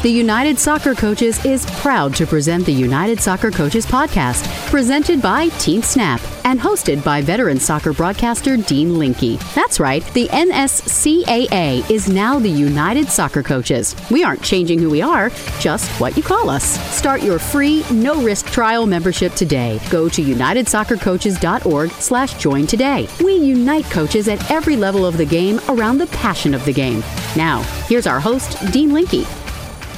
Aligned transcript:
The 0.00 0.08
United 0.08 0.60
Soccer 0.60 0.94
Coaches 0.94 1.44
is 1.44 1.66
proud 1.80 2.14
to 2.14 2.24
present 2.24 2.64
the 2.64 2.72
United 2.72 3.18
Soccer 3.18 3.50
Coaches 3.50 3.84
podcast, 3.84 4.46
presented 4.70 5.20
by 5.20 5.48
Team 5.58 5.82
Snap 5.82 6.20
and 6.44 6.60
hosted 6.60 7.02
by 7.02 7.20
veteran 7.20 7.58
soccer 7.58 7.92
broadcaster 7.92 8.56
Dean 8.56 8.96
Linke. 8.96 9.40
That's 9.56 9.80
right, 9.80 10.04
the 10.14 10.28
NSCAA 10.28 11.90
is 11.90 12.08
now 12.08 12.38
the 12.38 12.48
United 12.48 13.08
Soccer 13.08 13.42
Coaches. 13.42 13.96
We 14.08 14.22
aren't 14.22 14.40
changing 14.40 14.78
who 14.78 14.88
we 14.88 15.02
are, 15.02 15.30
just 15.58 15.90
what 16.00 16.16
you 16.16 16.22
call 16.22 16.48
us. 16.48 16.78
Start 16.96 17.20
your 17.20 17.40
free, 17.40 17.82
no-risk 17.90 18.46
trial 18.46 18.86
membership 18.86 19.34
today. 19.34 19.80
Go 19.90 20.08
to 20.10 20.22
unitedsoccercoaches.org 20.22 21.90
slash 21.90 22.34
join 22.34 22.68
today. 22.68 23.08
We 23.22 23.34
unite 23.34 23.86
coaches 23.86 24.28
at 24.28 24.48
every 24.48 24.76
level 24.76 25.04
of 25.04 25.16
the 25.16 25.26
game 25.26 25.58
around 25.68 25.98
the 25.98 26.06
passion 26.06 26.54
of 26.54 26.64
the 26.64 26.72
game. 26.72 27.02
Now, 27.34 27.62
here's 27.88 28.06
our 28.06 28.20
host, 28.20 28.56
Dean 28.72 28.92
Linke. 28.92 29.26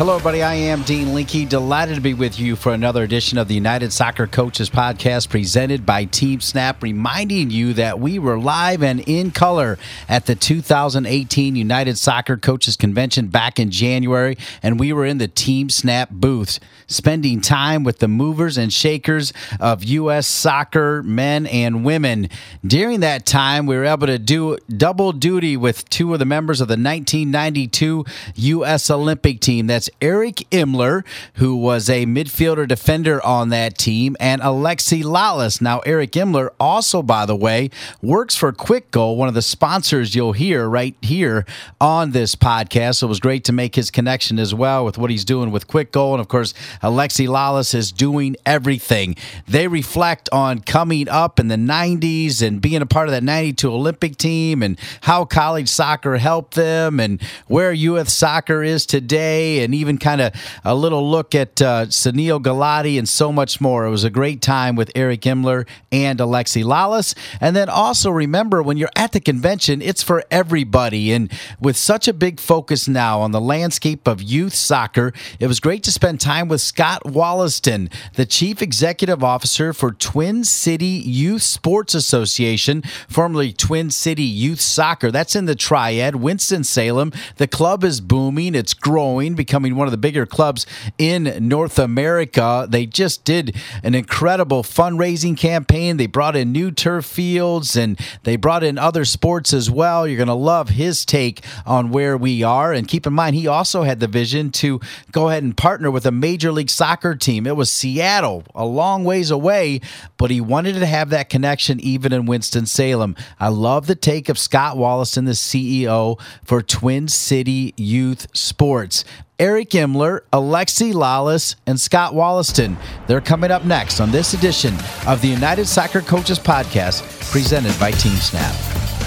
Hello, 0.01 0.15
everybody. 0.15 0.43
I 0.43 0.55
am 0.55 0.81
Dean 0.81 1.13
Linke. 1.13 1.47
Delighted 1.47 1.97
to 1.97 2.01
be 2.01 2.15
with 2.15 2.41
you 2.41 2.57
for 2.57 2.73
another 2.73 3.03
edition 3.03 3.37
of 3.37 3.49
the 3.49 3.55
United 3.55 3.93
Soccer 3.93 4.27
Coaches 4.27 4.71
Podcast 4.71 5.29
presented 5.29 5.85
by 5.85 6.07
Team 6.07 6.41
Snap, 6.41 6.83
reminding 6.83 7.51
you 7.51 7.75
that 7.75 8.01
we 8.01 8.19
were 8.19 8.39
live 8.39 8.83
and 8.83 9.01
in 9.01 9.31
color 9.31 9.79
at 10.09 10.25
the 10.25 10.35
2018 10.35 11.55
United 11.55 11.99
Soccer 11.99 12.39
Coaches 12.39 12.79
Convention 12.79 13.27
back 13.27 13.59
in 13.61 13.71
January, 13.71 14.39
and 14.63 14.81
we 14.81 14.91
were 14.91 15.05
in 15.05 15.19
the 15.19 15.29
Team 15.29 15.69
Snap 15.69 16.09
booths, 16.09 16.61
spending 16.87 17.43
time 17.43 17.85
with 17.85 17.99
the 17.99 18.09
movers 18.09 18.57
and 18.57 18.73
shakers 18.73 19.35
of 19.61 19.85
U.S. 19.85 20.27
soccer, 20.27 21.03
men 21.03 21.47
and 21.47 21.85
women. 21.85 22.31
During 22.67 23.01
that 23.01 23.27
time, 23.27 23.67
we 23.67 23.77
were 23.77 23.85
able 23.85 24.07
to 24.07 24.19
do 24.19 24.57
double 24.75 25.13
duty 25.13 25.59
with 25.59 25.87
two 25.91 26.15
of 26.15 26.21
the 26.21 26.25
members 26.25 26.63
of 26.63 26.69
the 26.69 26.73
1992 26.73 28.07
U.S. 28.37 28.91
Olympic 28.91 29.41
team. 29.41 29.67
That's 29.67 29.90
Eric 30.01 30.37
Imler, 30.51 31.05
who 31.35 31.57
was 31.57 31.89
a 31.89 32.07
midfielder 32.07 32.67
defender 32.67 33.25
on 33.25 33.49
that 33.51 33.79
team, 33.79 34.17
and 34.21 34.41
Alexi 34.43 35.03
Lalas. 35.03 35.61
Now, 35.61 35.81
Eric 35.81 36.13
Imler 36.13 36.51
also, 36.59 37.03
by 37.03 37.27
the 37.27 37.37
way, 37.37 37.71
works 38.03 38.37
for 38.37 38.53
Kwik 38.53 38.91
Goal, 38.91 39.17
one 39.17 39.29
of 39.29 39.35
the 39.35 39.43
sponsors 39.43 40.15
you'll 40.15 40.33
hear 40.33 40.69
right 40.69 40.97
here 41.03 41.45
on 41.81 42.13
this 42.13 42.35
podcast. 42.35 42.97
So 42.97 43.07
it 43.07 43.09
was 43.09 43.21
great 43.21 43.45
to 43.45 43.53
make 43.53 43.75
his 43.75 43.91
connection 43.91 44.39
as 44.39 44.55
well 44.55 44.85
with 44.85 44.99
what 44.99 45.11
he's 45.11 45.25
doing 45.25 45.51
with 45.51 45.69
Kwik 45.69 45.93
Goal. 45.93 46.15
And 46.15 46.21
of 46.21 46.29
course, 46.29 46.55
Alexi 46.83 47.29
Lalas 47.29 47.75
is 47.75 47.93
doing 47.93 48.37
everything. 48.47 49.17
They 49.47 49.69
reflect 49.69 50.29
on 50.33 50.61
coming 50.61 51.09
up 51.09 51.39
in 51.41 51.49
the 51.49 51.57
90s 51.57 52.43
and 52.43 52.61
being 52.61 52.83
a 52.83 52.87
part 52.87 53.09
of 53.09 53.13
that 53.13 53.23
92 53.23 53.73
Olympic 53.73 54.17
team 54.17 54.63
and 54.63 54.79
how 55.03 55.25
college 55.25 55.69
soccer 55.69 56.17
helped 56.17 56.55
them 56.55 57.01
and 57.01 57.21
where 57.47 57.73
youth 57.73 58.09
soccer 58.09 58.63
is 58.63 58.87
today 58.87 59.63
and 59.65 59.70
even 59.75 59.99
kind 59.99 60.21
of 60.21 60.33
a 60.65 60.75
little 60.75 61.09
look 61.09 61.35
at 61.35 61.61
uh, 61.61 61.87
Sunil 61.87 62.43
Gulati 62.43 62.99
and 62.99 63.09
so 63.09 63.33
much 63.33 63.61
more. 63.61 63.87
It 63.87 63.91
was 63.91 64.05
a 64.05 64.11
great 64.11 64.43
time 64.43 64.77
with 64.77 64.91
Eric 64.95 65.23
Imler 65.23 65.67
and 65.93 66.19
Alexi 66.19 66.65
Lalas. 66.65 67.15
And 67.41 67.55
then 67.55 67.69
also 67.69 68.11
remember 68.11 68.63
when 68.63 68.77
you're 68.77 68.91
at 68.97 69.13
the 69.13 69.21
convention, 69.21 69.83
it's 69.83 70.03
for 70.03 70.25
everybody. 70.31 71.13
And 71.13 71.31
with 71.61 71.77
such 71.77 72.09
a 72.09 72.13
big 72.13 72.41
focus 72.41 72.89
now 72.89 73.21
on 73.21 73.33
the 73.33 73.41
landscape 73.41 74.07
of 74.07 74.23
youth 74.23 74.55
soccer, 74.55 75.13
it 75.39 75.47
was 75.47 75.61
great 75.61 75.83
to 75.85 75.93
spend 75.93 76.21
time 76.21 76.49
with 76.49 76.61
Scott 76.61 77.11
Wollaston, 77.11 77.91
the 78.15 78.27
Chief 78.27 78.63
Executive 78.63 79.23
Officer 79.23 79.73
for 79.73 79.93
Twin 79.93 80.45
City 80.45 80.87
Youth 80.87 81.43
Sports 81.43 81.95
Association, 81.95 82.83
formerly 83.09 83.53
Twin 83.53 83.91
City 83.91 84.23
Youth 84.23 84.61
Soccer. 84.61 85.11
That's 85.11 85.37
in 85.37 85.45
the 85.45 85.55
Triad, 85.55 86.17
Winston-Salem. 86.17 87.13
The 87.37 87.47
club 87.47 87.85
is 87.85 88.01
booming, 88.01 88.55
it's 88.55 88.75
growing, 88.75 89.35
becoming 89.35 89.60
one 89.63 89.87
of 89.87 89.93
the 89.93 89.99
bigger 89.99 90.27
clubs 90.27 90.67
in 90.99 91.49
North 91.49 91.79
America. 91.79 92.67
They 92.69 92.87
just 92.87 93.25
did 93.25 93.57
an 93.83 93.95
incredible 93.95 94.63
fundraising 94.63 95.37
campaign. 95.37 95.97
They 95.97 96.07
brought 96.07 96.37
in 96.37 96.53
new 96.53 96.71
turf 96.71 97.05
fields 97.05 97.77
and 97.77 97.99
they 98.23 98.37
brought 98.37 98.65
in 98.65 98.79
other 98.79 99.05
sports 99.05 99.53
as 99.53 99.71
well. 99.71 100.07
You're 100.07 100.17
going 100.17 100.29
to 100.29 100.35
love 100.35 100.71
his 100.71 101.05
take 101.05 101.45
on 101.67 101.91
where 101.91 102.17
we 102.17 102.43
are. 102.43 102.73
And 102.73 102.89
keep 102.89 103.07
in 103.07 103.13
mind, 103.13 103.37
he 103.37 103.47
also 103.47 103.83
had 103.83 104.01
the 104.01 104.07
vision 104.07 104.51
to 104.53 104.81
go 105.13 105.29
ahead 105.29 105.43
and 105.43 105.57
partner 105.57 105.91
with 105.91 106.07
a 106.07 106.11
Major 106.11 106.53
League 106.53 106.71
Soccer 106.71 107.15
team. 107.15 107.47
It 107.47 107.57
was 107.57 107.71
Seattle, 107.71 108.45
a 108.55 108.65
long 108.65 109.05
ways 109.05 109.31
away, 109.31 109.81
but 110.17 110.31
he 110.31 110.41
wanted 110.41 110.75
to 110.75 110.87
have 110.87 111.11
that 111.11 111.29
connection 111.29 111.81
even 111.81 112.13
in 112.13 112.27
Winston-Salem. 112.27 113.17
I 113.39 113.49
love 113.49 113.87
the 113.87 113.95
take 113.95 114.29
of 114.29 114.39
Scott 114.39 114.77
Wollaston, 114.77 115.25
the 115.25 115.33
CEO 115.33 116.21
for 116.45 116.63
Twin 116.63 117.09
City 117.09 117.75
Youth 117.77 118.27
Sports. 118.35 119.05
Eric 119.41 119.71
Imler, 119.71 120.21
Alexi 120.35 120.93
Lalas, 120.93 121.57
and 121.67 121.81
Scott 121.81 122.15
Wollaston. 122.15 122.77
They're 123.07 123.23
coming 123.23 123.51
up 123.51 123.65
next 123.65 123.99
on 123.99 124.11
this 124.11 124.35
edition 124.35 124.75
of 125.07 125.23
the 125.23 125.29
United 125.29 125.67
Soccer 125.67 126.03
Coaches 126.03 126.39
Podcast 126.39 127.03
presented 127.33 127.75
by 127.81 127.91
Team 127.91 128.17
Snap. 128.17 128.55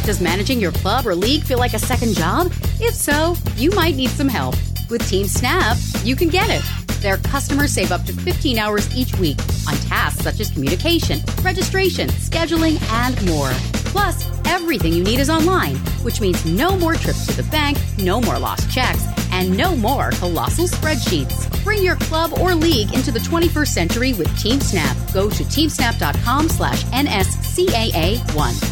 Does 0.04 0.20
managing 0.20 0.60
your 0.60 0.72
club 0.72 1.06
or 1.06 1.14
league 1.14 1.44
feel 1.44 1.60
like 1.60 1.76
a 1.76 1.80
second 1.80 2.16
job? 2.16 2.52
If 2.80 2.96
so, 2.96 3.36
you 3.58 3.70
might 3.72 3.96
need 3.96 4.10
some 4.10 4.28
help. 4.28 4.56
With 4.90 5.08
Team 5.08 5.28
Snap, 5.28 5.78
you 6.04 6.16
can 6.16 6.30
get 6.30 6.50
it. 6.50 6.64
Their 7.04 7.18
customers 7.18 7.72
save 7.72 7.92
up 7.92 8.04
to 8.06 8.14
15 8.14 8.58
hours 8.58 8.98
each 8.98 9.16
week 9.20 9.38
on 9.68 9.76
tasks 9.88 10.24
such 10.24 10.40
as 10.40 10.50
communication, 10.50 11.20
registration, 11.44 12.10
scheduling, 12.10 12.82
and 12.92 13.24
more. 13.30 13.52
Plus, 13.94 14.28
everything 14.46 14.94
you 14.94 15.04
need 15.04 15.20
is 15.20 15.30
online, 15.30 15.76
which 16.02 16.22
means 16.22 16.44
no 16.44 16.76
more 16.76 16.96
trips 16.96 17.28
to 17.28 17.34
the 17.34 17.44
bank, 17.52 17.78
no 18.00 18.20
more 18.20 18.40
lost 18.40 18.72
checks, 18.72 19.04
and 19.34 19.58
no 19.58 19.76
more 19.76 20.12
colossal 20.12 20.68
spreadsheets. 20.68 21.64
Bring 21.64 21.82
your 21.82 21.96
club 21.96 22.34
or 22.40 22.54
league 22.54 22.94
into 22.94 23.12
the 23.12 23.20
21st 23.20 23.68
century 23.68 24.14
with 24.14 24.28
TeamSnap. 24.30 25.14
Go 25.14 25.30
to 25.30 25.44
teamsnap.com 25.44 26.50
slash 26.50 26.84
NSCAA1. 26.86 28.70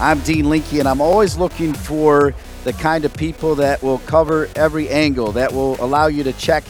I'm 0.00 0.20
Dean 0.20 0.48
Linke, 0.48 0.74
and 0.74 0.88
I'm 0.88 1.00
always 1.00 1.36
looking 1.36 1.74
for 1.74 2.34
the 2.64 2.72
kind 2.72 3.04
of 3.04 3.12
people 3.14 3.56
that 3.56 3.82
will 3.82 3.98
cover 4.00 4.48
every 4.56 4.88
angle, 4.88 5.32
that 5.32 5.52
will 5.52 5.76
allow 5.84 6.06
you 6.06 6.22
to 6.24 6.32
check 6.32 6.64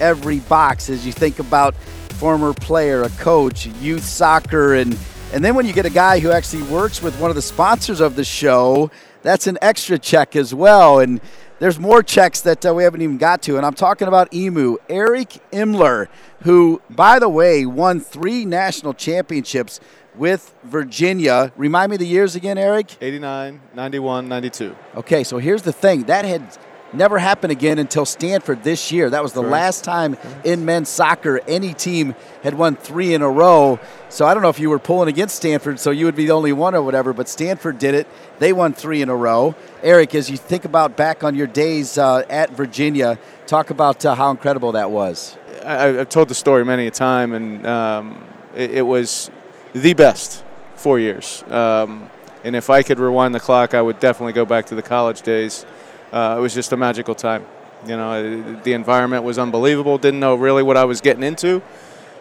every 0.00 0.40
box 0.40 0.90
as 0.90 1.06
you 1.06 1.12
think 1.12 1.38
about 1.38 1.74
former 2.14 2.52
player, 2.52 3.02
a 3.02 3.08
coach, 3.10 3.66
youth 3.66 4.04
soccer, 4.04 4.74
and 4.74 4.96
and 5.34 5.44
then 5.44 5.56
when 5.56 5.66
you 5.66 5.72
get 5.72 5.84
a 5.84 5.90
guy 5.90 6.20
who 6.20 6.30
actually 6.30 6.62
works 6.62 7.02
with 7.02 7.18
one 7.18 7.28
of 7.28 7.34
the 7.34 7.42
sponsors 7.42 7.98
of 7.98 8.14
the 8.14 8.22
show, 8.22 8.88
that's 9.22 9.48
an 9.48 9.58
extra 9.60 9.98
check 9.98 10.36
as 10.36 10.54
well. 10.54 11.00
And 11.00 11.20
there's 11.58 11.80
more 11.80 12.04
checks 12.04 12.40
that 12.42 12.64
uh, 12.64 12.72
we 12.72 12.84
haven't 12.84 13.02
even 13.02 13.18
got 13.18 13.42
to. 13.42 13.56
And 13.56 13.66
I'm 13.66 13.74
talking 13.74 14.06
about 14.06 14.32
EMU, 14.32 14.76
Eric 14.88 15.30
Imler, 15.50 16.06
who, 16.42 16.80
by 16.88 17.18
the 17.18 17.28
way, 17.28 17.66
won 17.66 17.98
three 17.98 18.44
national 18.44 18.94
championships 18.94 19.80
with 20.14 20.54
Virginia. 20.62 21.52
Remind 21.56 21.90
me 21.90 21.96
the 21.96 22.06
years 22.06 22.36
again, 22.36 22.56
Eric? 22.56 22.96
89, 23.00 23.60
91, 23.74 24.28
92. 24.28 24.76
Okay, 24.94 25.24
so 25.24 25.38
here's 25.38 25.62
the 25.62 25.72
thing 25.72 26.04
that 26.04 26.24
had 26.24 26.56
never 26.94 27.18
happened 27.18 27.52
again 27.52 27.78
until 27.78 28.04
Stanford 28.04 28.62
this 28.62 28.92
year. 28.92 29.10
That 29.10 29.22
was 29.22 29.32
the 29.32 29.42
last 29.42 29.84
time 29.84 30.16
in 30.44 30.64
men's 30.64 30.88
soccer 30.88 31.40
any 31.48 31.74
team 31.74 32.14
had 32.42 32.54
won 32.54 32.76
three 32.76 33.14
in 33.14 33.22
a 33.22 33.28
row. 33.28 33.78
So 34.08 34.26
I 34.26 34.34
don't 34.34 34.42
know 34.42 34.48
if 34.48 34.60
you 34.60 34.70
were 34.70 34.78
pulling 34.78 35.08
against 35.08 35.36
Stanford, 35.36 35.80
so 35.80 35.90
you 35.90 36.04
would 36.04 36.14
be 36.14 36.26
the 36.26 36.32
only 36.32 36.52
one 36.52 36.74
or 36.74 36.82
whatever, 36.82 37.12
but 37.12 37.28
Stanford 37.28 37.78
did 37.78 37.94
it. 37.94 38.06
They 38.38 38.52
won 38.52 38.72
three 38.72 39.02
in 39.02 39.08
a 39.08 39.16
row. 39.16 39.54
Eric, 39.82 40.14
as 40.14 40.30
you 40.30 40.36
think 40.36 40.64
about 40.64 40.96
back 40.96 41.24
on 41.24 41.34
your 41.34 41.46
days 41.46 41.98
uh, 41.98 42.24
at 42.30 42.50
Virginia, 42.50 43.18
talk 43.46 43.70
about 43.70 44.04
uh, 44.04 44.14
how 44.14 44.30
incredible 44.30 44.72
that 44.72 44.90
was. 44.90 45.36
I, 45.64 45.86
have 45.86 46.08
told 46.08 46.28
the 46.28 46.34
story 46.34 46.64
many 46.64 46.86
a 46.86 46.90
time, 46.90 47.32
and 47.32 47.66
um, 47.66 48.24
it, 48.54 48.70
it 48.72 48.82
was 48.82 49.30
the 49.72 49.94
best 49.94 50.44
four 50.74 50.98
years. 50.98 51.42
Um, 51.48 52.10
and 52.44 52.54
if 52.54 52.68
I 52.68 52.82
could 52.82 52.98
rewind 52.98 53.34
the 53.34 53.40
clock, 53.40 53.72
I 53.72 53.80
would 53.80 53.98
definitely 53.98 54.34
go 54.34 54.44
back 54.44 54.66
to 54.66 54.74
the 54.74 54.82
college 54.82 55.22
days. 55.22 55.64
Uh, 56.14 56.36
it 56.38 56.40
was 56.40 56.54
just 56.54 56.70
a 56.70 56.76
magical 56.76 57.12
time. 57.16 57.44
You 57.84 57.96
know, 57.96 58.60
the 58.62 58.72
environment 58.72 59.24
was 59.24 59.36
unbelievable. 59.36 59.98
Didn't 59.98 60.20
know 60.20 60.36
really 60.36 60.62
what 60.62 60.76
I 60.76 60.84
was 60.84 61.00
getting 61.00 61.24
into. 61.24 61.60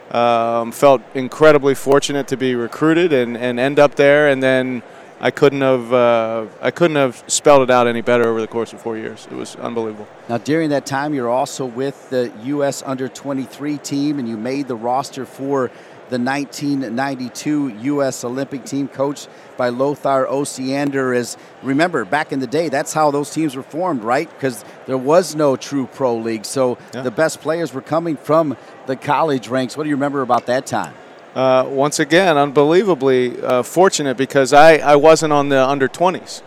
Um, 0.09 0.71
felt 0.71 1.03
incredibly 1.13 1.75
fortunate 1.75 2.27
to 2.29 2.37
be 2.37 2.55
recruited 2.55 3.13
and, 3.13 3.37
and 3.37 3.59
end 3.59 3.77
up 3.77 3.93
there. 3.93 4.29
And 4.29 4.41
then 4.41 4.81
I 5.21 5.29
couldn't 5.29 5.61
have 5.61 5.93
uh, 5.93 6.47
I 6.59 6.71
couldn't 6.71 6.97
have 6.97 7.23
spelled 7.27 7.61
it 7.61 7.69
out 7.69 7.85
any 7.85 8.01
better 8.01 8.27
over 8.27 8.41
the 8.41 8.47
course 8.47 8.73
of 8.73 8.81
four 8.81 8.97
years. 8.97 9.27
It 9.31 9.35
was 9.35 9.55
unbelievable. 9.57 10.07
Now, 10.27 10.39
during 10.39 10.71
that 10.71 10.87
time, 10.87 11.13
you're 11.13 11.29
also 11.29 11.63
with 11.63 12.09
the 12.09 12.31
U.S. 12.45 12.81
Under 12.83 13.07
23 13.07 13.77
team, 13.77 14.17
and 14.17 14.27
you 14.27 14.37
made 14.37 14.67
the 14.67 14.75
roster 14.75 15.23
for 15.23 15.69
the 16.09 16.19
1992 16.19 17.69
U.S. 17.69 18.23
Olympic 18.23 18.65
team, 18.65 18.87
coached 18.87 19.29
by 19.57 19.69
Lothar 19.69 20.25
Osiander. 20.25 21.15
Is 21.15 21.37
remember 21.61 22.05
back 22.05 22.31
in 22.31 22.39
the 22.39 22.47
day, 22.47 22.69
that's 22.69 22.93
how 22.93 23.11
those 23.11 23.31
teams 23.31 23.55
were 23.55 23.63
formed, 23.63 24.03
right? 24.03 24.29
Because 24.29 24.63
there 24.85 24.97
was 24.97 25.35
no 25.35 25.55
true 25.55 25.87
pro 25.87 26.15
league, 26.15 26.45
so 26.45 26.77
yeah. 26.93 27.01
the 27.01 27.11
best 27.11 27.41
players 27.41 27.73
were 27.73 27.81
coming 27.81 28.17
from 28.17 28.57
the 28.85 28.95
college 28.95 29.47
ranks. 29.47 29.77
What 29.77 29.83
do 29.83 29.89
you 29.89 29.95
remember 29.95 30.21
about 30.21 30.45
that 30.47 30.65
time? 30.65 30.93
Uh, 31.35 31.65
once 31.67 31.99
again, 31.99 32.37
unbelievably 32.37 33.41
uh, 33.41 33.63
fortunate 33.63 34.17
because 34.17 34.53
I, 34.53 34.77
I 34.77 34.95
wasn't 34.95 35.33
on 35.33 35.49
the 35.49 35.67
under 35.67 35.87
20s. 35.87 36.43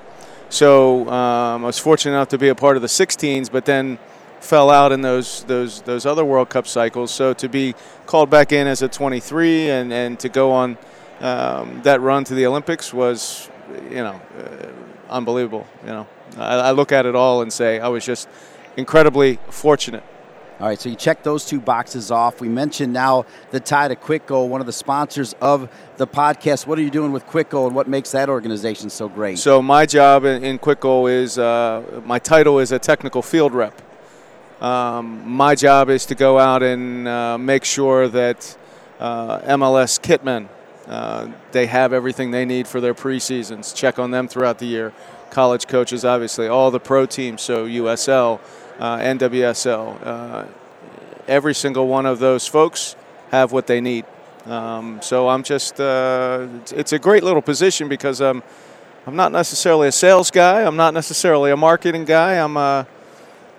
So 0.49 1.09
um, 1.09 1.65
I 1.65 1.67
was 1.67 1.79
fortunate 1.79 2.13
enough 2.13 2.29
to 2.29 2.39
be 2.39 2.49
a 2.49 2.55
part 2.55 2.77
of 2.77 2.83
the 2.83 2.89
16s, 2.89 3.51
but 3.51 3.65
then 3.65 3.99
fell 4.47 4.71
out 4.71 4.93
in 4.93 5.03
those 5.03 5.45
those 5.45 5.83
those 5.83 6.07
other 6.07 6.25
World 6.25 6.49
Cup 6.49 6.67
cycles. 6.67 7.11
So 7.11 7.35
to 7.35 7.49
be 7.49 7.75
called 8.07 8.31
back 8.31 8.53
in 8.53 8.67
as 8.67 8.83
a 8.83 8.89
23 8.89 9.71
and 9.71 9.93
and 9.93 10.19
to 10.21 10.29
go 10.29 10.53
on 10.53 10.79
um, 11.21 11.81
that 11.83 12.01
run 12.01 12.25
to 12.25 12.35
the 12.35 12.47
Olympics 12.47 12.93
was, 12.93 13.51
you 13.91 13.97
know, 13.97 14.21
uh, 14.39 14.67
unbelievable. 15.11 15.67
You 15.83 15.89
know, 15.89 16.07
I, 16.37 16.55
I 16.57 16.71
look 16.73 16.93
at 16.93 17.07
it 17.07 17.15
all 17.15 17.43
and 17.43 17.53
say 17.53 17.81
I 17.81 17.89
was 17.89 18.05
just 18.05 18.29
incredibly 18.77 19.39
fortunate. 19.49 20.05
All 20.59 20.67
right, 20.67 20.81
so 20.81 20.89
you 20.89 20.97
check 20.97 21.23
those 21.23 21.45
two 21.45 21.61
boxes 21.61 22.11
off. 22.11 22.41
We 22.41 22.49
mentioned 22.49 22.91
now 22.91 23.27
the 23.51 23.61
tie 23.61 23.89
to 23.89 23.97
Kwik 23.97 24.25
Goal, 24.25 24.49
one 24.49 24.63
of 24.63 24.67
the 24.67 24.73
sponsors 24.73 25.35
of 25.35 25.69
the 25.99 26.07
podcast. 26.07 26.67
What 26.67 26.79
are 26.79 26.83
you 26.83 26.91
doing 26.91 27.13
with 27.13 27.27
Kwik 27.27 27.51
Goal, 27.51 27.67
and 27.67 27.77
what 27.77 27.89
makes 27.89 28.13
that 28.13 28.31
organization 28.31 28.89
so 28.89 29.07
great? 29.07 29.39
So 29.39 29.61
my 29.61 29.85
job 29.85 30.25
in, 30.25 30.43
in 30.43 30.59
Kwik 30.59 30.81
Goal 30.81 31.09
is 31.09 31.39
uh, 31.39 32.01
my 32.07 32.19
title 32.19 32.59
is 32.59 32.73
a 32.73 32.79
technical 32.79 33.21
field 33.21 33.53
rep. 33.53 33.83
Um, 34.61 35.29
my 35.29 35.55
job 35.55 35.91
is 35.91 36.07
to 36.07 36.15
go 36.15 36.39
out 36.39 36.63
and 36.63 37.07
uh, 37.07 37.39
make 37.39 37.65
sure 37.65 38.09
that 38.09 38.57
uh, 38.99 39.41
MLS 39.41 40.01
kitmen 40.01 40.49
uh, 40.87 41.29
they 41.51 41.67
have 41.67 41.93
everything 41.93 42.31
they 42.31 42.45
need 42.45 42.69
for 42.69 42.81
their 42.81 42.95
preseasons. 42.95 43.75
Check 43.75 43.99
on 43.99 44.13
them 44.13 44.29
throughout 44.29 44.59
the 44.59 44.67
year. 44.67 44.93
College 45.31 45.67
coaches, 45.67 46.05
obviously, 46.05 46.47
all 46.47 46.71
the 46.71 46.79
pro 46.79 47.07
teams, 47.07 47.43
so 47.43 47.67
USL, 47.67 48.41
uh, 48.79 48.99
NWSL. 48.99 50.07
Uh, 50.07 50.45
every 51.27 51.55
single 51.55 51.89
one 51.89 52.07
of 52.07 52.21
those 52.21 52.47
folks 52.47 52.95
have 53.31 53.51
what 53.51 53.67
they 53.67 53.81
need. 53.81 54.05
Um, 54.45 55.01
so 55.03 55.29
I'm 55.29 55.43
just, 55.43 55.81
uh, 55.81 56.47
it's 56.71 56.93
a 56.93 56.99
great 57.01 57.25
little 57.25 57.43
position 57.43 57.89
because 57.89 58.21
I'm, 58.21 58.45
I'm 59.05 59.17
not 59.17 59.33
necessarily 59.33 59.89
a 59.89 59.93
sales 59.93 60.31
guy. 60.31 60.63
I'm 60.63 60.77
not 60.77 60.95
necessarily 60.95 61.51
a 61.51 61.57
marketing 61.57 62.05
guy. 62.05 62.35
I'm 62.35 62.57
a, 62.57 62.87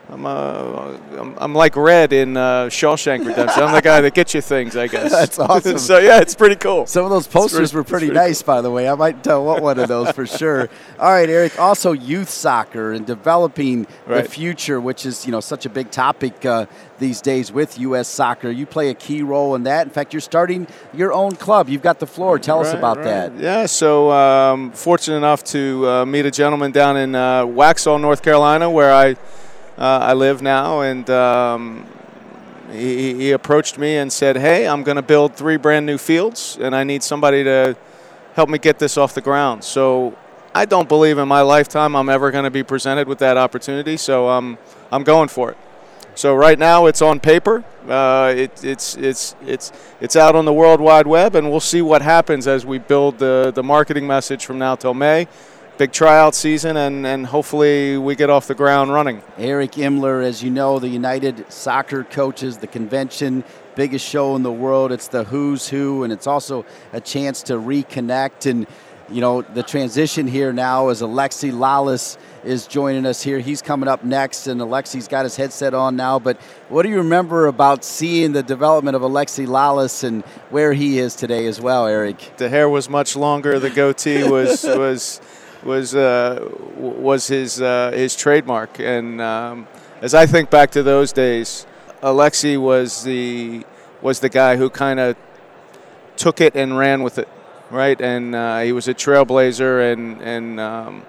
I'm, 0.09 0.25
uh, 0.25 0.97
I'm, 1.17 1.35
I'm, 1.37 1.53
like 1.53 1.75
Red 1.75 2.13
in 2.13 2.37
uh, 2.37 2.67
Shawshank 2.67 3.25
Redemption. 3.25 3.61
I'm 3.61 3.73
the 3.73 3.81
guy 3.81 3.99
that 3.99 4.13
gets 4.13 4.33
you 4.33 4.39
things, 4.39 4.77
I 4.77 4.87
guess. 4.87 5.11
That's 5.11 5.37
awesome. 5.39 5.77
so 5.77 5.97
yeah, 5.97 6.21
it's 6.21 6.33
pretty 6.33 6.55
cool. 6.55 6.85
Some 6.85 7.03
of 7.03 7.11
those 7.11 7.27
posters 7.27 7.73
were 7.73 7.83
pretty, 7.83 8.07
pretty 8.07 8.17
nice, 8.17 8.41
cool. 8.41 8.55
by 8.55 8.61
the 8.61 8.71
way. 8.71 8.87
I 8.87 8.95
might 8.95 9.21
tell 9.21 9.43
what 9.43 9.61
one 9.61 9.77
of 9.77 9.89
those 9.89 10.11
for 10.11 10.25
sure. 10.25 10.69
All 10.99 11.11
right, 11.11 11.29
Eric. 11.29 11.59
Also, 11.59 11.91
youth 11.91 12.29
soccer 12.29 12.93
and 12.93 13.05
developing 13.05 13.85
right. 14.05 14.23
the 14.23 14.29
future, 14.29 14.79
which 14.79 15.05
is 15.05 15.25
you 15.25 15.33
know 15.33 15.41
such 15.41 15.65
a 15.65 15.69
big 15.69 15.91
topic 15.91 16.45
uh, 16.45 16.67
these 16.99 17.19
days 17.19 17.51
with 17.51 17.77
U.S. 17.79 18.07
soccer. 18.07 18.49
You 18.49 18.65
play 18.65 18.89
a 18.89 18.93
key 18.93 19.23
role 19.23 19.55
in 19.55 19.63
that. 19.63 19.87
In 19.87 19.91
fact, 19.91 20.13
you're 20.13 20.21
starting 20.21 20.67
your 20.93 21.11
own 21.11 21.35
club. 21.35 21.67
You've 21.67 21.83
got 21.83 21.99
the 21.99 22.07
floor. 22.07 22.39
Tell 22.39 22.59
right, 22.59 22.67
us 22.67 22.73
about 22.73 22.97
right. 22.97 23.05
that. 23.05 23.37
Yeah. 23.39 23.65
So 23.65 24.09
um, 24.11 24.71
fortunate 24.71 25.17
enough 25.17 25.43
to 25.45 25.85
uh, 25.85 26.05
meet 26.05 26.25
a 26.25 26.31
gentleman 26.31 26.71
down 26.71 26.95
in 26.95 27.13
uh, 27.13 27.45
Waxhaw, 27.45 27.99
North 27.99 28.21
Carolina, 28.21 28.69
where 28.69 28.93
I 28.93 29.11
uh, 29.11 29.15
I 29.83 30.13
live 30.13 30.41
now, 30.41 30.81
and 30.81 31.07
um, 31.09 31.85
he, 32.71 33.13
he, 33.13 33.31
approached 33.31 33.77
me 33.77 33.97
and 33.97 34.11
said, 34.11 34.35
"Hey, 34.35 34.67
I'm 34.67 34.83
going 34.83 34.95
to 34.95 35.01
build 35.01 35.35
three 35.35 35.57
brand 35.57 35.85
new 35.85 35.97
fields, 35.97 36.57
and 36.59 36.75
I 36.75 36.83
need 36.83 37.03
somebody 37.03 37.43
to 37.43 37.77
help 38.33 38.49
me 38.49 38.57
get 38.57 38.79
this 38.79 38.97
off 38.97 39.13
the 39.13 39.21
ground." 39.21 39.63
So 39.63 40.17
I 40.55 40.65
don't 40.65 40.89
believe 40.89 41.17
in 41.19 41.27
my 41.27 41.41
lifetime 41.41 41.95
I'm 41.95 42.09
ever 42.09 42.31
going 42.31 42.45
to 42.45 42.51
be 42.51 42.63
presented 42.63 43.07
with 43.07 43.19
that 43.19 43.37
opportunity, 43.37 43.97
so 43.97 44.29
I'm 44.29 45.03
going 45.03 45.27
for 45.27 45.51
it. 45.51 45.57
So 46.15 46.33
right 46.33 46.57
now 46.57 46.87
it's 46.87 47.03
on 47.03 47.19
paper. 47.19 47.63
Uh, 47.87 48.33
it, 48.35 48.63
it's 48.63 48.97
it's 48.97 49.35
it's 49.45 49.71
it's 50.01 50.15
out 50.15 50.35
on 50.35 50.45
the 50.45 50.53
World 50.53 50.81
Wide 50.81 51.05
Web, 51.05 51.35
and 51.35 51.51
we'll 51.51 51.59
see 51.59 51.83
what 51.83 52.01
happens 52.01 52.47
as 52.47 52.65
we 52.65 52.79
build 52.79 53.19
the 53.19 53.51
the 53.53 53.61
marketing 53.61 54.07
message 54.07 54.43
from 54.43 54.57
now 54.57 54.75
till 54.75 54.95
May 54.95 55.27
big 55.77 55.91
tryout 55.91 56.33
season, 56.33 56.75
and, 56.75 57.05
and 57.05 57.27
hopefully 57.27 57.97
we 57.97 58.15
get 58.15 58.31
off 58.31 58.47
the 58.47 58.55
ground 58.55 58.91
running. 58.91 59.21
Eric 59.37 59.73
Imler, 59.73 60.23
as 60.23 60.41
you 60.41 60.49
know, 60.49 60.79
the 60.79 60.87
United 60.87 61.51
Soccer 61.51 62.03
Coaches, 62.03 62.57
the 62.57 62.67
convention, 62.67 63.43
biggest 63.75 64.07
show 64.07 64.35
in 64.35 64.41
the 64.41 64.51
world. 64.51 64.91
It's 64.91 65.07
the 65.07 65.23
who's 65.23 65.69
who, 65.69 66.03
and 66.03 66.11
it's 66.11 66.25
also 66.25 66.65
a 66.93 66.99
chance 66.99 67.43
to 67.43 67.53
reconnect. 67.53 68.49
And, 68.49 68.65
you 69.07 69.21
know, 69.21 69.43
the 69.43 69.61
transition 69.61 70.25
here 70.27 70.51
now 70.51 70.89
is 70.89 71.03
Alexi 71.03 71.51
Lalas 71.51 72.17
is 72.43 72.65
joining 72.65 73.05
us 73.05 73.21
here. 73.21 73.37
He's 73.39 73.61
coming 73.61 73.87
up 73.87 74.03
next, 74.03 74.47
and 74.47 74.59
Alexi's 74.59 75.07
got 75.07 75.25
his 75.25 75.35
headset 75.35 75.75
on 75.75 75.95
now. 75.95 76.17
But 76.17 76.41
what 76.69 76.83
do 76.83 76.89
you 76.89 76.97
remember 76.97 77.45
about 77.45 77.83
seeing 77.83 78.31
the 78.31 78.41
development 78.41 78.95
of 78.95 79.03
Alexi 79.03 79.45
Lalas 79.45 80.03
and 80.03 80.23
where 80.49 80.73
he 80.73 80.97
is 80.97 81.15
today 81.15 81.45
as 81.45 81.61
well, 81.61 81.85
Eric? 81.85 82.33
The 82.37 82.49
hair 82.49 82.67
was 82.67 82.89
much 82.89 83.15
longer. 83.15 83.59
The 83.59 83.69
goatee 83.69 84.27
was 84.27 84.63
was 84.67 85.21
was 85.67 85.93
uh, 85.93 86.49
was 86.77 87.27
his 87.27 87.61
uh, 87.61 87.91
his 87.93 88.15
trademark. 88.15 88.79
And 88.79 89.21
um, 89.21 89.67
as 90.01 90.13
I 90.13 90.25
think 90.25 90.49
back 90.49 90.71
to 90.71 90.81
those 90.81 91.11
days, 91.11 91.67
Alexi 92.01 92.57
was 92.57 93.03
the 93.03 93.65
was 94.01 94.19
the 94.21 94.29
guy 94.29 94.55
who 94.55 94.69
kind 94.69 94.99
of 94.99 95.15
took 96.15 96.41
it 96.41 96.55
and 96.55 96.77
ran 96.77 97.03
with 97.03 97.19
it, 97.19 97.27
right? 97.69 97.99
And 97.99 98.33
uh, 98.33 98.61
he 98.61 98.71
was 98.71 98.87
a 98.87 98.93
trailblazer 98.93 99.93
and 99.93 100.21
and 100.21 100.59
um, 100.59 101.03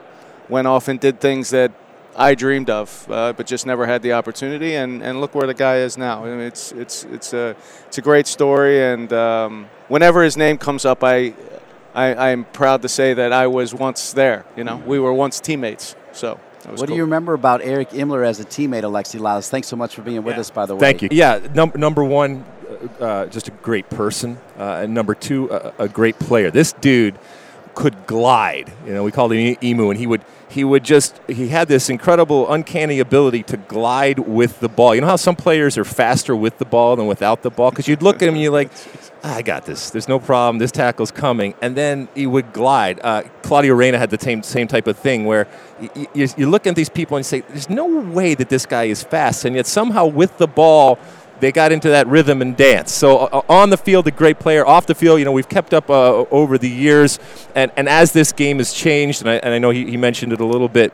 went 0.48 0.66
off 0.66 0.88
and 0.88 0.98
did 0.98 1.20
things 1.20 1.50
that 1.50 1.72
I 2.16 2.34
dreamed 2.34 2.68
of, 2.68 3.06
uh, 3.08 3.32
but 3.34 3.46
just 3.46 3.64
never 3.64 3.86
had 3.86 4.02
the 4.02 4.12
opportunity. 4.12 4.74
And, 4.74 5.02
and 5.04 5.20
look 5.20 5.36
where 5.36 5.46
the 5.46 5.54
guy 5.54 5.76
is 5.76 5.96
now. 5.96 6.24
I 6.24 6.30
mean, 6.30 6.40
it's 6.40 6.72
it's 6.72 7.04
it's 7.04 7.32
a 7.32 7.54
it's 7.86 7.98
a 7.98 8.02
great 8.02 8.26
story. 8.26 8.82
And 8.82 9.12
um, 9.12 9.68
whenever 9.86 10.24
his 10.24 10.36
name 10.36 10.58
comes 10.58 10.84
up, 10.84 11.04
I 11.04 11.32
I, 11.94 12.30
am 12.30 12.44
proud 12.44 12.82
to 12.82 12.88
say 12.88 13.14
that 13.14 13.32
I 13.32 13.46
was 13.46 13.74
once 13.74 14.12
there. 14.12 14.44
You 14.56 14.64
know, 14.64 14.76
we 14.76 14.98
were 14.98 15.12
once 15.12 15.40
teammates. 15.40 15.96
So. 16.12 16.38
What 16.64 16.76
cool. 16.76 16.86
do 16.86 16.94
you 16.96 17.02
remember 17.02 17.32
about 17.32 17.62
Eric 17.62 17.90
Imler 17.90 18.26
as 18.26 18.40
a 18.40 18.44
teammate, 18.44 18.82
Alexi 18.82 19.18
Lalas? 19.18 19.48
Thanks 19.48 19.68
so 19.68 19.76
much 19.76 19.94
for 19.94 20.02
being 20.02 20.22
with 20.22 20.34
yeah. 20.34 20.40
us, 20.40 20.50
by 20.50 20.66
the 20.66 20.74
way. 20.74 20.80
Thank 20.80 21.00
you. 21.02 21.08
Yeah, 21.10 21.40
num- 21.54 21.72
number 21.76 22.04
one, 22.04 22.44
uh, 23.00 23.04
uh, 23.04 23.26
just 23.26 23.48
a 23.48 23.52
great 23.52 23.88
person, 23.88 24.38
uh, 24.58 24.80
and 24.82 24.92
number 24.92 25.14
two, 25.14 25.48
a, 25.50 25.72
a 25.78 25.88
great 25.88 26.18
player. 26.18 26.50
This 26.50 26.72
dude 26.72 27.18
could 27.74 28.06
glide. 28.06 28.70
You 28.84 28.92
know, 28.92 29.02
we 29.02 29.12
called 29.12 29.32
him 29.32 29.56
Emu, 29.62 29.88
and 29.88 29.98
he 29.98 30.06
would 30.06 30.22
he 30.48 30.64
would 30.64 30.82
just 30.82 31.20
he 31.28 31.48
had 31.48 31.68
this 31.68 31.90
incredible 31.90 32.50
uncanny 32.50 33.00
ability 33.00 33.42
to 33.44 33.56
glide 33.56 34.18
with 34.18 34.60
the 34.60 34.68
ball. 34.68 34.94
You 34.94 35.02
know 35.02 35.06
how 35.06 35.16
some 35.16 35.36
players 35.36 35.76
are 35.76 35.84
faster 35.84 36.34
with 36.34 36.58
the 36.58 36.64
ball 36.64 36.96
than 36.96 37.06
without 37.06 37.42
the 37.42 37.50
ball 37.50 37.70
because 37.70 37.86
you'd 37.86 38.02
look 38.02 38.16
at 38.16 38.28
him 38.28 38.34
and 38.34 38.42
you're 38.42 38.52
like, 38.52 38.70
I 39.22 39.42
got 39.42 39.66
this. 39.66 39.90
There's 39.90 40.08
no 40.08 40.18
problem. 40.18 40.58
This 40.58 40.70
tackle's 40.70 41.10
coming, 41.10 41.54
and 41.60 41.76
then 41.76 42.08
he 42.14 42.26
would 42.26 42.52
glide. 42.52 43.00
Uh, 43.02 43.24
Claudio 43.42 43.74
Reyna 43.74 43.98
had 43.98 44.10
the 44.10 44.18
same 44.18 44.42
same 44.42 44.68
type 44.68 44.86
of 44.86 44.96
thing 44.96 45.24
where 45.24 45.46
you, 45.80 46.06
you, 46.14 46.28
you 46.36 46.50
look 46.50 46.66
at 46.66 46.76
these 46.76 46.88
people 46.88 47.16
and 47.16 47.26
say, 47.26 47.40
"There's 47.40 47.68
no 47.68 47.86
way 47.86 48.34
that 48.34 48.48
this 48.48 48.64
guy 48.64 48.84
is 48.84 49.02
fast," 49.02 49.44
and 49.44 49.56
yet 49.56 49.66
somehow 49.66 50.06
with 50.06 50.38
the 50.38 50.46
ball 50.46 50.98
they 51.40 51.52
got 51.52 51.72
into 51.72 51.88
that 51.90 52.06
rhythm 52.06 52.42
and 52.42 52.56
dance. 52.56 52.92
So 52.92 53.18
uh, 53.18 53.42
on 53.48 53.70
the 53.70 53.76
field, 53.76 54.06
a 54.06 54.10
great 54.10 54.38
player. 54.38 54.66
Off 54.66 54.86
the 54.86 54.94
field, 54.94 55.18
you 55.18 55.24
know, 55.24 55.32
we've 55.32 55.48
kept 55.48 55.74
up 55.74 55.90
uh, 55.90 56.24
over 56.30 56.58
the 56.58 56.68
years, 56.68 57.18
and, 57.54 57.70
and 57.76 57.88
as 57.88 58.12
this 58.12 58.32
game 58.32 58.58
has 58.58 58.72
changed, 58.72 59.22
and 59.22 59.30
I, 59.30 59.34
and 59.34 59.54
I 59.54 59.58
know 59.58 59.70
he, 59.70 59.90
he 59.90 59.96
mentioned 59.96 60.32
it 60.32 60.40
a 60.40 60.46
little 60.46 60.68
bit 60.68 60.92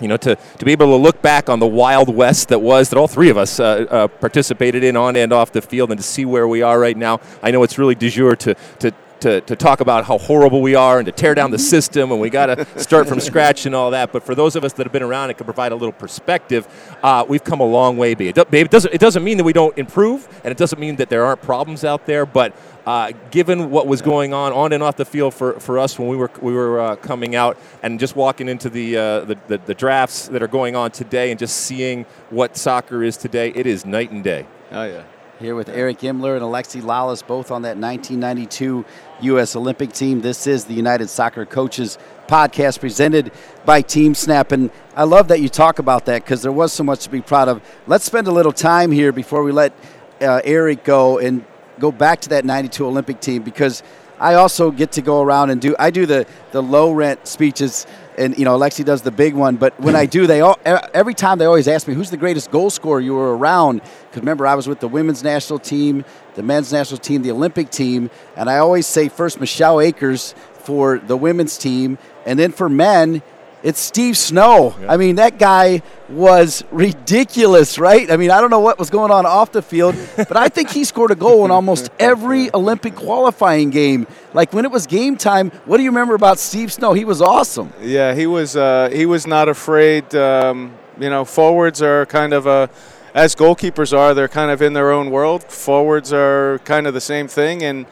you 0.00 0.08
know, 0.08 0.16
to, 0.18 0.36
to 0.36 0.64
be 0.64 0.72
able 0.72 0.86
to 0.86 0.96
look 0.96 1.22
back 1.22 1.48
on 1.48 1.58
the 1.58 1.66
Wild 1.66 2.14
West 2.14 2.48
that 2.48 2.60
was, 2.60 2.90
that 2.90 2.98
all 2.98 3.08
three 3.08 3.30
of 3.30 3.38
us 3.38 3.58
uh, 3.58 3.86
uh, 3.90 4.08
participated 4.08 4.84
in 4.84 4.96
on 4.96 5.16
and 5.16 5.32
off 5.32 5.52
the 5.52 5.62
field, 5.62 5.90
and 5.90 5.98
to 5.98 6.04
see 6.04 6.24
where 6.24 6.46
we 6.46 6.62
are 6.62 6.78
right 6.78 6.96
now. 6.96 7.20
I 7.42 7.50
know 7.50 7.62
it's 7.62 7.78
really 7.78 7.94
de 7.94 8.10
jour 8.10 8.36
to, 8.36 8.54
to, 8.80 8.92
to, 9.20 9.40
to 9.42 9.56
talk 9.56 9.80
about 9.80 10.04
how 10.04 10.18
horrible 10.18 10.62
we 10.62 10.74
are 10.74 10.98
and 10.98 11.06
to 11.06 11.12
tear 11.12 11.34
down 11.34 11.50
the 11.50 11.58
system 11.58 12.12
and 12.12 12.20
we 12.20 12.30
got 12.30 12.46
to 12.46 12.78
start 12.78 13.08
from 13.08 13.20
scratch 13.20 13.66
and 13.66 13.74
all 13.74 13.90
that. 13.90 14.12
But 14.12 14.22
for 14.22 14.34
those 14.34 14.56
of 14.56 14.64
us 14.64 14.72
that 14.74 14.84
have 14.84 14.92
been 14.92 15.02
around 15.02 15.30
and 15.30 15.38
can 15.38 15.44
provide 15.44 15.72
a 15.72 15.76
little 15.76 15.92
perspective, 15.92 16.66
uh, 17.02 17.24
we've 17.28 17.44
come 17.44 17.60
a 17.60 17.66
long 17.66 17.96
way. 17.96 18.14
Babe. 18.14 18.36
It 18.36 18.70
doesn't, 18.70 18.94
it 18.94 19.00
doesn't 19.00 19.24
mean 19.24 19.36
that 19.38 19.44
we 19.44 19.52
don't 19.52 19.76
improve 19.78 20.28
and 20.44 20.52
it 20.52 20.56
doesn't 20.56 20.78
mean 20.78 20.96
that 20.96 21.08
there 21.08 21.24
aren't 21.24 21.42
problems 21.42 21.84
out 21.84 22.06
there, 22.06 22.26
but 22.26 22.54
uh, 22.86 23.12
given 23.32 23.70
what 23.70 23.86
was 23.86 24.00
going 24.00 24.32
on 24.32 24.52
on 24.52 24.72
and 24.72 24.82
off 24.82 24.96
the 24.96 25.04
field 25.04 25.34
for, 25.34 25.58
for 25.58 25.78
us 25.78 25.98
when 25.98 26.08
we 26.08 26.16
were 26.16 26.30
we 26.40 26.52
were 26.52 26.80
uh, 26.80 26.96
coming 26.96 27.34
out 27.34 27.58
and 27.82 27.98
just 27.98 28.14
walking 28.14 28.48
into 28.48 28.70
the, 28.70 28.96
uh, 28.96 29.20
the, 29.20 29.36
the, 29.48 29.58
the 29.58 29.74
drafts 29.74 30.28
that 30.28 30.42
are 30.42 30.48
going 30.48 30.76
on 30.76 30.90
today 30.92 31.30
and 31.30 31.38
just 31.38 31.56
seeing 31.56 32.04
what 32.30 32.56
soccer 32.56 33.02
is 33.02 33.16
today, 33.16 33.52
it 33.54 33.66
is 33.66 33.84
night 33.84 34.12
and 34.12 34.22
day. 34.22 34.46
Oh 34.70 34.84
yeah. 34.84 35.02
Here 35.38 35.54
with 35.54 35.68
Eric 35.68 35.98
Imler 35.98 36.34
and 36.34 36.42
Alexi 36.42 36.80
Lalas, 36.80 37.26
both 37.26 37.50
on 37.50 37.60
that 37.62 37.76
1992 37.76 38.86
U.S. 39.20 39.56
Olympic 39.56 39.92
team. 39.92 40.20
This 40.20 40.46
is 40.46 40.64
the 40.64 40.74
United 40.74 41.08
Soccer 41.08 41.46
Coaches 41.46 41.98
podcast 42.28 42.80
presented 42.80 43.32
by 43.64 43.80
Team 43.82 44.14
Snap. 44.14 44.52
And 44.52 44.70
I 44.94 45.04
love 45.04 45.28
that 45.28 45.40
you 45.40 45.48
talk 45.48 45.78
about 45.78 46.04
that 46.06 46.22
because 46.24 46.42
there 46.42 46.52
was 46.52 46.72
so 46.72 46.84
much 46.84 47.04
to 47.04 47.10
be 47.10 47.20
proud 47.20 47.48
of. 47.48 47.62
Let's 47.86 48.04
spend 48.04 48.26
a 48.26 48.32
little 48.32 48.52
time 48.52 48.90
here 48.90 49.12
before 49.12 49.42
we 49.42 49.52
let 49.52 49.72
uh, 50.20 50.40
Eric 50.44 50.84
go 50.84 51.18
and 51.18 51.44
go 51.78 51.90
back 51.90 52.20
to 52.22 52.28
that 52.30 52.44
92 52.44 52.86
Olympic 52.86 53.20
team 53.20 53.42
because 53.42 53.82
I 54.18 54.34
also 54.34 54.70
get 54.70 54.92
to 54.92 55.02
go 55.02 55.22
around 55.22 55.50
and 55.50 55.60
do 55.60 55.74
I 55.78 55.90
do 55.90 56.06
the 56.06 56.26
the 56.52 56.62
low 56.62 56.92
rent 56.92 57.26
speeches 57.26 57.86
and 58.16 58.36
you 58.38 58.44
know 58.44 58.58
Alexi 58.58 58.84
does 58.84 59.02
the 59.02 59.10
big 59.10 59.34
one 59.34 59.56
but 59.56 59.78
when 59.80 59.94
I 59.94 60.06
do 60.06 60.26
they 60.26 60.40
all 60.40 60.58
every 60.64 61.14
time 61.14 61.38
they 61.38 61.44
always 61.44 61.68
ask 61.68 61.86
me 61.86 61.94
who's 61.94 62.10
the 62.10 62.16
greatest 62.16 62.50
goal 62.50 62.70
scorer 62.70 63.00
you 63.00 63.14
were 63.14 63.36
around? 63.36 63.82
Because 63.82 64.22
remember 64.22 64.46
I 64.46 64.54
was 64.54 64.66
with 64.66 64.80
the 64.80 64.88
women's 64.88 65.22
national 65.22 65.58
team 65.58 66.04
the 66.34 66.42
men's 66.42 66.72
national 66.72 66.98
team 66.98 67.22
the 67.22 67.30
Olympic 67.30 67.70
team 67.70 68.10
and 68.36 68.48
I 68.48 68.58
always 68.58 68.86
say 68.86 69.08
first 69.08 69.40
Michelle 69.40 69.80
Akers 69.80 70.34
for 70.54 70.98
the 70.98 71.16
women's 71.16 71.58
team 71.58 71.98
and 72.24 72.38
then 72.38 72.52
for 72.52 72.68
men 72.68 73.22
It's 73.62 73.80
Steve 73.80 74.16
Snow. 74.16 74.76
Yeah. 74.80 74.92
I 74.92 74.96
mean, 74.96 75.16
that 75.16 75.38
guy 75.38 75.82
was 76.08 76.62
ridiculous, 76.70 77.78
right? 77.78 78.10
I 78.10 78.16
mean, 78.16 78.30
I 78.30 78.40
don't 78.40 78.50
know 78.50 78.60
what 78.60 78.78
was 78.78 78.90
going 78.90 79.10
on 79.10 79.26
off 79.26 79.50
the 79.52 79.62
field, 79.62 79.96
but 80.16 80.36
I 80.36 80.48
think 80.48 80.70
he 80.70 80.84
scored 80.84 81.10
a 81.10 81.14
goal 81.14 81.44
in 81.44 81.50
almost 81.50 81.90
every 81.98 82.54
Olympic 82.54 82.94
qualifying 82.94 83.70
game. 83.70 84.06
Like 84.34 84.52
when 84.52 84.64
it 84.64 84.70
was 84.70 84.86
game 84.86 85.16
time, 85.16 85.50
what 85.64 85.78
do 85.78 85.82
you 85.82 85.90
remember 85.90 86.14
about 86.14 86.38
Steve 86.38 86.72
Snow? 86.72 86.92
He 86.92 87.04
was 87.04 87.22
awesome. 87.22 87.72
Yeah, 87.80 88.14
he 88.14 88.26
was. 88.26 88.56
Uh, 88.56 88.90
he 88.92 89.06
was 89.06 89.26
not 89.26 89.48
afraid. 89.48 90.14
Um, 90.14 90.74
you 91.00 91.10
know, 91.10 91.24
forwards 91.24 91.82
are 91.82 92.06
kind 92.06 92.32
of 92.32 92.46
a, 92.46 92.70
as 93.14 93.34
goalkeepers 93.34 93.96
are, 93.96 94.14
they're 94.14 94.28
kind 94.28 94.50
of 94.50 94.62
in 94.62 94.74
their 94.74 94.90
own 94.90 95.10
world. 95.10 95.44
Forwards 95.44 96.12
are 96.12 96.58
kind 96.64 96.86
of 96.86 96.94
the 96.94 97.00
same 97.00 97.28
thing, 97.28 97.62
and 97.62 97.86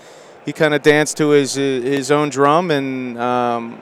he 0.45 0.53
kind 0.53 0.75
of 0.75 0.83
danced 0.83 1.17
to 1.17 1.31
his 1.31 1.55
his 1.55 2.11
own 2.11 2.29
drum. 2.29 2.71
And 2.71 3.19
um, 3.19 3.81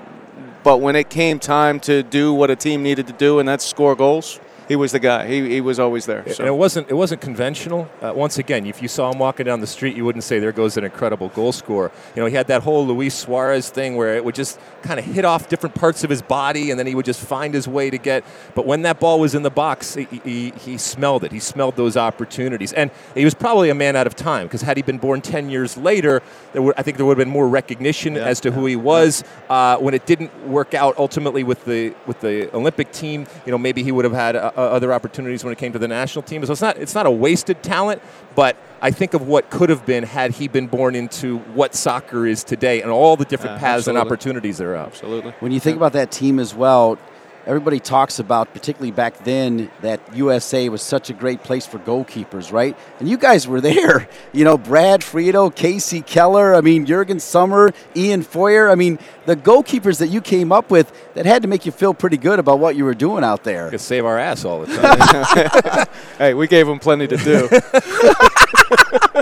but 0.64 0.78
when 0.78 0.96
it 0.96 1.10
came 1.10 1.38
time 1.38 1.80
to 1.80 2.02
do 2.02 2.32
what 2.32 2.50
a 2.50 2.56
team 2.56 2.82
needed 2.82 3.06
to 3.08 3.12
do, 3.12 3.38
and 3.38 3.48
that's 3.48 3.64
score 3.64 3.94
goals, 3.94 4.38
he 4.68 4.76
was 4.76 4.92
the 4.92 4.98
guy. 4.98 5.26
He, 5.26 5.48
he 5.50 5.60
was 5.60 5.78
always 5.78 6.06
there. 6.06 6.20
And 6.20 6.48
it 6.48 6.54
wasn't 6.54 6.90
it 6.90 6.94
wasn't 6.94 7.20
conventional. 7.20 7.90
Uh, 8.00 8.12
once 8.14 8.38
again, 8.38 8.66
if 8.66 8.80
you 8.82 8.88
saw 8.88 9.10
him 9.12 9.18
walking 9.18 9.46
down 9.46 9.60
the 9.60 9.66
street, 9.66 9.96
you 9.96 10.04
wouldn't 10.04 10.24
say 10.24 10.38
there 10.38 10.52
goes 10.52 10.76
an 10.76 10.84
incredible 10.84 11.28
goal 11.30 11.52
scorer. 11.52 11.90
You 12.14 12.22
know, 12.22 12.26
he 12.26 12.34
had 12.34 12.46
that 12.48 12.62
whole 12.62 12.86
Luis 12.86 13.14
Suarez 13.14 13.70
thing 13.70 13.96
where 13.96 14.16
it 14.16 14.24
would 14.24 14.34
just 14.34 14.58
kind 14.82 14.98
of 14.98 15.06
hit 15.06 15.24
off 15.24 15.48
different 15.48 15.74
parts 15.74 16.04
of 16.04 16.10
his 16.10 16.22
body, 16.22 16.70
and 16.70 16.78
then 16.78 16.86
he 16.86 16.94
would 16.94 17.04
just 17.04 17.20
find 17.20 17.54
his 17.54 17.66
way 17.68 17.90
to 17.90 17.98
get. 17.98 18.24
But 18.54 18.66
when 18.66 18.82
that 18.82 19.00
ball 19.00 19.20
was 19.20 19.34
in 19.34 19.42
the 19.42 19.50
box, 19.50 19.94
he, 19.94 20.04
he, 20.24 20.50
he 20.50 20.78
smelled 20.78 21.24
it. 21.24 21.32
He 21.32 21.40
smelled 21.40 21.76
those 21.76 21.96
opportunities, 21.96 22.72
and 22.72 22.90
he 23.14 23.24
was 23.24 23.34
probably 23.34 23.70
a 23.70 23.74
man 23.74 23.96
out 23.96 24.06
of 24.06 24.14
time 24.14 24.46
because 24.46 24.62
had 24.62 24.76
he 24.76 24.82
been 24.82 24.98
born 24.98 25.20
ten 25.20 25.50
years 25.50 25.76
later, 25.76 26.22
there 26.52 26.62
would, 26.62 26.74
I 26.76 26.82
think 26.82 26.96
there 26.96 27.06
would 27.06 27.18
have 27.18 27.24
been 27.26 27.32
more 27.32 27.48
recognition 27.48 28.14
Yeah, 28.14 28.24
as 28.24 28.40
to 28.40 28.50
who 28.50 28.66
he 28.66 28.76
was. 28.76 29.24
Uh, 29.48 29.76
when 29.78 29.94
it 29.94 30.06
didn't 30.06 30.30
work 30.48 30.74
out 30.74 30.96
ultimately 30.98 31.44
with 31.44 31.64
the 31.64 31.94
with 32.06 32.20
the 32.20 32.54
Olympic 32.54 32.92
team, 32.92 33.26
you 33.46 33.52
know, 33.52 33.58
maybe 33.58 33.82
he 33.82 33.92
would 33.92 34.04
have 34.04 34.14
had 34.14 34.36
uh, 34.36 34.51
Uh, 34.54 34.60
other 34.60 34.92
opportunities 34.92 35.42
when 35.44 35.52
it 35.52 35.58
came 35.58 35.72
to 35.72 35.78
the 35.78 35.88
national 35.88 36.22
team. 36.22 36.44
So 36.44 36.52
it's 36.52 36.60
not 36.60 36.76
it's 36.76 36.94
not 36.94 37.06
a 37.06 37.10
wasted 37.10 37.62
talent, 37.62 38.02
but 38.34 38.56
I 38.82 38.90
think 38.90 39.14
of 39.14 39.22
what 39.26 39.48
could 39.48 39.70
have 39.70 39.86
been 39.86 40.02
had 40.04 40.32
he 40.32 40.46
been 40.46 40.66
born 40.66 40.94
into 40.94 41.38
what 41.54 41.74
soccer 41.74 42.26
is 42.26 42.44
today 42.44 42.82
and 42.82 42.90
all 42.90 43.16
the 43.16 43.24
different 43.24 43.56
Yeah, 43.56 43.60
paths 43.60 43.86
and 43.86 43.96
opportunities 43.96 44.58
there 44.58 44.76
are. 44.76 44.86
Absolutely. 44.86 45.32
When 45.40 45.52
you 45.52 45.60
think 45.60 45.76
about 45.78 45.94
that 45.94 46.10
team 46.10 46.38
as 46.38 46.54
well, 46.54 46.98
everybody 47.46 47.80
talks 47.80 48.18
about, 48.18 48.52
particularly 48.52 48.90
back 48.90 49.24
then, 49.24 49.70
that 49.80 50.00
USA 50.14 50.68
was 50.68 50.82
such 50.82 51.10
a 51.10 51.12
great 51.12 51.42
place 51.42 51.66
for 51.66 51.78
goalkeepers, 51.78 52.52
right? 52.52 52.76
And 52.98 53.08
you 53.08 53.16
guys 53.16 53.46
were 53.48 53.60
there. 53.72 54.08
You 54.32 54.44
know, 54.44 54.56
Brad 54.58 55.02
Friedel, 55.02 55.50
Kasey 55.50 56.04
Keller, 56.04 56.54
I 56.54 56.60
mean, 56.60 56.86
Jurgen 56.86 57.20
Sommer, 57.20 57.72
Ian 57.96 58.22
Feuer. 58.22 58.70
I 58.70 58.74
mean, 58.74 58.98
the 59.26 59.36
goalkeepers 59.36 59.98
that 59.98 60.08
you 60.08 60.20
came 60.20 60.52
up 60.52 60.70
with 60.70 60.92
that 61.14 61.26
had 61.26 61.42
to 61.42 61.48
make 61.48 61.66
you 61.66 61.72
feel 61.72 61.94
pretty 61.94 62.16
good 62.16 62.38
about 62.38 62.58
what 62.58 62.76
you 62.76 62.84
were 62.84 62.94
doing 62.94 63.24
out 63.24 63.44
there. 63.44 63.70
Could 63.70 63.80
save 63.80 64.04
our 64.04 64.18
ass 64.18 64.44
all 64.44 64.64
the 64.64 64.76
time. 64.76 65.86
Hey, 66.18 66.34
we 66.34 66.46
gave 66.46 66.66
them 66.66 66.78
plenty 66.78 67.08
to 67.08 67.16
do. 67.16 67.48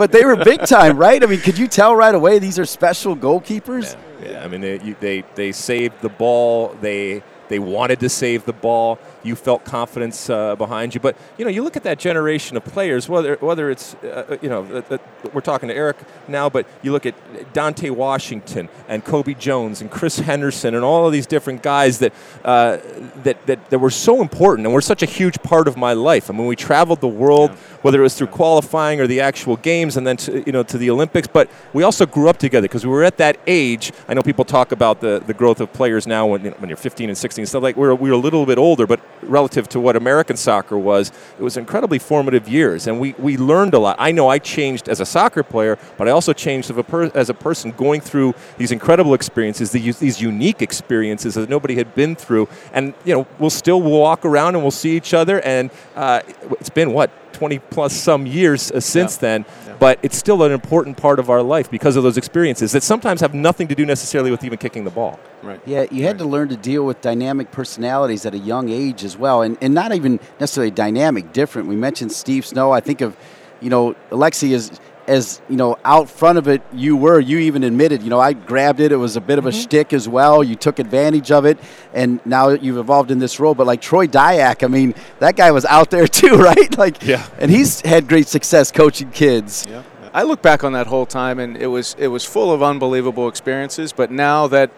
But 0.00 0.12
they 0.12 0.24
were 0.24 0.36
big 0.36 0.64
time, 0.64 0.96
right? 0.96 1.22
I 1.22 1.26
mean, 1.26 1.40
could 1.40 1.58
you 1.58 1.68
tell 1.68 1.94
right 1.94 2.14
away 2.14 2.38
these 2.38 2.58
are 2.58 2.64
special 2.64 3.14
goalkeepers? 3.14 3.96
Yeah, 4.22 4.42
I 4.42 4.48
mean 4.48 4.62
they, 4.62 4.80
you, 4.80 4.96
they 4.98 5.24
they 5.34 5.52
saved 5.52 6.00
the 6.00 6.08
ball. 6.08 6.74
They 6.80 7.22
they 7.50 7.58
wanted 7.58 8.00
to 8.00 8.08
save 8.08 8.46
the 8.46 8.54
ball. 8.54 8.98
You 9.22 9.36
felt 9.36 9.64
confidence 9.64 10.30
uh, 10.30 10.56
behind 10.56 10.94
you. 10.94 11.00
But 11.00 11.16
you 11.38 11.44
know, 11.44 11.50
you 11.50 11.62
look 11.62 11.76
at 11.76 11.82
that 11.84 11.98
generation 11.98 12.56
of 12.56 12.64
players. 12.64 13.08
Whether 13.08 13.36
whether 13.36 13.70
it's 13.70 13.94
uh, 13.96 14.38
you 14.40 14.48
know 14.48 14.64
uh, 14.64 14.94
uh, 14.94 14.98
we're 15.32 15.40
talking 15.40 15.68
to 15.68 15.74
Eric 15.74 15.96
now, 16.28 16.48
but 16.48 16.66
you 16.82 16.92
look 16.92 17.06
at 17.06 17.14
Dante 17.52 17.90
Washington 17.90 18.68
and 18.88 19.04
Cobi 19.04 19.34
Jones 19.34 19.80
and 19.80 19.90
Chris 19.90 20.18
Henderson 20.18 20.74
and 20.74 20.84
all 20.84 21.06
of 21.06 21.12
these 21.12 21.26
different 21.26 21.62
guys 21.62 21.98
that 21.98 22.12
uh, 22.44 22.78
that, 23.22 23.44
that 23.46 23.70
that 23.70 23.78
were 23.78 23.90
so 23.90 24.22
important 24.22 24.66
and 24.66 24.74
were 24.74 24.80
such 24.80 25.02
a 25.02 25.06
huge 25.06 25.42
part 25.42 25.68
of 25.68 25.76
my 25.76 25.92
life. 25.92 26.30
I 26.30 26.32
mean, 26.32 26.46
we 26.46 26.56
traveled 26.56 27.00
the 27.00 27.08
world, 27.08 27.50
whether 27.82 28.00
it 28.00 28.02
was 28.02 28.16
through 28.16 28.28
qualifying 28.28 29.00
or 29.00 29.06
the 29.06 29.20
actual 29.20 29.56
games, 29.56 29.96
and 29.96 30.06
then 30.06 30.16
to, 30.18 30.42
you 30.44 30.52
know 30.52 30.62
to 30.62 30.78
the 30.78 30.90
Olympics. 30.90 31.28
But 31.28 31.50
we 31.72 31.82
also 31.82 32.06
grew 32.06 32.28
up 32.28 32.38
together 32.38 32.66
because 32.66 32.84
we 32.84 32.92
were 32.92 33.04
at 33.04 33.18
that 33.18 33.38
age. 33.46 33.92
I 34.08 34.14
know 34.14 34.22
people 34.22 34.44
talk 34.44 34.72
about 34.72 35.00
the, 35.00 35.22
the 35.26 35.34
growth 35.34 35.60
of 35.60 35.72
players 35.72 36.06
now 36.06 36.26
when, 36.26 36.44
you 36.44 36.50
know, 36.50 36.56
when 36.58 36.68
you're 36.68 36.76
15 36.76 37.08
and 37.08 37.18
16 37.18 37.42
and 37.42 37.48
stuff 37.48 37.62
like 37.62 37.76
we're, 37.76 37.94
we 37.94 38.10
were 38.10 38.16
a 38.16 38.18
little 38.18 38.46
bit 38.46 38.58
older, 38.58 38.86
but 38.86 39.00
relative 39.22 39.68
to 39.70 39.80
what 39.80 39.96
American 39.96 40.36
soccer 40.36 40.78
was, 40.78 41.12
it 41.38 41.42
was 41.42 41.56
incredibly 41.56 41.98
formative 41.98 42.48
years, 42.48 42.86
and 42.86 43.00
we, 43.00 43.14
we 43.18 43.36
learned 43.36 43.74
a 43.74 43.78
lot. 43.78 43.96
I 43.98 44.12
know 44.12 44.28
I 44.28 44.38
changed 44.38 44.88
as 44.88 45.00
a 45.00 45.06
soccer 45.06 45.42
player, 45.42 45.78
but 45.96 46.08
I 46.08 46.10
also 46.10 46.32
changed 46.32 46.70
as 46.70 46.76
a, 46.76 46.82
per, 46.82 47.10
as 47.14 47.28
a 47.28 47.34
person 47.34 47.72
going 47.72 48.00
through 48.00 48.34
these 48.58 48.72
incredible 48.72 49.14
experiences, 49.14 49.70
these, 49.72 49.98
these 49.98 50.20
unique 50.20 50.62
experiences 50.62 51.34
that 51.34 51.48
nobody 51.48 51.74
had 51.74 51.94
been 51.94 52.16
through, 52.16 52.48
and 52.72 52.94
you 53.04 53.14
know 53.14 53.26
we'll 53.38 53.50
still 53.50 53.82
walk 53.82 54.24
around 54.24 54.54
and 54.54 54.64
we'll 54.64 54.70
see 54.70 54.96
each 54.96 55.14
other, 55.14 55.40
and 55.40 55.70
uh, 55.96 56.20
it's 56.58 56.70
been 56.70 56.92
what 56.92 57.10
20 57.40 57.58
plus 57.70 57.94
some 57.94 58.26
years 58.26 58.70
uh, 58.70 58.80
since 58.80 59.14
Yeah. 59.16 59.20
then, 59.20 59.44
but 59.78 59.98
it's 60.02 60.18
still 60.18 60.42
an 60.42 60.52
important 60.52 60.98
part 60.98 61.18
of 61.18 61.30
our 61.30 61.40
life 61.42 61.70
because 61.70 61.96
of 61.96 62.02
those 62.02 62.18
experiences 62.18 62.72
that 62.72 62.82
sometimes 62.82 63.22
have 63.22 63.32
nothing 63.32 63.66
to 63.68 63.74
do 63.74 63.86
necessarily 63.86 64.30
with 64.30 64.44
even 64.44 64.58
kicking 64.58 64.84
the 64.84 64.90
ball. 64.90 65.18
right. 65.42 65.58
Yeah, 65.64 65.86
you 65.90 66.02
had 66.04 66.18
to 66.18 66.26
learn 66.26 66.50
to 66.50 66.56
deal 66.56 66.84
with 66.84 67.00
dynamic 67.00 67.50
personalities 67.50 68.26
at 68.26 68.34
a 68.34 68.38
young 68.38 68.68
age 68.68 69.04
as 69.04 69.16
well, 69.16 69.40
and, 69.40 69.56
and 69.62 69.72
not 69.72 69.94
even 69.94 70.20
necessarily 70.38 70.70
dynamic, 70.70 71.32
different. 71.32 71.66
We 71.66 71.76
mentioned 71.76 72.12
Steve 72.12 72.44
Snow. 72.44 72.72
I 72.72 72.80
think 72.80 73.00
of, 73.00 73.16
you 73.62 73.70
know, 73.70 73.94
Alexi 74.10 74.54
as 74.54 74.78
as 75.10 75.42
you 75.48 75.56
know 75.56 75.76
out 75.84 76.08
front 76.08 76.38
of 76.38 76.46
it. 76.46 76.62
You 76.72 76.96
were. 76.96 77.18
You 77.18 77.38
even 77.38 77.64
admitted. 77.64 78.02
You 78.02 78.10
know, 78.10 78.20
I 78.20 78.32
grabbed 78.32 78.80
it. 78.80 78.92
It 78.92 78.96
was 78.96 79.16
a 79.16 79.20
bit 79.20 79.38
of 79.38 79.46
a 79.46 79.50
mm-hmm. 79.50 79.60
shtick 79.60 79.92
as 79.92 80.08
well. 80.08 80.42
You 80.44 80.54
took 80.54 80.78
advantage 80.78 81.32
of 81.32 81.44
it, 81.44 81.58
and 81.92 82.24
now 82.24 82.50
that 82.50 82.62
you've 82.62 82.78
evolved 82.78 83.10
in 83.10 83.18
this 83.18 83.40
role. 83.40 83.54
But 83.54 83.66
like 83.66 83.80
Troy 83.80 84.06
Dayak, 84.06 84.62
I 84.62 84.68
mean, 84.68 84.94
that 85.18 85.36
guy 85.36 85.50
was 85.50 85.64
out 85.64 85.90
there 85.90 86.06
too, 86.20 86.36
right? 86.36 86.78
Like, 86.78 87.02
Yeah. 87.02 87.26
and 87.38 87.50
he's 87.50 87.80
had 87.80 88.08
great 88.08 88.28
success 88.28 88.70
coaching 88.70 89.10
kids. 89.10 89.66
Yeah. 89.68 89.82
I 90.12 90.22
look 90.22 90.42
back 90.42 90.64
on 90.64 90.72
that 90.72 90.86
whole 90.86 91.06
time, 91.06 91.38
and 91.38 91.56
it 91.56 91.66
was 91.66 91.96
it 91.98 92.08
was 92.08 92.24
full 92.24 92.52
of 92.52 92.62
unbelievable 92.62 93.28
experiences. 93.28 93.92
But 93.92 94.10
now 94.10 94.46
that 94.46 94.70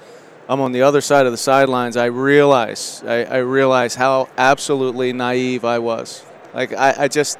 I'm 0.48 0.60
on 0.60 0.72
the 0.72 0.82
other 0.82 1.02
side 1.02 1.26
of 1.26 1.32
the 1.32 1.38
sidelines, 1.38 1.96
I 1.96 2.06
realize 2.06 3.02
I, 3.06 3.24
I 3.24 3.36
realize 3.38 3.94
how 3.94 4.28
absolutely 4.38 5.12
naive 5.12 5.64
I 5.64 5.78
was. 5.78 6.24
Like 6.54 6.72
I, 6.72 6.94
I 7.04 7.08
just 7.08 7.38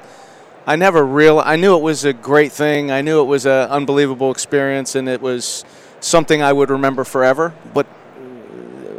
I 0.65 0.75
never 0.77 1.05
real 1.05 1.39
I 1.39 1.57
knew 1.57 1.75
it 1.75 1.81
was 1.81 2.05
a 2.05 2.13
great 2.13 2.51
thing. 2.51 2.89
I 2.91 3.01
knew 3.01 3.19
it 3.21 3.25
was 3.25 3.45
an 3.45 3.69
unbelievable 3.69 4.31
experience, 4.31 4.95
and 4.95 5.09
it 5.09 5.21
was 5.21 5.65
something 5.99 6.41
I 6.41 6.53
would 6.53 6.69
remember 6.69 7.03
forever. 7.03 7.53
But 7.73 7.85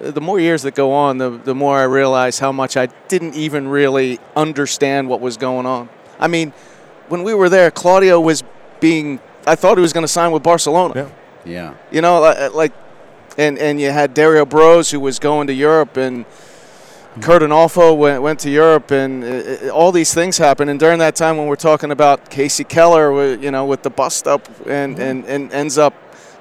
uh, 0.02 0.11
the 0.11 0.21
more 0.21 0.38
years 0.38 0.62
that 0.62 0.75
go 0.75 0.92
on, 0.92 1.18
the, 1.18 1.30
the 1.30 1.54
more 1.54 1.78
I 1.78 1.85
realize 1.85 2.38
how 2.38 2.52
much 2.52 2.76
I 2.76 2.87
didn't 3.09 3.35
even 3.35 3.68
really 3.68 4.18
understand 4.37 5.09
what 5.09 5.21
was 5.21 5.37
going 5.37 5.64
on. 5.64 5.88
I 6.18 6.28
mean, 6.28 6.52
when 7.09 7.23
we 7.23 7.35
were 7.35 7.49
there, 7.49 7.71
Claudio 7.71 8.21
was 8.21 8.42
being, 8.80 9.21
I 9.47 9.54
thought 9.54 9.78
he 9.78 9.83
was 9.83 9.92
going 9.92 10.04
to 10.04 10.09
sign 10.12 10.33
with 10.33 10.42
Barcelona. 10.42 10.94
Yeah. 10.94 11.11
Yeah. 11.47 11.75
You 11.90 12.00
know, 12.00 12.21
like, 12.54 12.73
and, 13.37 13.59
and 13.59 13.80
you 13.80 13.90
had 13.90 14.14
Dario 14.14 14.44
Brose 14.44 14.90
who 14.90 15.00
was 15.00 15.18
going 15.18 15.47
to 15.49 15.52
Europe, 15.52 15.97
and 15.97 16.25
Curt 17.21 17.42
Onalfo 17.42 17.97
went, 17.97 18.23
went 18.23 18.40
to 18.40 18.50
Europe, 18.50 18.90
and 18.90 19.23
uh, 19.25 19.68
all 19.71 19.92
these 19.92 20.12
things 20.12 20.37
happened. 20.38 20.68
And 20.71 20.80
during 20.80 20.99
that 20.99 21.14
time, 21.14 21.37
when 21.37 21.47
we're 21.47 21.54
talking 21.56 21.90
about 21.92 22.28
Kasey 22.30 22.68
Keller, 22.68 23.35
you 23.37 23.50
know, 23.52 23.64
with 23.66 23.83
the 23.83 23.90
bust 23.90 24.26
up, 24.26 24.49
and, 24.66 24.99
and, 24.99 25.25
and 25.26 25.52
ends 25.52 25.78
up 25.78 25.94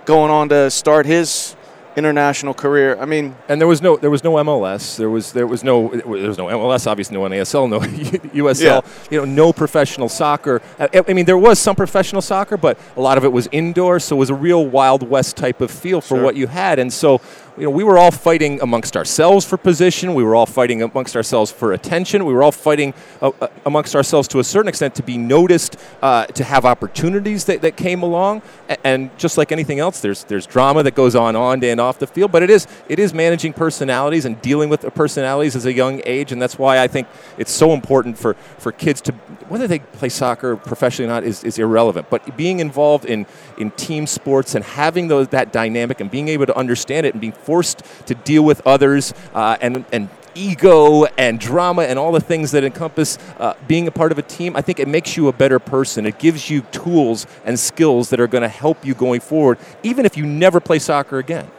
going 0.05 0.31
on 0.31 0.49
to 0.49 0.71
start 0.71 1.05
his 1.05 1.55
international 1.95 2.55
career. 2.55 2.97
I 2.99 3.05
mean, 3.05 3.35
And 3.47 3.61
there 3.61 3.67
was 3.67 3.79
no 3.79 3.97
there 3.97 4.09
was 4.09 4.23
no 4.23 4.33
MLS. 4.33 4.97
There 4.97 5.11
was 5.11 5.31
there 5.31 5.45
was 5.45 5.63
no 5.63 5.89
there 5.89 6.07
was 6.27 6.39
no 6.39 6.47
MLS. 6.47 6.87
Obviously, 6.87 7.15
no 7.15 7.21
NASL, 7.21 7.69
no 7.69 7.79
USL. 8.33 8.61
Yeah. 8.63 8.81
You 9.11 9.19
know, 9.19 9.25
no 9.25 9.53
professional 9.53 10.09
soccer. 10.09 10.59
I, 10.79 11.03
I 11.07 11.13
mean, 11.13 11.25
there 11.25 11.37
was 11.37 11.59
some 11.59 11.75
professional 11.75 12.23
soccer, 12.23 12.57
but 12.57 12.79
a 12.97 12.99
lot 13.01 13.19
of 13.19 13.23
it 13.25 13.31
was 13.31 13.47
indoor. 13.51 13.99
So 13.99 14.15
it 14.15 14.19
was 14.19 14.31
a 14.31 14.33
real 14.35 14.65
Wild 14.65 15.07
West 15.07 15.37
type 15.37 15.61
of 15.61 15.69
feel 15.69 16.01
for 16.01 16.15
Sure. 16.15 16.23
what 16.23 16.35
you 16.35 16.47
had. 16.47 16.79
And 16.79 16.91
so, 16.91 17.21
you 17.57 17.65
know, 17.65 17.69
we 17.69 17.83
were 17.83 17.97
all 17.97 18.11
fighting 18.11 18.61
amongst 18.61 18.97
ourselves 18.97 19.45
for 19.45 19.57
position. 19.57 20.15
We 20.15 20.23
were 20.23 20.35
all 20.35 20.45
fighting 20.45 20.81
amongst 20.81 21.15
ourselves 21.15 21.51
for 21.51 21.73
attention. 21.73 22.25
We 22.25 22.33
were 22.33 22.41
all 22.41 22.51
fighting 22.51 22.93
uh, 23.21 23.31
uh, 23.39 23.47
amongst 23.65 23.95
ourselves 23.95 24.27
to 24.29 24.39
a 24.39 24.43
certain 24.43 24.69
extent 24.69 24.95
to 24.95 25.03
be 25.03 25.17
noticed, 25.17 25.77
uh, 26.01 26.25
to 26.27 26.43
have 26.43 26.65
opportunities 26.65 27.45
that, 27.45 27.61
that 27.61 27.77
came 27.77 28.01
along. 28.01 28.41
And 28.83 29.15
just 29.19 29.37
like 29.37 29.51
anything 29.51 29.79
else, 29.79 30.01
there's 30.01 30.23
there's 30.23 30.47
drama 30.47 30.83
that 30.83 30.95
goes 30.95 31.15
on 31.15 31.35
on 31.35 31.63
and 31.63 31.79
off 31.79 31.99
the 31.99 32.07
field. 32.07 32.31
But 32.31 32.41
it 32.43 32.49
is 32.49 32.67
it 32.89 32.97
is 32.97 33.13
managing 33.13 33.53
personalities 33.53 34.25
and 34.25 34.41
dealing 34.41 34.69
with 34.69 34.81
personalities 34.95 35.55
as 35.55 35.65
a 35.65 35.73
young 35.73 36.01
age, 36.05 36.31
and 36.31 36.41
that's 36.41 36.57
why 36.57 36.79
I 36.79 36.87
think 36.87 37.07
it's 37.37 37.51
so 37.51 37.73
important 37.73 38.17
for, 38.17 38.33
for 38.57 38.71
kids 38.71 39.01
to 39.01 39.11
whether 39.49 39.67
they 39.67 39.79
play 39.79 40.09
soccer 40.09 40.55
professionally 40.55 41.09
or 41.09 41.13
not 41.13 41.23
is, 41.23 41.43
is 41.43 41.59
irrelevant. 41.59 42.09
But 42.09 42.35
being 42.35 42.59
involved 42.59 43.05
in, 43.05 43.25
in 43.57 43.71
team 43.71 44.07
sports 44.07 44.55
and 44.55 44.63
having 44.63 45.07
those 45.07 45.27
that 45.29 45.51
dynamic 45.51 45.99
and 45.99 46.09
being 46.09 46.27
able 46.27 46.45
to 46.45 46.57
understand 46.57 47.05
it 47.05 47.13
and 47.13 47.21
being 47.21 47.33
forced 47.45 47.83
to 48.07 48.15
deal 48.15 48.43
with 48.43 48.65
others 48.65 49.13
uh, 49.33 49.57
and 49.61 49.85
and 49.91 50.09
ego 50.35 51.05
and 51.17 51.39
drama 51.39 51.83
and 51.83 51.99
all 51.99 52.11
the 52.11 52.19
things 52.19 52.51
that 52.51 52.63
encompass 52.63 53.17
uh, 53.37 53.53
being 53.67 53.87
a 53.87 53.91
part 53.91 54.11
of 54.11 54.17
a 54.17 54.21
team, 54.21 54.55
I 54.55 54.61
think 54.61 54.79
it 54.79 54.87
makes 54.87 55.15
you 55.15 55.27
a 55.27 55.33
better 55.33 55.59
person. 55.59 56.05
It 56.05 56.19
gives 56.19 56.49
you 56.49 56.61
tools 56.71 57.27
and 57.45 57.59
skills 57.59 58.09
that 58.09 58.19
are 58.19 58.27
going 58.27 58.41
to 58.41 58.47
help 58.47 58.85
you 58.85 58.93
going 58.93 59.21
forward, 59.21 59.57
even 59.83 60.05
if 60.05 60.17
you 60.17 60.25
never 60.25 60.59
play 60.59 60.79
soccer 60.79 61.19
again. 61.19 61.49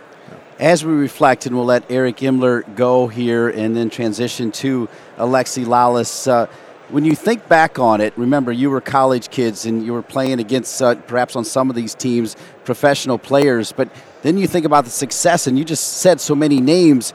as 0.58 0.84
we 0.84 0.92
reflect, 0.92 1.46
and 1.46 1.56
we'll 1.56 1.64
let 1.64 1.84
Eric 1.90 2.18
Imler 2.18 2.62
go 2.76 3.08
here 3.08 3.48
and 3.48 3.76
then 3.76 3.90
transition 3.90 4.52
to 4.52 4.88
Alexi 5.18 5.64
Lalas. 5.64 6.28
Uh, 6.28 6.46
when 6.90 7.04
you 7.04 7.16
think 7.16 7.48
back 7.48 7.78
on 7.78 8.00
it, 8.00 8.12
remember 8.16 8.52
you 8.52 8.70
were 8.70 8.80
college 8.80 9.30
kids 9.30 9.66
and 9.66 9.84
you 9.84 9.92
were 9.92 10.02
playing 10.02 10.38
against 10.38 10.80
uh, 10.80 10.94
perhaps 10.94 11.34
on 11.34 11.44
some 11.44 11.70
of 11.70 11.76
these 11.76 11.94
teams 11.94 12.36
professional 12.64 13.18
players, 13.18 13.72
but 13.72 13.88
then 14.24 14.38
you 14.38 14.46
think 14.48 14.64
about 14.64 14.84
the 14.84 14.90
success 14.90 15.46
and 15.46 15.58
you 15.58 15.64
just 15.64 15.98
said 15.98 16.18
so 16.18 16.34
many 16.34 16.58
names. 16.58 17.12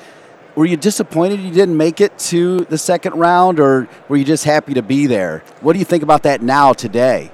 Were 0.55 0.67
you 0.67 0.77
disappointed 0.77 1.39
you 1.39 1.51
didn't 1.51 1.75
make 1.75 2.01
it 2.01 2.17
to 2.29 2.65
the 2.65 2.77
second 2.77 3.15
round, 3.15 3.59
or 3.59 3.87
were 4.07 4.15
you 4.15 4.23
just 4.23 4.43
happy 4.43 4.75
to 4.75 4.83
be 4.83 5.07
there? 5.07 5.43
What 5.61 5.73
do 5.73 5.79
you 5.79 5.85
think 5.85 6.03
about 6.03 6.23
that 6.23 6.43
now 6.43 6.73
today? 6.73 7.31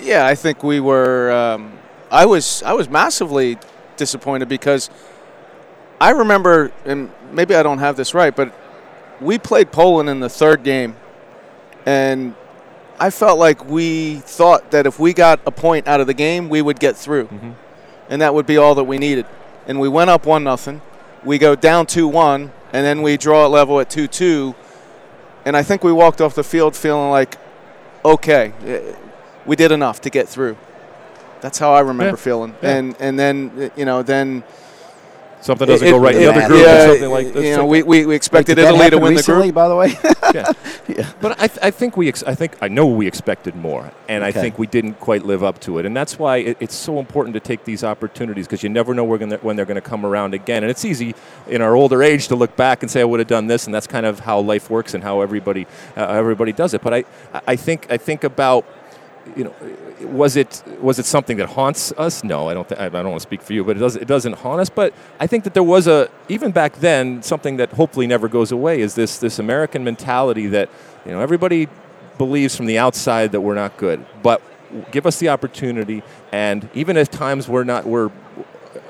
Yeah, 0.00 0.26
I 0.26 0.34
think 0.34 0.62
we 0.62 0.78
were. 0.78 1.32
Um, 1.32 1.78
I 2.10 2.26
was. 2.26 2.62
I 2.64 2.74
was 2.74 2.90
massively 2.90 3.56
disappointed 3.96 4.48
because 4.48 4.90
I 6.00 6.10
remember, 6.10 6.70
and 6.84 7.10
maybe 7.32 7.54
I 7.54 7.62
don't 7.62 7.78
have 7.78 7.96
this 7.96 8.12
right, 8.12 8.34
but 8.34 8.52
we 9.20 9.38
played 9.38 9.72
Poland 9.72 10.10
in 10.10 10.20
the 10.20 10.28
third 10.28 10.64
game, 10.64 10.96
and 11.86 12.34
I 12.98 13.08
felt 13.08 13.38
like 13.38 13.64
we 13.64 14.16
thought 14.16 14.72
that 14.72 14.86
if 14.86 14.98
we 14.98 15.14
got 15.14 15.40
a 15.46 15.50
point 15.50 15.88
out 15.88 16.00
of 16.00 16.06
the 16.06 16.14
game, 16.14 16.50
we 16.50 16.60
would 16.60 16.78
get 16.78 16.96
through, 16.96 17.26
mm-hmm. 17.26 17.52
And 18.08 18.20
that 18.20 18.34
would 18.34 18.46
be 18.46 18.56
all 18.56 18.74
that 18.74 18.84
we 18.84 18.98
needed. 18.98 19.26
And 19.66 19.80
we 19.80 19.88
went 19.88 20.10
up 20.10 20.26
one 20.26 20.44
nothing. 20.44 20.82
We 21.24 21.38
go 21.38 21.54
down 21.54 21.86
two 21.86 22.06
one, 22.06 22.52
and 22.72 22.84
then 22.84 23.02
we 23.02 23.16
draw 23.16 23.46
it 23.46 23.48
level 23.48 23.80
at 23.80 23.88
two 23.90 24.06
two. 24.06 24.54
And 25.44 25.56
I 25.56 25.62
think 25.62 25.84
we 25.84 25.92
walked 25.92 26.20
off 26.20 26.34
the 26.34 26.44
field 26.44 26.74
feeling 26.74 27.10
like, 27.10 27.36
okay, 28.04 28.52
eh, 28.64 28.94
we 29.46 29.56
did 29.56 29.72
enough 29.72 30.00
to 30.02 30.10
get 30.10 30.28
through. 30.28 30.56
That's 31.40 31.58
how 31.58 31.74
I 31.74 31.80
remember 31.80 32.16
yeah. 32.16 32.16
feeling. 32.16 32.54
Yeah. 32.62 32.76
And 32.76 32.96
and 33.00 33.18
then 33.18 33.70
you 33.76 33.84
know 33.84 34.02
then 34.02 34.44
something 35.44 35.68
doesn't 35.68 35.86
it, 35.86 35.90
go 35.90 35.98
right 35.98 36.14
in 36.14 36.22
the 36.22 36.30
other 36.30 36.46
group 36.46 36.64
yeah, 36.64 36.74
or 36.74 36.88
something 36.88 37.10
like 37.10 37.32
that. 37.32 37.44
You 37.44 37.56
know, 37.56 37.66
we, 37.66 37.82
we, 37.82 38.06
we 38.06 38.14
expected 38.16 38.56
like, 38.56 38.66
Italy 38.66 38.90
to 38.90 38.98
win 38.98 39.14
recently, 39.14 39.50
the 39.50 39.52
group. 39.52 39.54
by 39.54 39.68
the 39.68 39.76
way. 39.76 39.88
yeah. 40.34 40.52
yeah. 40.88 41.12
But 41.20 41.40
I, 41.40 41.46
th- 41.46 41.58
I 41.62 41.70
think 41.70 41.96
we 41.96 42.08
ex- 42.08 42.22
I 42.22 42.34
think 42.34 42.56
I 42.62 42.68
know 42.68 42.86
we 42.86 43.06
expected 43.06 43.54
more, 43.54 43.92
and 44.08 44.24
okay. 44.24 44.28
I 44.38 44.42
think 44.42 44.58
we 44.58 44.66
didn't 44.66 44.94
quite 44.94 45.24
live 45.24 45.44
up 45.44 45.60
to 45.60 45.78
it, 45.78 45.86
and 45.86 45.94
that's 45.94 46.18
why 46.18 46.38
it, 46.38 46.56
it's 46.60 46.74
so 46.74 46.98
important 46.98 47.34
to 47.34 47.40
take 47.40 47.64
these 47.64 47.84
opportunities 47.84 48.46
because 48.46 48.62
you 48.62 48.70
never 48.70 48.94
know 48.94 49.04
gonna, 49.18 49.36
when 49.36 49.56
they're 49.56 49.66
going 49.66 49.76
to 49.76 49.88
come 49.88 50.06
around 50.06 50.32
again, 50.34 50.64
and 50.64 50.70
it's 50.70 50.84
easy 50.84 51.14
in 51.46 51.60
our 51.60 51.76
older 51.76 52.02
age 52.02 52.28
to 52.28 52.36
look 52.36 52.56
back 52.56 52.82
and 52.82 52.90
say 52.90 53.02
I 53.02 53.04
would 53.04 53.20
have 53.20 53.28
done 53.28 53.46
this, 53.46 53.66
and 53.66 53.74
that's 53.74 53.86
kind 53.86 54.06
of 54.06 54.20
how 54.20 54.40
life 54.40 54.70
works 54.70 54.94
and 54.94 55.04
how 55.04 55.20
everybody 55.20 55.66
uh, 55.96 56.06
everybody 56.06 56.52
does 56.52 56.74
it. 56.74 56.80
But 56.82 56.94
I 56.94 57.04
I 57.46 57.56
think 57.56 57.86
I 57.90 57.98
think 57.98 58.24
about 58.24 58.64
you 59.36 59.44
know, 59.44 59.54
was 60.04 60.36
it 60.36 60.62
was 60.80 60.98
it 60.98 61.06
something 61.06 61.36
that 61.38 61.48
haunts 61.50 61.92
us? 61.92 62.24
No, 62.24 62.48
I 62.48 62.54
don't. 62.54 62.68
Th- 62.68 62.80
I 62.80 62.88
don't 62.88 63.10
want 63.10 63.20
to 63.20 63.28
speak 63.28 63.42
for 63.42 63.52
you, 63.52 63.64
but 63.64 63.76
it 63.76 63.80
does. 63.80 63.96
It 63.96 64.06
doesn't 64.08 64.34
haunt 64.34 64.60
us. 64.60 64.70
But 64.70 64.94
I 65.20 65.26
think 65.26 65.44
that 65.44 65.54
there 65.54 65.62
was 65.62 65.86
a 65.86 66.08
even 66.28 66.52
back 66.52 66.76
then 66.76 67.22
something 67.22 67.56
that 67.56 67.70
hopefully 67.72 68.06
never 68.06 68.28
goes 68.28 68.52
away 68.52 68.80
is 68.80 68.94
this 68.94 69.18
this 69.18 69.38
American 69.38 69.84
mentality 69.84 70.46
that 70.48 70.68
you 71.04 71.12
know 71.12 71.20
everybody 71.20 71.68
believes 72.18 72.54
from 72.56 72.66
the 72.66 72.78
outside 72.78 73.32
that 73.32 73.40
we're 73.40 73.54
not 73.54 73.76
good, 73.76 74.04
but 74.22 74.40
give 74.90 75.06
us 75.06 75.18
the 75.18 75.28
opportunity, 75.28 76.02
and 76.32 76.68
even 76.74 76.96
at 76.96 77.10
times 77.10 77.48
we're 77.48 77.64
not 77.64 77.86
we're 77.86 78.10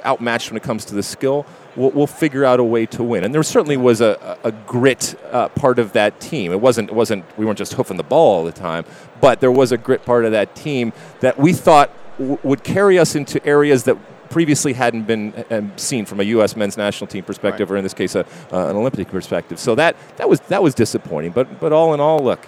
outmatched 0.04 0.50
when 0.50 0.56
it 0.56 0.62
comes 0.62 0.84
to 0.86 0.94
the 0.94 1.02
skill 1.02 1.46
we'll, 1.76 1.90
we'll 1.90 2.06
figure 2.06 2.44
out 2.44 2.60
a 2.60 2.64
way 2.64 2.86
to 2.86 3.02
win. 3.02 3.24
And 3.24 3.34
there 3.34 3.42
certainly 3.42 3.76
was 3.76 4.00
a, 4.00 4.38
a 4.44 4.52
grit 4.52 5.18
uh, 5.30 5.48
part 5.50 5.78
of 5.78 5.92
that 5.92 6.20
team. 6.20 6.52
It 6.52 6.60
wasn't, 6.60 6.90
it 6.90 6.94
wasn't, 6.94 7.24
we 7.38 7.44
weren't 7.44 7.58
just 7.58 7.74
hoofing 7.74 7.96
the 7.96 8.02
ball 8.02 8.38
all 8.38 8.44
the 8.44 8.52
time, 8.52 8.84
but 9.20 9.40
there 9.40 9.52
was 9.52 9.72
a 9.72 9.78
grit 9.78 10.04
part 10.04 10.24
of 10.24 10.32
that 10.32 10.54
team 10.54 10.92
that 11.20 11.38
we 11.38 11.52
thought 11.52 11.90
w- 12.18 12.38
would 12.42 12.64
carry 12.64 12.98
us 12.98 13.14
into 13.14 13.44
areas 13.46 13.84
that 13.84 13.96
previously 14.30 14.72
hadn't 14.72 15.04
been 15.04 15.44
um, 15.50 15.72
seen 15.76 16.04
from 16.04 16.20
a 16.20 16.24
U.S. 16.24 16.56
men's 16.56 16.76
national 16.76 17.06
team 17.06 17.24
perspective, 17.24 17.70
right. 17.70 17.74
or 17.74 17.78
in 17.78 17.84
this 17.84 17.94
case, 17.94 18.14
a, 18.14 18.20
uh, 18.52 18.68
an 18.68 18.76
Olympic 18.76 19.08
perspective. 19.08 19.58
So 19.58 19.74
that, 19.76 19.96
that 20.16 20.28
was 20.28 20.40
that 20.40 20.62
was 20.62 20.74
disappointing. 20.74 21.30
But 21.30 21.60
but 21.60 21.72
all 21.72 21.94
in 21.94 22.00
all, 22.00 22.18
look, 22.18 22.44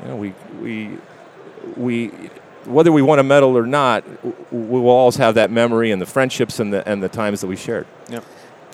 you 0.00 0.08
know, 0.08 0.16
we 0.16 0.34
we 0.62 0.96
we 1.76 2.30
whether 2.68 2.92
we 2.92 3.02
won 3.02 3.18
a 3.18 3.22
medal 3.22 3.56
or 3.56 3.66
not, 3.66 4.04
we 4.52 4.80
will 4.80 4.88
always 4.90 5.16
have 5.16 5.34
that 5.34 5.50
memory 5.50 5.90
and 5.90 6.00
the 6.00 6.06
friendships 6.06 6.60
and 6.60 6.72
the 6.72 6.86
and 6.88 7.02
the 7.02 7.08
times 7.08 7.40
that 7.40 7.46
we 7.46 7.56
shared. 7.56 7.86
Yep. 8.08 8.24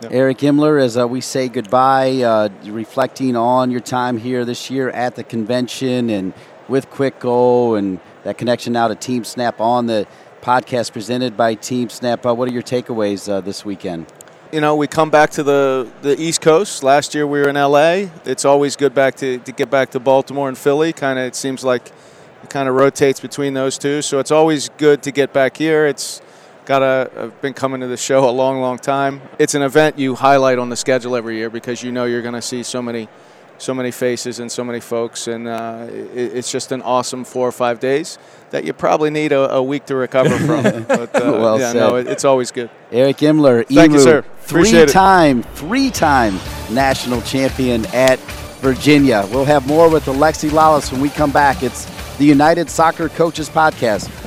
Yep. 0.03 0.13
Eric 0.13 0.39
Imler, 0.39 0.83
as 0.83 0.99
uh, 0.99 1.07
we 1.07 1.21
say 1.21 1.49
goodbye, 1.49 2.21
uh, 2.23 2.49
reflecting 2.65 3.37
on 3.37 3.71
your 3.71 3.81
time 3.81 4.19
here 4.19 4.45
this 4.45 4.69
year 4.69 4.91
at 4.91 5.15
the 5.15 5.23
convention 5.23 6.11
and 6.11 6.35
with 6.69 6.91
Kwik 6.91 7.21
Goal 7.21 7.77
and 7.77 8.01
that 8.25 8.37
connection 8.37 8.73
now 8.73 8.89
to 8.89 8.95
Team 8.95 9.25
Snap 9.25 9.61
on 9.61 9.87
the 9.87 10.07
podcast 10.43 10.93
presented 10.93 11.37
by 11.37 11.55
Team 11.55 11.89
Snap. 11.89 12.27
Uh, 12.27 12.35
what 12.35 12.49
are 12.49 12.53
your 12.53 12.63
takeaways 12.63 13.31
uh, 13.31 13.41
this 13.41 13.65
weekend? 13.65 14.07
You 14.53 14.61
know, 14.61 14.77
we 14.77 14.87
come 14.87 15.11
back 15.11 15.31
to 15.31 15.43
the, 15.43 15.91
the 16.03 16.21
East 16.21 16.41
Coast. 16.41 16.83
Last 16.83 17.15
year 17.15 17.27
we 17.27 17.41
were 17.41 17.49
in 17.49 17.57
LA. 17.57 18.09
It's 18.25 18.45
always 18.45 18.77
good 18.77 18.95
back 18.95 19.15
to, 19.17 19.39
to 19.39 19.53
get 19.53 19.71
back 19.71 19.91
to 19.93 20.01
Baltimore 20.01 20.49
and 20.49 20.57
Philly. 20.57 20.93
Kind 20.93 21.19
of, 21.19 21.25
it 21.27 21.35
seems 21.35 21.65
like 21.65 21.87
it 21.87 21.93
kind 22.55 22.69
of 22.69 22.77
rotates 22.77 23.19
between 23.19 23.53
those 23.53 23.77
two. 23.77 24.01
So 24.01 24.21
it's 24.21 24.31
always 24.31 24.69
good 24.79 25.03
to 25.03 25.11
get 25.11 25.33
back 25.33 25.57
here. 25.57 25.89
It's 25.89 26.23
got 26.67 26.83
a 26.83 27.11
I've 27.19 27.43
been 27.43 27.53
coming 27.53 27.81
to 27.81 27.89
the 27.89 27.97
show 27.97 28.29
a 28.29 28.31
long, 28.31 28.61
long 28.61 28.79
time. 28.79 29.23
It's 29.41 29.57
an 29.57 29.63
event 29.63 29.99
you 29.99 30.15
highlight 30.15 30.61
on 30.61 30.69
the 30.69 30.77
schedule 30.77 31.17
every 31.17 31.37
year 31.37 31.51
because 31.51 31.83
you 31.83 31.91
know 31.91 32.05
you're 32.05 32.23
going 32.23 32.35
to 32.35 32.41
see 32.41 32.63
so 32.63 32.81
many, 32.81 33.09
so 33.59 33.75
many 33.75 33.91
faces 33.91 34.39
and 34.39 34.53
so 34.53 34.63
many 34.63 34.79
folks, 34.79 35.27
and 35.27 35.49
uh, 35.49 35.89
it, 35.91 36.37
it's 36.37 36.53
just 36.53 36.71
an 36.71 36.81
awesome 36.83 37.25
four 37.25 37.49
or 37.49 37.53
five 37.53 37.81
days 37.81 38.19
that 38.51 38.63
you 38.63 38.73
probably 38.73 39.11
need 39.11 39.33
a, 39.33 39.55
a 39.55 39.61
week 39.61 39.87
to 39.87 39.97
recover 39.97 40.39
from. 40.39 40.63
but 40.85 41.13
uh, 41.17 41.33
well 41.33 41.59
yeah, 41.59 41.73
said. 41.73 41.81
no, 41.81 41.97
it, 41.97 42.07
it's 42.07 42.25
always 42.25 42.53
good. 42.53 42.71
Eric 42.93 43.17
Imler, 43.17 43.67
thank 43.67 43.93
you, 43.93 43.99
sir. 43.99 44.23
Three-time, 44.43 45.43
three-time 45.43 46.39
national 46.71 47.21
champion 47.23 47.85
at 47.87 48.21
Virginia. 48.61 49.27
We'll 49.33 49.45
have 49.45 49.67
more 49.67 49.91
with 49.91 50.05
Alexi 50.05 50.51
Lalas 50.51 50.93
when 50.93 51.01
we 51.01 51.09
come 51.09 51.33
back. 51.33 51.65
It's 51.65 51.93
the 52.19 52.25
United 52.25 52.71
Soccer 52.71 53.09
Coaches 53.09 53.49
Podcast 53.51 54.24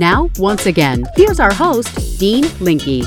Now, 0.00 0.30
once 0.38 0.64
again, 0.64 1.04
here's 1.14 1.40
our 1.40 1.52
host, 1.52 2.18
Dean 2.18 2.46
Linke. 2.58 3.04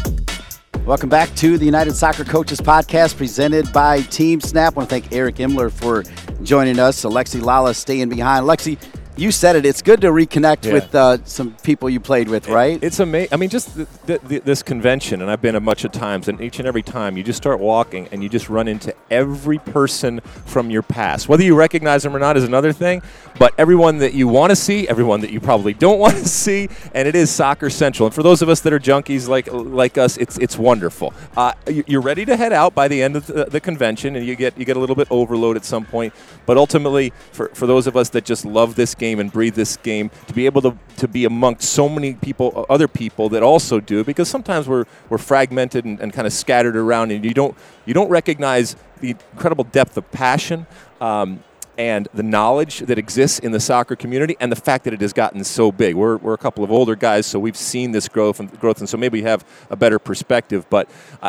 Welcome 0.86 1.10
back 1.10 1.34
to 1.38 1.58
the 1.58 1.66
United 1.66 1.96
Soccer 1.96 2.24
Coaches 2.24 2.62
Podcast 2.62 3.18
presented 3.18 3.74
by 3.74 4.02
Team 4.02 4.40
Snap. 4.40 4.74
I 4.74 4.76
want 4.76 4.90
to 4.90 5.00
thank 5.00 5.12
Eric 5.12 5.38
Imler 5.38 5.72
for 5.72 6.04
joining 6.44 6.78
us. 6.78 7.04
Alexi 7.04 7.42
Lalas 7.42 7.78
staying 7.78 8.10
behind. 8.10 8.46
Alexi, 8.46 8.78
you 9.15 9.32
said 9.32 9.56
it. 9.56 9.65
It's 9.65 9.82
good 9.82 10.02
to 10.02 10.08
reconnect 10.08 10.65
yeah. 10.65 10.73
with 10.73 10.95
uh, 10.95 11.23
some 11.26 11.56
people 11.63 11.89
you 11.89 11.99
played 11.99 12.28
with, 12.28 12.47
right? 12.47 12.78
It, 12.78 12.84
it's 12.84 12.99
amazing. 12.99 13.30
I 13.32 13.38
mean, 13.38 13.49
just 13.49 13.76
the, 13.76 13.88
the, 14.06 14.17
the, 14.19 14.39
this 14.39 14.63
convention, 14.63 15.21
and 15.21 15.30
I've 15.30 15.41
been 15.41 15.56
a 15.56 15.62
bunch 15.62 15.84
of 15.84 15.91
times, 15.91 16.28
and 16.28 16.41
each 16.41 16.60
and 16.60 16.67
every 16.67 16.82
time 16.82 17.15
you 17.15 17.23
just 17.23 17.38
start 17.38 17.60
walking 17.60 18.08
and 18.12 18.23
you 18.23 18.30
just 18.30 18.49
run 18.49 18.67
into 18.67 18.93
every 19.12 19.60
person 19.60 20.19
from 20.21 20.71
your 20.71 20.82
past. 20.82 21.30
Whether 21.30 21.43
you 21.43 21.56
recognize 21.56 22.04
them 22.04 22.15
or 22.15 22.19
not 22.19 22.38
is 22.38 22.43
another 22.43 22.73
thing, 22.73 23.04
but 23.38 23.54
everyone 23.58 23.99
that 23.99 24.13
you 24.13 24.28
want 24.28 24.49
to 24.49 24.56
see, 24.56 24.88
everyone 24.88 25.21
that 25.21 25.32
you 25.32 25.39
probably 25.39 25.73
don't 25.73 25.99
want 26.04 26.15
to 26.15 26.28
see, 26.28 26.69
and 26.93 27.08
it 27.08 27.15
is 27.15 27.30
soccer 27.30 27.69
central. 27.69 28.08
And 28.08 28.15
for 28.15 28.23
those 28.23 28.41
of 28.41 28.49
us 28.49 28.62
that 28.62 28.73
are 28.73 28.80
junkies 28.80 29.28
like 29.28 29.47
like 29.52 29.97
us, 29.97 30.17
it's 30.17 30.38
it's 30.39 30.58
wonderful. 30.58 31.13
Uh, 31.38 31.54
you're 31.67 32.02
ready 32.02 32.26
to 32.26 32.36
head 32.36 32.54
out 32.54 32.73
by 32.73 32.88
the 32.88 33.04
end 33.04 33.15
of 33.15 33.28
the, 33.28 33.45
the 33.45 33.60
convention, 33.60 34.15
and 34.15 34.26
you 34.26 34.36
get 34.36 34.58
you 34.58 34.65
get 34.65 34.76
a 34.76 34.80
little 34.80 34.95
bit 34.95 35.08
overload 35.12 35.56
at 35.56 35.65
some 35.65 35.86
point. 35.86 36.13
But 36.45 36.58
ultimately, 36.58 37.13
for, 37.32 37.49
for 37.49 37.67
those 37.67 37.88
of 37.88 37.95
us 37.95 38.10
that 38.10 38.26
just 38.26 38.43
love 38.43 38.76
this 38.76 38.95
game 38.95 39.03
and 39.12 39.32
breathe 39.32 39.56
this 39.56 39.78
game, 39.78 40.10
to 40.28 40.34
be 40.34 40.46
able 40.46 40.62
to, 40.62 40.78
to 40.98 41.08
be 41.08 41.26
amongst 41.26 41.70
so 41.70 41.89
many 41.89 42.13
people, 42.16 42.66
other 42.70 42.88
people 42.88 43.30
that 43.30 43.44
also 43.44 43.80
do, 43.80 44.04
because 44.04 44.30
sometimes 44.30 44.68
we're, 44.68 44.86
we're 45.10 45.18
fragmented 45.18 45.86
and, 45.86 46.00
and 46.00 46.13
kind 46.13 46.26
of 46.26 46.34
scattered 46.34 46.76
around, 46.76 47.12
and 47.12 47.24
you 47.26 47.34
don't, 47.34 47.58
you 47.86 47.94
don't 47.94 48.10
recognize 48.10 48.76
the 49.02 49.16
incredible 49.34 49.63
depth 49.66 49.98
of 49.98 50.10
passion. 50.12 50.66
Um, 51.02 51.44
and 51.78 52.08
the 52.13 52.24
knowledge 52.24 52.80
that 52.80 52.98
exists 52.98 53.39
in 53.39 53.52
the 53.52 53.60
soccer 53.60 53.96
community 53.96 54.38
and 54.39 54.52
the 54.52 54.56
fact 54.56 54.84
that 54.84 54.94
it 54.94 55.02
has 55.02 55.13
gotten 55.13 55.44
so 55.44 55.72
big. 55.72 55.96
We're, 55.96 56.18
we're 56.18 56.34
a 56.36 56.38
couple 56.38 56.63
of 56.63 56.72
older 56.72 56.96
guys, 56.96 57.26
so 57.26 57.39
we've 57.39 57.58
seen 57.58 57.92
this 57.92 58.08
growth 58.08 58.39
and 58.39 58.60
growth, 58.60 58.80
and 58.80 58.88
so 58.88 58.98
maybe 58.98 59.22
we 59.22 59.24
have 59.24 59.44
a 59.70 59.76
better 59.76 60.00
perspective. 60.00 60.68
But 60.70 60.88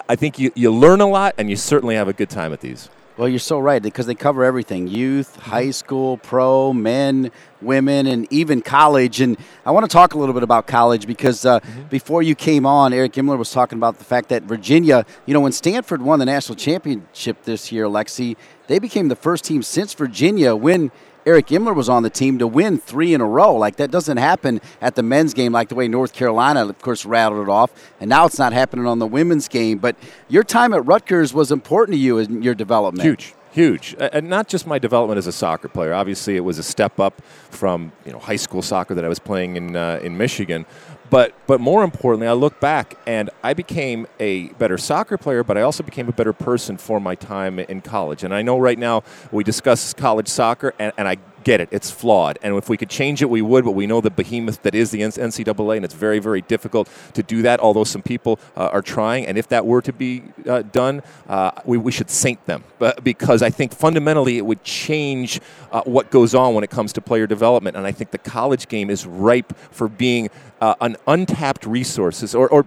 I 0.09 0.17
think 0.17 0.39
you, 0.39 0.53
you 0.55 0.71
learn 0.71 1.01
a 1.01 1.07
lot 1.07 1.35
and 1.39 1.49
you 1.49 1.57
certainly 1.57 1.95
have 1.95 2.09
a 2.09 2.13
good 2.13 2.29
time 2.29 2.53
at 2.53 2.61
these. 2.61 2.91
Well, 3.17 3.29
you're 3.29 3.39
so 3.39 3.61
right 3.61 3.81
because 3.81 4.07
they 4.07 4.17
cover 4.17 4.43
everything 4.45 4.89
youth, 4.89 5.35
Mm-hmm. 5.35 5.51
high 5.51 5.71
school, 5.71 6.17
pro, 6.19 6.73
men, 6.73 7.31
women, 7.63 8.09
and 8.09 8.27
even 8.33 8.61
college. 8.61 9.21
And 9.21 9.37
I 9.65 9.71
want 9.71 9.85
to 9.89 9.93
talk 9.93 10.15
a 10.15 10.19
little 10.19 10.35
bit 10.35 10.43
about 10.43 10.67
college 10.67 11.07
because 11.07 11.47
uh, 11.47 11.61
Mm-hmm. 11.61 11.83
before 11.85 12.23
you 12.25 12.35
came 12.35 12.67
on, 12.67 12.93
Eric 12.93 13.13
Imler 13.13 13.39
was 13.39 13.53
talking 13.53 13.79
about 13.79 13.99
the 13.99 14.05
fact 14.05 14.31
that 14.31 14.43
Virginia, 14.43 15.07
you 15.27 15.35
know, 15.35 15.41
when 15.41 15.53
Stanford 15.53 16.03
won 16.03 16.19
the 16.19 16.25
national 16.25 16.57
championship 16.57 17.43
this 17.45 17.71
year, 17.71 17.85
Lexi, 17.87 18.37
they 18.67 18.81
became 18.81 19.07
the 19.09 19.17
first 19.17 19.45
team 19.45 19.63
since 19.63 19.95
Virginia 19.95 20.57
when 20.57 20.91
Eric 21.27 21.47
Imler 21.47 21.75
was 21.75 21.89
on 21.89 22.03
the 22.03 22.11
team 22.11 22.39
to 22.39 22.47
win 22.47 22.79
three 22.79 23.15
in 23.15 23.21
a 23.21 23.27
row. 23.27 23.55
Like 23.55 23.77
that 23.77 23.91
doesn't 23.91 24.19
happen 24.19 24.61
at 24.81 24.95
the 24.95 25.03
men's 25.03 25.33
game 25.35 25.53
like 25.53 25.69
the 25.69 25.75
way 25.75 25.89
North 25.89 26.13
Carolina, 26.13 26.67
of 26.67 26.79
course, 26.81 27.07
rattled 27.07 27.49
it 27.49 27.51
off. 27.51 27.71
And 28.01 28.11
now 28.11 28.27
it's 28.27 28.39
not 28.39 28.53
happening 28.53 28.87
on 28.87 28.99
the 28.99 29.07
women's 29.07 29.49
game. 29.49 29.79
But 29.79 29.97
your 30.29 30.45
time 30.45 30.75
at 30.75 30.85
Rutgers 30.85 31.33
was 31.33 31.51
important 31.51 31.95
to 31.95 31.99
you 31.99 32.19
in 32.19 32.43
your 32.43 32.55
development. 32.55 33.07
Huge, 33.07 33.35
huge, 33.53 33.97
and 33.99 34.29
not 34.29 34.49
just 34.49 34.67
my 34.67 34.79
development 34.79 35.19
as 35.19 35.27
a 35.27 35.33
soccer 35.33 35.69
player. 35.69 35.95
Obviously, 35.95 36.37
it 36.37 36.45
was 36.45 36.59
a 36.59 36.63
step 36.63 37.01
up 37.01 37.23
from 37.51 37.93
you 38.05 38.13
know 38.13 38.19
high 38.19 38.37
school 38.37 38.63
soccer 38.63 38.95
that 38.95 39.05
I 39.05 39.09
was 39.09 39.19
playing 39.19 39.57
in 39.57 39.77
uh, 39.77 40.01
in 40.03 40.19
Michigan. 40.19 40.67
But 41.11 41.35
but 41.47 41.61
more 41.61 41.85
importantly, 41.85 42.27
I 42.27 42.33
look 42.33 42.61
back 42.61 42.97
and 43.07 43.31
I 43.43 43.55
became 43.55 44.07
a 44.19 44.49
better 44.55 44.79
soccer 44.79 45.19
player, 45.19 45.45
but 45.45 45.59
I 45.59 45.63
also 45.63 45.83
became 45.83 46.09
a 46.09 46.13
better 46.13 46.33
person 46.33 46.77
for 46.77 47.01
my 47.01 47.15
time 47.15 47.59
in 47.59 47.81
college. 47.83 48.25
And 48.25 48.35
I 48.35 48.43
know 48.43 48.59
right 48.59 48.79
now 48.79 49.03
we 49.31 49.45
discuss 49.45 49.93
college 49.93 50.29
soccer, 50.29 50.75
and, 50.79 50.93
and 50.97 51.07
I 51.07 51.17
get 51.45 51.61
it. 51.61 51.69
It's 51.71 51.91
flawed. 51.91 52.39
And 52.43 52.57
if 52.57 52.69
we 52.69 52.77
could 52.77 52.91
change 52.91 53.23
it, 53.23 53.31
we 53.31 53.43
would, 53.43 53.65
but 53.65 53.73
we 53.73 53.87
know 53.87 54.01
the 54.01 54.11
behemoth 54.11 54.63
that 54.63 54.75
is 54.75 54.91
the 54.91 55.01
NCAA, 55.01 55.77
and 55.77 55.85
it's 55.85 55.95
very, 55.95 56.19
very 56.19 56.41
difficult 56.41 56.89
to 57.13 57.23
do 57.23 57.43
that, 57.43 57.61
although 57.61 57.85
some 57.85 58.03
people 58.03 58.41
uh, 58.57 58.71
are 58.73 58.83
trying. 58.83 59.27
And 59.27 59.39
if 59.39 59.49
that 59.49 59.67
were 59.67 59.83
to 59.83 59.93
be 59.93 60.23
uh, 60.49 60.63
done, 60.63 61.03
uh, 61.29 61.53
we, 61.65 61.79
we 61.79 61.93
should 61.93 62.11
saint 62.11 62.45
them. 62.47 62.65
But 62.79 63.05
because 63.05 63.43
I 63.43 63.51
think 63.51 63.73
fundamentally 63.73 64.39
it 64.39 64.47
would 64.47 64.65
change 64.65 65.41
uh, 65.71 65.83
what 65.83 66.11
goes 66.11 66.35
on 66.35 66.55
when 66.55 66.65
it 66.65 66.71
comes 66.71 66.93
to 66.95 67.01
player 67.01 67.27
development. 67.27 67.77
And 67.77 67.87
I 67.87 67.93
think 67.93 68.11
the 68.11 68.19
college 68.19 68.69
game 68.69 68.91
is 68.91 69.07
ripe 69.07 69.57
for 69.71 69.89
being 69.89 70.31
uh, 70.61 70.75
an 70.81 70.97
untapped 71.07 71.67
resources 71.67 72.35
or, 72.35 72.49
or 72.49 72.67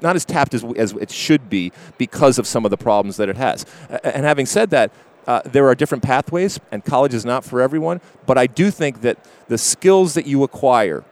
not 0.00 0.16
as 0.16 0.24
tapped 0.24 0.54
as, 0.54 0.64
as 0.76 0.92
it 0.92 1.10
should 1.10 1.50
be 1.50 1.72
because 1.98 2.38
of 2.38 2.46
some 2.46 2.64
of 2.64 2.70
the 2.70 2.76
problems 2.76 3.16
that 3.16 3.28
it 3.28 3.36
has. 3.36 3.66
And 4.02 4.24
having 4.24 4.46
said 4.46 4.70
that, 4.70 4.92
uh, 5.26 5.42
there 5.44 5.66
are 5.68 5.74
different 5.74 6.02
pathways, 6.02 6.60
and 6.70 6.84
college 6.84 7.14
is 7.14 7.24
not 7.24 7.44
for 7.44 7.60
everyone. 7.60 8.00
But 8.26 8.38
I 8.38 8.46
do 8.46 8.70
think 8.70 9.00
that 9.02 9.18
the 9.48 9.58
skills 9.58 10.14
that 10.14 10.26
you 10.26 10.42
acquire, 10.42 11.04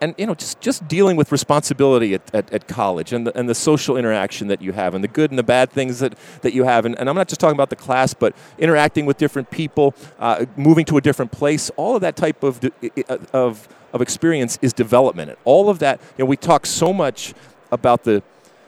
and 0.00 0.14
you 0.18 0.26
know, 0.26 0.34
just, 0.34 0.60
just 0.60 0.86
dealing 0.86 1.16
with 1.16 1.32
responsibility 1.32 2.14
at, 2.14 2.34
at, 2.34 2.52
at 2.52 2.68
college, 2.68 3.12
and 3.12 3.26
the, 3.26 3.36
and 3.38 3.48
the 3.48 3.54
social 3.54 3.96
interaction 3.96 4.48
that 4.48 4.60
you 4.62 4.72
have, 4.72 4.94
and 4.94 5.02
the 5.02 5.08
good 5.08 5.30
and 5.30 5.38
the 5.38 5.42
bad 5.42 5.70
things 5.70 5.98
that, 6.00 6.14
that 6.42 6.52
you 6.52 6.64
have, 6.64 6.84
and, 6.84 6.98
and 6.98 7.08
I'm 7.08 7.16
not 7.16 7.28
just 7.28 7.40
talking 7.40 7.56
about 7.56 7.70
the 7.70 7.76
class, 7.76 8.14
but 8.14 8.34
interacting 8.58 9.06
with 9.06 9.18
different 9.18 9.50
people, 9.50 9.94
uh, 10.18 10.46
moving 10.56 10.84
to 10.86 10.96
a 10.96 11.00
different 11.00 11.32
place, 11.32 11.70
all 11.76 11.94
of 11.94 12.00
that 12.02 12.16
type 12.16 12.42
of 12.42 12.60
i- 12.82 12.90
of 13.32 13.68
of 13.92 14.02
experience 14.02 14.58
is 14.60 14.74
development. 14.74 15.30
And 15.30 15.38
all 15.44 15.70
of 15.70 15.78
that, 15.78 15.98
you 16.18 16.24
know, 16.24 16.28
we 16.28 16.36
talk 16.36 16.66
so 16.66 16.92
much 16.92 17.32
about 17.72 18.04
the 18.04 18.22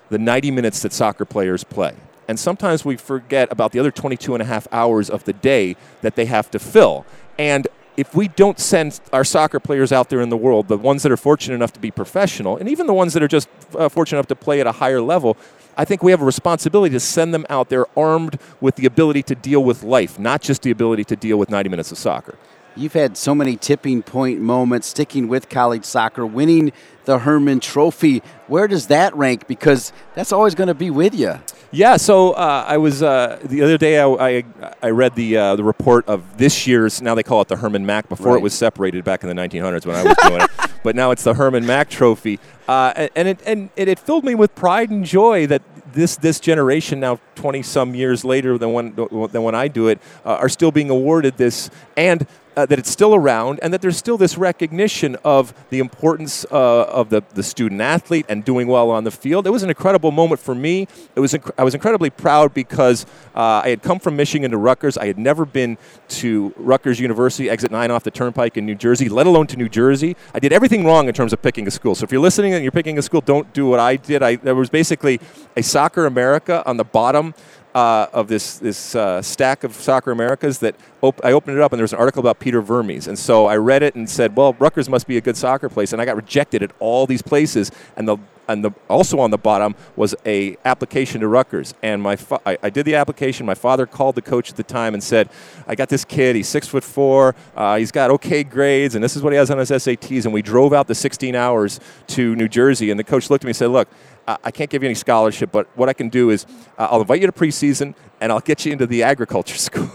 the 0.08 0.18
90 0.18 0.50
minutes 0.50 0.82
that 0.82 0.92
soccer 0.92 1.24
players 1.24 1.62
play. 1.62 1.94
And 2.30 2.38
sometimes 2.38 2.84
we 2.84 2.96
forget 2.96 3.50
about 3.50 3.72
the 3.72 3.80
other 3.80 3.90
22 3.90 4.36
and 4.36 4.40
a 4.40 4.46
half 4.46 4.68
hours 4.70 5.10
of 5.10 5.24
the 5.24 5.32
day 5.32 5.74
that 6.02 6.14
they 6.14 6.26
have 6.26 6.48
to 6.52 6.60
fill. 6.60 7.04
And 7.40 7.66
if 7.96 8.14
we 8.14 8.28
don't 8.28 8.60
send 8.60 9.00
our 9.12 9.24
soccer 9.24 9.58
players 9.58 9.90
out 9.90 10.10
there 10.10 10.20
in 10.20 10.28
the 10.28 10.36
world, 10.36 10.68
the 10.68 10.78
ones 10.78 11.02
that 11.02 11.10
are 11.10 11.16
fortunate 11.16 11.56
enough 11.56 11.72
to 11.72 11.80
be 11.80 11.90
professional, 11.90 12.56
and 12.56 12.68
even 12.68 12.86
the 12.86 12.94
ones 12.94 13.14
that 13.14 13.22
are 13.24 13.28
just 13.28 13.48
uh, 13.76 13.88
fortunate 13.88 14.18
enough 14.18 14.28
to 14.28 14.36
play 14.36 14.60
at 14.60 14.68
a 14.68 14.70
higher 14.70 15.00
level, 15.00 15.36
I 15.76 15.84
think 15.84 16.04
we 16.04 16.12
have 16.12 16.22
a 16.22 16.24
responsibility 16.24 16.92
to 16.92 17.00
send 17.00 17.34
them 17.34 17.46
out 17.50 17.68
there 17.68 17.86
armed 17.98 18.38
with 18.60 18.76
the 18.76 18.86
ability 18.86 19.24
to 19.24 19.34
deal 19.34 19.64
with 19.64 19.82
life, 19.82 20.16
not 20.16 20.40
just 20.40 20.62
the 20.62 20.70
ability 20.70 21.02
to 21.06 21.16
deal 21.16 21.36
with 21.36 21.50
90 21.50 21.68
minutes 21.68 21.90
of 21.90 21.98
soccer. 21.98 22.38
You've 22.76 22.92
had 22.92 23.16
so 23.16 23.34
many 23.34 23.56
tipping 23.56 24.04
point 24.04 24.40
moments 24.40 24.86
sticking 24.86 25.26
with 25.26 25.48
college 25.48 25.84
soccer, 25.84 26.24
winning 26.24 26.70
the 27.10 27.18
Hermann 27.18 27.58
Trophy. 27.58 28.22
Where 28.46 28.68
does 28.68 28.86
that 28.86 29.14
rank? 29.16 29.48
Because 29.48 29.92
that's 30.14 30.30
always 30.30 30.54
going 30.54 30.68
to 30.68 30.74
be 30.74 30.90
with 30.90 31.12
you. 31.12 31.40
Yeah, 31.72 31.96
so 31.98 32.32
uh, 32.32 32.64
I 32.66 32.78
was 32.78 33.02
uh, 33.02 33.38
the 33.44 33.62
other 33.62 33.76
day. 33.78 33.98
I, 33.98 34.06
I, 34.06 34.44
I 34.82 34.90
read 34.90 35.14
the 35.16 35.36
uh, 35.36 35.56
the 35.56 35.64
report 35.64 36.06
of 36.08 36.36
this 36.38 36.66
year's. 36.68 37.02
Now 37.02 37.14
they 37.16 37.22
call 37.24 37.40
it 37.42 37.48
the 37.48 37.56
Hermann 37.56 37.84
MAC. 37.86 38.08
Before 38.08 38.32
Right. 38.32 38.38
it 38.38 38.42
was 38.42 38.54
separated 38.54 39.04
back 39.04 39.22
in 39.24 39.28
the 39.28 39.34
1900s 39.34 39.86
when 39.86 39.96
I 39.96 40.02
was 40.04 40.16
doing 40.26 40.40
it, 40.40 40.50
but 40.84 40.94
now 40.96 41.10
it's 41.10 41.22
the 41.24 41.34
Hermann 41.34 41.66
MAC 41.66 41.88
Trophy. 41.90 42.38
Uh, 42.68 42.92
and 42.96 43.10
and 43.16 43.28
it, 43.28 43.40
and 43.46 43.70
it, 43.76 43.88
it 43.88 43.98
filled 43.98 44.24
me 44.24 44.34
with 44.36 44.54
pride 44.54 44.90
and 44.90 45.04
joy 45.04 45.46
that 45.48 45.62
this 45.92 46.16
this 46.16 46.38
generation 46.40 46.98
now 47.00 47.18
20 47.36 47.62
some 47.62 47.94
years 47.96 48.24
later 48.24 48.58
than 48.58 48.72
when 48.72 48.94
than 48.94 49.42
when 49.42 49.54
I 49.54 49.68
do 49.68 49.86
it 49.88 50.00
uh, 50.24 50.34
are 50.42 50.48
still 50.48 50.70
being 50.70 50.90
awarded 50.90 51.36
this 51.36 51.70
and. 51.96 52.26
Uh, 52.56 52.66
that 52.66 52.80
it's 52.80 52.90
still 52.90 53.14
around 53.14 53.60
and 53.62 53.72
that 53.72 53.80
there's 53.80 53.96
still 53.96 54.18
this 54.18 54.36
recognition 54.36 55.16
of 55.24 55.54
the 55.70 55.78
importance 55.78 56.44
uh, 56.50 56.82
of 57.00 57.10
the, 57.10 57.22
the 57.34 57.42
student 57.42 57.80
athlete 57.80 58.26
and 58.28 58.44
doing 58.44 58.68
well 58.68 58.90
on 58.90 59.04
the 59.04 59.10
field. 59.10 59.46
It 59.46 59.50
was 59.50 59.62
an 59.62 59.68
incredible 59.68 60.10
moment 60.10 60.40
for 60.40 60.54
me. 60.54 60.86
It 61.16 61.20
was 61.20 61.32
inc- 61.32 61.50
I 61.58 61.64
was 61.64 61.74
incredibly 61.74 62.10
proud 62.10 62.54
because 62.54 63.06
uh, 63.34 63.62
I 63.64 63.70
had 63.70 63.82
come 63.82 63.98
from 63.98 64.16
Michigan 64.16 64.50
to 64.50 64.58
Rutgers. 64.58 64.96
I 64.96 65.06
had 65.06 65.18
never 65.18 65.44
been 65.44 65.78
to 66.20 66.54
Rutgers 66.56 67.00
University, 67.00 67.50
exit 67.50 67.70
9 67.70 67.90
off 67.90 68.04
the 68.04 68.10
turnpike 68.10 68.56
in 68.56 68.66
New 68.66 68.74
Jersey, 68.74 69.08
let 69.08 69.26
alone 69.26 69.46
to 69.48 69.56
New 69.56 69.68
Jersey. 69.68 70.16
I 70.34 70.38
did 70.38 70.52
everything 70.52 70.84
wrong 70.84 71.08
in 71.08 71.14
terms 71.14 71.32
of 71.32 71.42
picking 71.42 71.66
a 71.66 71.70
school. 71.70 71.94
So 71.94 72.04
if 72.04 72.12
you're 72.12 72.20
listening 72.20 72.54
and 72.54 72.62
you're 72.62 72.72
picking 72.72 72.98
a 72.98 73.02
school, 73.02 73.20
don't 73.20 73.52
do 73.52 73.66
what 73.66 73.80
I 73.80 73.96
did. 73.96 74.22
I, 74.22 74.36
there 74.36 74.54
was 74.54 74.70
basically 74.70 75.20
a 75.56 75.62
Soccer 75.62 76.06
America 76.06 76.62
on 76.66 76.76
the 76.76 76.84
bottom 76.84 77.34
uh, 77.74 78.06
of 78.12 78.28
this 78.28 78.58
this 78.58 78.94
uh, 78.94 79.22
stack 79.22 79.64
of 79.64 79.74
Soccer 79.74 80.10
Americas 80.10 80.58
that 80.58 80.74
op- 81.02 81.20
I 81.24 81.32
opened 81.32 81.56
it 81.56 81.62
up 81.62 81.72
and 81.72 81.78
there 81.78 81.84
was 81.84 81.92
an 81.92 81.98
article 81.98 82.20
about 82.20 82.38
Peter 82.40 82.60
Vermes, 82.60 83.06
and 83.06 83.18
so 83.18 83.46
I 83.46 83.56
read 83.56 83.82
it 83.82 83.94
and 83.94 84.08
said, 84.08 84.36
"Well, 84.36 84.54
Rutgers 84.58 84.88
must 84.88 85.06
be 85.06 85.16
a 85.16 85.20
good 85.20 85.36
soccer 85.36 85.68
place," 85.68 85.92
and 85.92 86.02
I 86.02 86.04
got 86.04 86.16
rejected 86.16 86.62
at 86.62 86.72
all 86.78 87.06
these 87.06 87.22
places, 87.22 87.70
and 87.96 88.08
the 88.08 88.18
and 88.50 88.64
the 88.64 88.72
also 88.88 89.20
on 89.20 89.30
the 89.30 89.38
bottom 89.38 89.76
was 89.94 90.14
a 90.26 90.56
application 90.64 91.20
to 91.20 91.28
Rutgers, 91.28 91.72
and 91.82 92.02
my 92.02 92.16
fa- 92.16 92.40
I, 92.44 92.58
I 92.64 92.70
did 92.70 92.84
the 92.84 92.96
application. 92.96 93.46
My 93.46 93.54
father 93.54 93.86
called 93.86 94.16
the 94.16 94.22
coach 94.22 94.50
at 94.50 94.56
the 94.56 94.64
time 94.64 94.92
and 94.92 95.02
said, 95.02 95.28
"I 95.68 95.76
got 95.76 95.88
this 95.88 96.04
kid. 96.04 96.34
He's 96.34 96.48
six 96.48 96.66
foot 96.66 96.82
four. 96.82 97.36
Uh, 97.54 97.76
he's 97.76 97.92
got 97.92 98.10
okay 98.10 98.42
grades, 98.42 98.96
and 98.96 99.04
this 99.04 99.14
is 99.14 99.22
what 99.22 99.32
he 99.32 99.36
has 99.36 99.50
on 99.50 99.58
his 99.58 99.70
SATs." 99.70 100.24
And 100.24 100.34
we 100.34 100.42
drove 100.42 100.72
out 100.72 100.88
the 100.88 100.94
16 100.94 101.36
hours 101.36 101.78
to 102.08 102.34
New 102.34 102.48
Jersey, 102.48 102.90
and 102.90 102.98
the 102.98 103.04
coach 103.04 103.30
looked 103.30 103.44
at 103.44 103.46
me 103.46 103.50
and 103.50 103.56
said, 103.56 103.70
"Look." 103.70 103.88
Uh, 104.26 104.36
I 104.44 104.50
can't 104.50 104.70
give 104.70 104.82
you 104.82 104.88
any 104.88 104.94
scholarship, 104.94 105.50
but 105.52 105.66
what 105.76 105.88
I 105.88 105.92
can 105.92 106.08
do 106.08 106.30
is 106.30 106.46
uh, 106.78 106.88
I'll 106.90 107.00
invite 107.00 107.20
you 107.20 107.26
to 107.26 107.32
preseason 107.32 107.94
and 108.20 108.30
I'll 108.30 108.40
get 108.40 108.64
you 108.64 108.72
into 108.72 108.86
the 108.86 109.02
agriculture 109.02 109.56
school. 109.68 109.90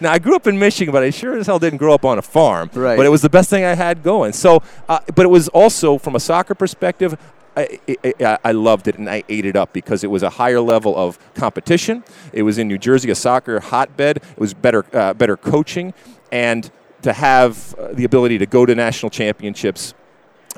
now, 0.00 0.12
I 0.12 0.18
grew 0.18 0.36
up 0.36 0.46
in 0.46 0.58
Michigan, 0.58 0.92
but 0.92 1.02
I 1.02 1.10
sure 1.10 1.36
as 1.36 1.46
hell 1.46 1.58
didn't 1.58 1.78
grow 1.78 1.94
up 1.94 2.04
on 2.04 2.18
a 2.18 2.22
farm. 2.22 2.70
Right. 2.74 2.96
But 2.96 3.06
it 3.06 3.10
was 3.10 3.22
the 3.22 3.30
best 3.30 3.50
thing 3.50 3.64
I 3.64 3.74
had 3.74 4.02
going. 4.02 4.32
So, 4.32 4.62
uh, 4.88 5.00
but 5.14 5.24
it 5.24 5.30
was 5.30 5.48
also 5.48 5.98
from 5.98 6.14
a 6.14 6.20
soccer 6.20 6.54
perspective. 6.54 7.18
I, 7.56 7.80
I, 8.04 8.38
I 8.44 8.52
loved 8.52 8.86
it 8.86 8.98
and 8.98 9.08
I 9.08 9.24
ate 9.30 9.46
it 9.46 9.56
up 9.56 9.72
because 9.72 10.04
it 10.04 10.10
was 10.10 10.22
a 10.22 10.28
higher 10.28 10.60
level 10.60 10.94
of 10.94 11.18
competition. 11.34 12.04
It 12.32 12.42
was 12.42 12.58
in 12.58 12.68
New 12.68 12.76
Jersey, 12.76 13.10
a 13.10 13.14
soccer 13.14 13.60
hotbed. 13.60 14.18
It 14.18 14.38
was 14.38 14.52
better, 14.52 14.84
uh, 14.92 15.14
better 15.14 15.38
coaching, 15.38 15.94
and 16.30 16.70
to 17.00 17.14
have 17.14 17.74
uh, 17.78 17.92
the 17.92 18.04
ability 18.04 18.36
to 18.38 18.46
go 18.46 18.66
to 18.66 18.74
national 18.74 19.10
championships 19.10 19.94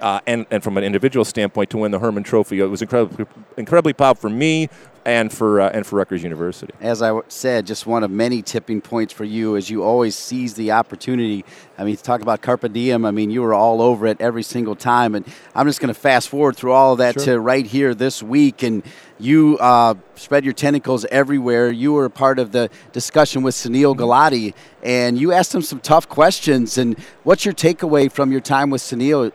uh, 0.00 0.20
and, 0.26 0.46
and 0.50 0.62
from 0.62 0.76
an 0.76 0.84
individual 0.84 1.24
standpoint, 1.24 1.70
to 1.70 1.78
win 1.78 1.90
the 1.90 1.98
Hermann 1.98 2.24
Trophy, 2.24 2.60
it 2.60 2.66
was 2.66 2.82
incredibly, 2.82 3.26
incredibly 3.56 3.92
proud 3.92 4.18
for 4.18 4.30
me 4.30 4.68
and 5.04 5.32
for, 5.32 5.60
uh, 5.60 5.70
and 5.70 5.86
for 5.86 5.96
Rutgers 5.96 6.22
University. 6.22 6.74
As 6.80 7.00
I 7.00 7.18
said, 7.28 7.66
just 7.66 7.86
one 7.86 8.04
of 8.04 8.10
many 8.10 8.42
tipping 8.42 8.82
points 8.82 9.12
for 9.12 9.24
you 9.24 9.56
as 9.56 9.70
you 9.70 9.82
always 9.82 10.14
seize 10.14 10.52
the 10.52 10.72
opportunity. 10.72 11.46
I 11.78 11.84
mean, 11.84 11.96
talk 11.96 12.20
about 12.20 12.42
Carpe 12.42 12.70
Diem. 12.70 13.06
I 13.06 13.10
mean, 13.10 13.30
you 13.30 13.40
were 13.40 13.54
all 13.54 13.80
over 13.80 14.06
it 14.06 14.20
every 14.20 14.42
single 14.42 14.76
time. 14.76 15.14
And 15.14 15.24
I'm 15.54 15.66
just 15.66 15.80
going 15.80 15.88
to 15.88 15.98
fast 15.98 16.28
forward 16.28 16.56
through 16.56 16.72
all 16.72 16.92
of 16.92 16.98
that 16.98 17.14
Sure. 17.14 17.24
to 17.24 17.40
right 17.40 17.64
here 17.64 17.94
this 17.94 18.22
week. 18.22 18.62
And 18.62 18.82
you 19.18 19.56
uh, 19.60 19.94
spread 20.14 20.44
your 20.44 20.52
tentacles 20.52 21.06
everywhere. 21.06 21.70
You 21.70 21.94
were 21.94 22.04
a 22.04 22.10
part 22.10 22.38
of 22.38 22.52
the 22.52 22.68
discussion 22.92 23.42
with 23.42 23.54
Sunil 23.54 23.96
Gulati, 23.96 24.54
and 24.82 25.18
you 25.18 25.32
asked 25.32 25.54
him 25.54 25.62
some 25.62 25.80
tough 25.80 26.08
questions. 26.08 26.76
And 26.76 26.98
what's 27.24 27.44
your 27.44 27.54
takeaway 27.54 28.12
from 28.12 28.30
your 28.30 28.40
time 28.40 28.68
with 28.70 28.82
Sunil? 28.82 29.32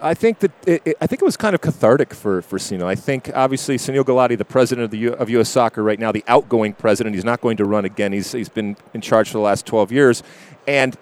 I 0.00 0.14
think 0.14 0.40
that 0.40 0.52
it, 0.66 0.82
it, 0.84 0.96
I 1.00 1.06
think 1.06 1.22
it 1.22 1.24
was 1.24 1.36
kind 1.36 1.54
of 1.54 1.60
cathartic 1.60 2.12
for 2.12 2.42
for 2.42 2.58
Sunil. 2.58 2.84
I 2.84 2.94
think 2.94 3.30
obviously 3.34 3.76
Sunil 3.76 4.04
Gulati, 4.04 4.36
the 4.36 4.44
president 4.44 4.84
of 4.84 4.90
the 4.90 4.98
U, 4.98 5.12
of 5.14 5.30
U.S. 5.30 5.48
Soccer 5.48 5.82
right 5.82 5.98
now, 5.98 6.12
the 6.12 6.24
outgoing 6.28 6.74
president, 6.74 7.14
he's 7.14 7.24
not 7.24 7.40
going 7.40 7.56
to 7.56 7.64
run 7.64 7.84
again. 7.84 8.12
He's 8.12 8.32
he's 8.32 8.48
been 8.48 8.76
in 8.92 9.00
charge 9.00 9.28
for 9.28 9.38
the 9.38 9.44
last 9.44 9.66
12 9.66 9.92
years, 9.92 10.22
and 10.66 10.96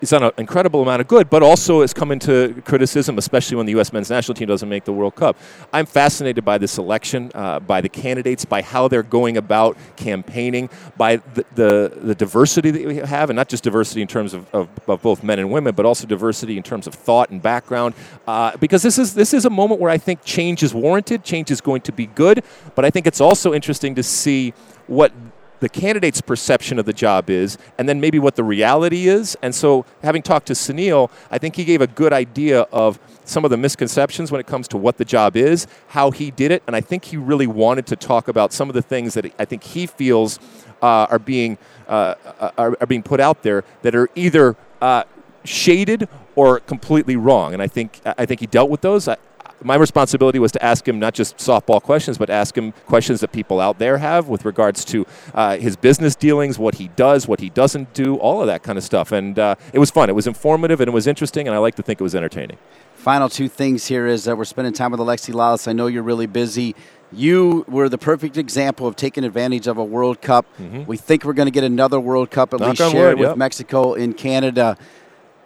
he's 0.00 0.10
done 0.10 0.22
an 0.22 0.32
incredible 0.38 0.82
amount 0.82 1.00
of 1.00 1.08
good, 1.08 1.30
but 1.30 1.42
also 1.42 1.82
has 1.82 1.92
come 1.92 2.10
into 2.10 2.60
criticism, 2.64 3.18
especially 3.18 3.56
when 3.56 3.66
the 3.66 3.72
U.S. 3.72 3.92
men's 3.92 4.10
national 4.10 4.34
team 4.34 4.48
doesn't 4.48 4.68
make 4.68 4.84
the 4.84 4.92
World 4.92 5.14
Cup. 5.14 5.36
I'm 5.72 5.86
fascinated 5.86 6.44
by 6.44 6.58
this 6.58 6.78
election, 6.78 7.30
uh, 7.34 7.60
by 7.60 7.80
the 7.80 7.88
candidates, 7.88 8.44
by 8.44 8.62
how 8.62 8.88
they're 8.88 9.02
going 9.02 9.36
about 9.36 9.76
campaigning, 9.96 10.70
by 10.96 11.16
the, 11.16 11.44
the, 11.54 11.92
the 12.02 12.14
diversity 12.14 12.70
that 12.70 12.86
we 12.86 12.96
have, 12.96 13.30
and 13.30 13.36
not 13.36 13.48
just 13.48 13.62
diversity 13.62 14.02
in 14.02 14.08
terms 14.08 14.34
of, 14.34 14.52
of, 14.54 14.68
of 14.88 15.02
both 15.02 15.22
men 15.22 15.38
and 15.38 15.50
women, 15.50 15.74
but 15.74 15.84
also 15.84 16.06
diversity 16.06 16.56
in 16.56 16.62
terms 16.62 16.86
of 16.86 16.94
thought 16.94 17.30
and 17.30 17.42
background. 17.42 17.94
Uh, 18.26 18.56
because 18.56 18.82
this 18.82 18.98
is, 18.98 19.14
this 19.14 19.34
is 19.34 19.44
a 19.44 19.50
moment 19.50 19.80
where 19.80 19.90
I 19.90 19.98
think 19.98 20.24
change 20.24 20.62
is 20.62 20.74
warranted, 20.74 21.24
change 21.24 21.50
is 21.50 21.60
going 21.60 21.82
to 21.82 21.92
be 21.92 22.06
good, 22.06 22.42
but 22.74 22.84
I 22.84 22.90
think 22.90 23.06
it's 23.06 23.20
also 23.20 23.52
interesting 23.52 23.94
to 23.96 24.02
see 24.02 24.54
what 24.86 25.12
the 25.60 25.68
candidate's 25.68 26.20
perception 26.20 26.78
of 26.78 26.86
the 26.86 26.92
job 26.92 27.30
is, 27.30 27.56
and 27.78 27.88
then 27.88 28.00
maybe 28.00 28.18
what 28.18 28.34
the 28.34 28.44
reality 28.44 29.08
is. 29.08 29.36
And 29.42 29.54
so, 29.54 29.84
having 30.02 30.22
talked 30.22 30.46
to 30.46 30.54
Sunil, 30.54 31.10
I 31.30 31.38
think 31.38 31.56
he 31.56 31.64
gave 31.64 31.80
a 31.80 31.86
good 31.86 32.12
idea 32.12 32.62
of 32.72 32.98
some 33.24 33.44
of 33.44 33.50
the 33.50 33.56
misconceptions 33.56 34.32
when 34.32 34.40
it 34.40 34.46
comes 34.46 34.66
to 34.68 34.76
what 34.76 34.96
the 34.98 35.04
job 35.04 35.36
is, 35.36 35.66
how 35.88 36.10
he 36.10 36.30
did 36.30 36.50
it, 36.50 36.62
and 36.66 36.74
I 36.74 36.80
think 36.80 37.04
he 37.04 37.16
really 37.16 37.46
wanted 37.46 37.86
to 37.86 37.96
talk 37.96 38.26
about 38.26 38.52
some 38.52 38.68
of 38.68 38.74
the 38.74 38.82
things 38.82 39.14
that 39.14 39.32
I 39.38 39.44
think 39.44 39.62
he 39.62 39.86
feels 39.86 40.38
uh, 40.82 41.06
are 41.10 41.18
being 41.18 41.58
uh, 41.86 42.14
are, 42.56 42.76
are, 42.80 42.86
being 42.86 43.02
put 43.02 43.20
out 43.20 43.42
there 43.42 43.64
that 43.82 43.94
are 43.94 44.08
either 44.14 44.56
uh, 44.80 45.04
shaded 45.44 46.08
or 46.36 46.60
completely 46.60 47.16
wrong. 47.16 47.52
And 47.52 47.62
I 47.62 47.66
think 47.66 48.00
I 48.04 48.26
think 48.26 48.40
he 48.40 48.46
dealt 48.46 48.70
with 48.70 48.80
those. 48.80 49.08
I, 49.08 49.16
my 49.62 49.74
responsibility 49.74 50.38
was 50.38 50.52
to 50.52 50.64
ask 50.64 50.86
him 50.86 50.98
not 50.98 51.14
just 51.14 51.36
softball 51.36 51.82
questions, 51.82 52.18
but 52.18 52.30
ask 52.30 52.56
him 52.56 52.72
questions 52.86 53.20
that 53.20 53.32
people 53.32 53.60
out 53.60 53.78
there 53.78 53.98
have 53.98 54.28
with 54.28 54.44
regards 54.44 54.84
to 54.86 55.06
uh, 55.34 55.56
his 55.56 55.76
business 55.76 56.14
dealings, 56.14 56.58
what 56.58 56.76
he 56.76 56.88
does, 56.88 57.28
what 57.28 57.40
he 57.40 57.50
doesn't 57.50 57.92
do, 57.94 58.16
all 58.16 58.40
of 58.40 58.46
that 58.46 58.62
kind 58.62 58.78
of 58.78 58.84
stuff. 58.84 59.12
And 59.12 59.38
uh, 59.38 59.54
it 59.72 59.78
was 59.78 59.90
fun. 59.90 60.08
It 60.08 60.14
was 60.14 60.26
informative 60.26 60.80
and 60.80 60.88
it 60.88 60.94
was 60.94 61.06
interesting, 61.06 61.46
and 61.46 61.54
I 61.54 61.58
like 61.58 61.74
to 61.76 61.82
think 61.82 62.00
it 62.00 62.04
was 62.04 62.14
entertaining. 62.14 62.58
Final 62.94 63.28
two 63.28 63.48
things 63.48 63.86
here 63.86 64.06
is 64.06 64.24
that 64.24 64.36
we're 64.36 64.44
spending 64.44 64.74
time 64.74 64.90
with 64.90 65.00
Alexi 65.00 65.32
Lalas. 65.32 65.66
I 65.66 65.72
know 65.72 65.86
you're 65.86 66.02
really 66.02 66.26
busy. 66.26 66.76
You 67.12 67.64
were 67.66 67.88
the 67.88 67.98
perfect 67.98 68.36
example 68.36 68.86
of 68.86 68.94
taking 68.94 69.24
advantage 69.24 69.66
of 69.66 69.78
a 69.78 69.84
World 69.84 70.20
Cup. 70.20 70.46
Mm-hmm. 70.58 70.84
We 70.84 70.96
think 70.96 71.24
we're 71.24 71.32
going 71.32 71.46
to 71.46 71.52
get 71.52 71.64
another 71.64 71.98
World 71.98 72.30
Cup 72.30 72.54
at 72.54 72.60
Knock 72.60 72.78
least 72.78 72.92
shared 72.92 73.18
with 73.18 73.30
yep. 73.30 73.36
Mexico 73.36 73.94
in 73.94 74.12
Canada. 74.12 74.76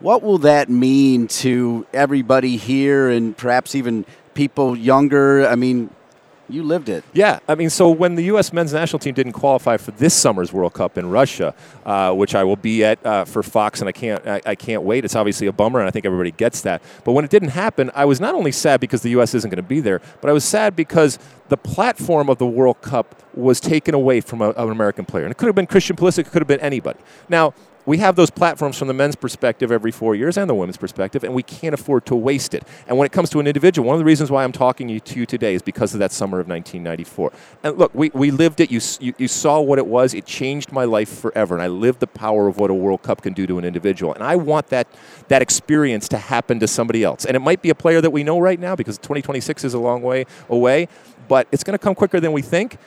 What 0.00 0.22
will 0.22 0.38
that 0.38 0.68
mean 0.68 1.28
to 1.28 1.86
everybody 1.92 2.56
here 2.56 3.08
and 3.08 3.36
perhaps 3.36 3.74
even 3.74 4.04
people 4.34 4.76
younger? 4.76 5.46
I 5.46 5.54
mean, 5.54 5.90
you 6.48 6.62
lived 6.62 6.88
it. 6.88 7.04
Yeah, 7.14 7.38
I 7.48 7.54
mean, 7.54 7.70
so 7.70 7.90
when 7.90 8.16
the 8.16 8.24
U.S. 8.24 8.52
men's 8.52 8.72
national 8.72 8.98
team 8.98 9.14
didn't 9.14 9.32
qualify 9.32 9.76
for 9.78 9.92
this 9.92 10.12
summer's 10.12 10.52
World 10.52 10.74
Cup 10.74 10.98
in 10.98 11.08
Russia, 11.08 11.54
uh, 11.86 12.12
which 12.12 12.34
I 12.34 12.44
will 12.44 12.56
be 12.56 12.84
at 12.84 13.04
uh, 13.04 13.24
for 13.24 13.42
Fox, 13.42 13.80
and 13.80 13.88
I 13.88 13.92
can't, 13.92 14.26
I, 14.26 14.42
I, 14.44 14.54
can't 14.54 14.82
wait. 14.82 15.04
It's 15.04 15.16
obviously 15.16 15.46
a 15.46 15.52
bummer, 15.52 15.80
and 15.80 15.88
I 15.88 15.90
think 15.90 16.04
everybody 16.04 16.32
gets 16.32 16.60
that. 16.62 16.82
But 17.04 17.12
when 17.12 17.24
it 17.24 17.30
didn't 17.30 17.50
happen, 17.50 17.90
I 17.94 18.04
was 18.04 18.20
not 18.20 18.34
only 18.34 18.52
sad 18.52 18.80
because 18.80 19.00
the 19.02 19.10
U.S. 19.10 19.34
isn't 19.34 19.48
going 19.48 19.56
to 19.56 19.62
be 19.62 19.80
there, 19.80 20.02
but 20.20 20.28
I 20.28 20.34
was 20.34 20.44
sad 20.44 20.76
because 20.76 21.18
the 21.48 21.56
platform 21.56 22.28
of 22.28 22.38
the 22.38 22.46
World 22.46 22.82
Cup 22.82 23.22
was 23.34 23.58
taken 23.58 23.94
away 23.94 24.20
from 24.20 24.42
a, 24.42 24.50
an 24.50 24.70
American 24.70 25.06
player, 25.06 25.24
and 25.24 25.32
it 25.32 25.38
could 25.38 25.46
have 25.46 25.54
been 25.54 25.66
Christian 25.66 25.96
Pulisic, 25.96 26.20
it 26.20 26.30
could 26.30 26.42
have 26.42 26.48
been 26.48 26.60
anybody. 26.60 26.98
Now, 27.28 27.54
we 27.86 27.98
have 27.98 28.16
those 28.16 28.30
platforms 28.30 28.78
from 28.78 28.88
the 28.88 28.94
men's 28.94 29.16
perspective 29.16 29.70
every 29.70 29.90
four 29.90 30.14
years 30.14 30.36
and 30.36 30.48
the 30.48 30.54
women's 30.54 30.76
perspective, 30.76 31.24
and 31.24 31.34
we 31.34 31.42
can't 31.42 31.74
afford 31.74 32.06
to 32.06 32.16
waste 32.16 32.54
it. 32.54 32.64
And 32.86 32.96
when 32.96 33.06
it 33.06 33.12
comes 33.12 33.30
to 33.30 33.40
an 33.40 33.46
individual, 33.46 33.86
one 33.86 33.94
of 33.94 33.98
the 33.98 34.04
reasons 34.04 34.30
why 34.30 34.44
I'm 34.44 34.52
talking 34.52 34.88
to 34.98 35.18
you 35.18 35.26
today 35.26 35.54
is 35.54 35.62
because 35.62 35.92
of 35.94 36.00
that 36.00 36.12
summer 36.12 36.40
of 36.40 36.48
1994. 36.48 37.32
And 37.62 37.78
look, 37.78 37.94
we, 37.94 38.10
we 38.14 38.30
lived 38.30 38.60
it. 38.60 38.70
You, 38.70 38.80
you, 39.00 39.14
you 39.18 39.28
saw 39.28 39.60
what 39.60 39.78
it 39.78 39.86
was. 39.86 40.14
It 40.14 40.24
changed 40.24 40.72
my 40.72 40.84
life 40.84 41.08
forever, 41.08 41.54
and 41.54 41.62
I 41.62 41.68
lived 41.68 42.00
the 42.00 42.06
power 42.06 42.48
of 42.48 42.56
what 42.58 42.70
a 42.70 42.74
World 42.74 43.02
Cup 43.02 43.22
can 43.22 43.32
do 43.32 43.46
to 43.46 43.58
an 43.58 43.64
individual. 43.64 44.14
And 44.14 44.22
I 44.22 44.36
want 44.36 44.68
that, 44.68 44.88
that 45.28 45.42
experience 45.42 46.08
to 46.08 46.18
happen 46.18 46.60
to 46.60 46.68
somebody 46.68 47.04
else. 47.04 47.24
And 47.24 47.36
it 47.36 47.40
might 47.40 47.62
be 47.62 47.70
a 47.70 47.74
player 47.74 48.00
that 48.00 48.10
we 48.10 48.24
know 48.24 48.38
right 48.38 48.58
now 48.58 48.74
because 48.74 48.96
2026 48.98 49.64
is 49.64 49.74
a 49.74 49.78
long 49.78 50.02
way 50.02 50.24
away, 50.48 50.88
but 51.28 51.48
it's 51.52 51.64
going 51.64 51.76
to 51.76 51.82
come 51.82 51.94
quicker 51.94 52.20
than 52.20 52.32
we 52.32 52.42
think 52.42 52.78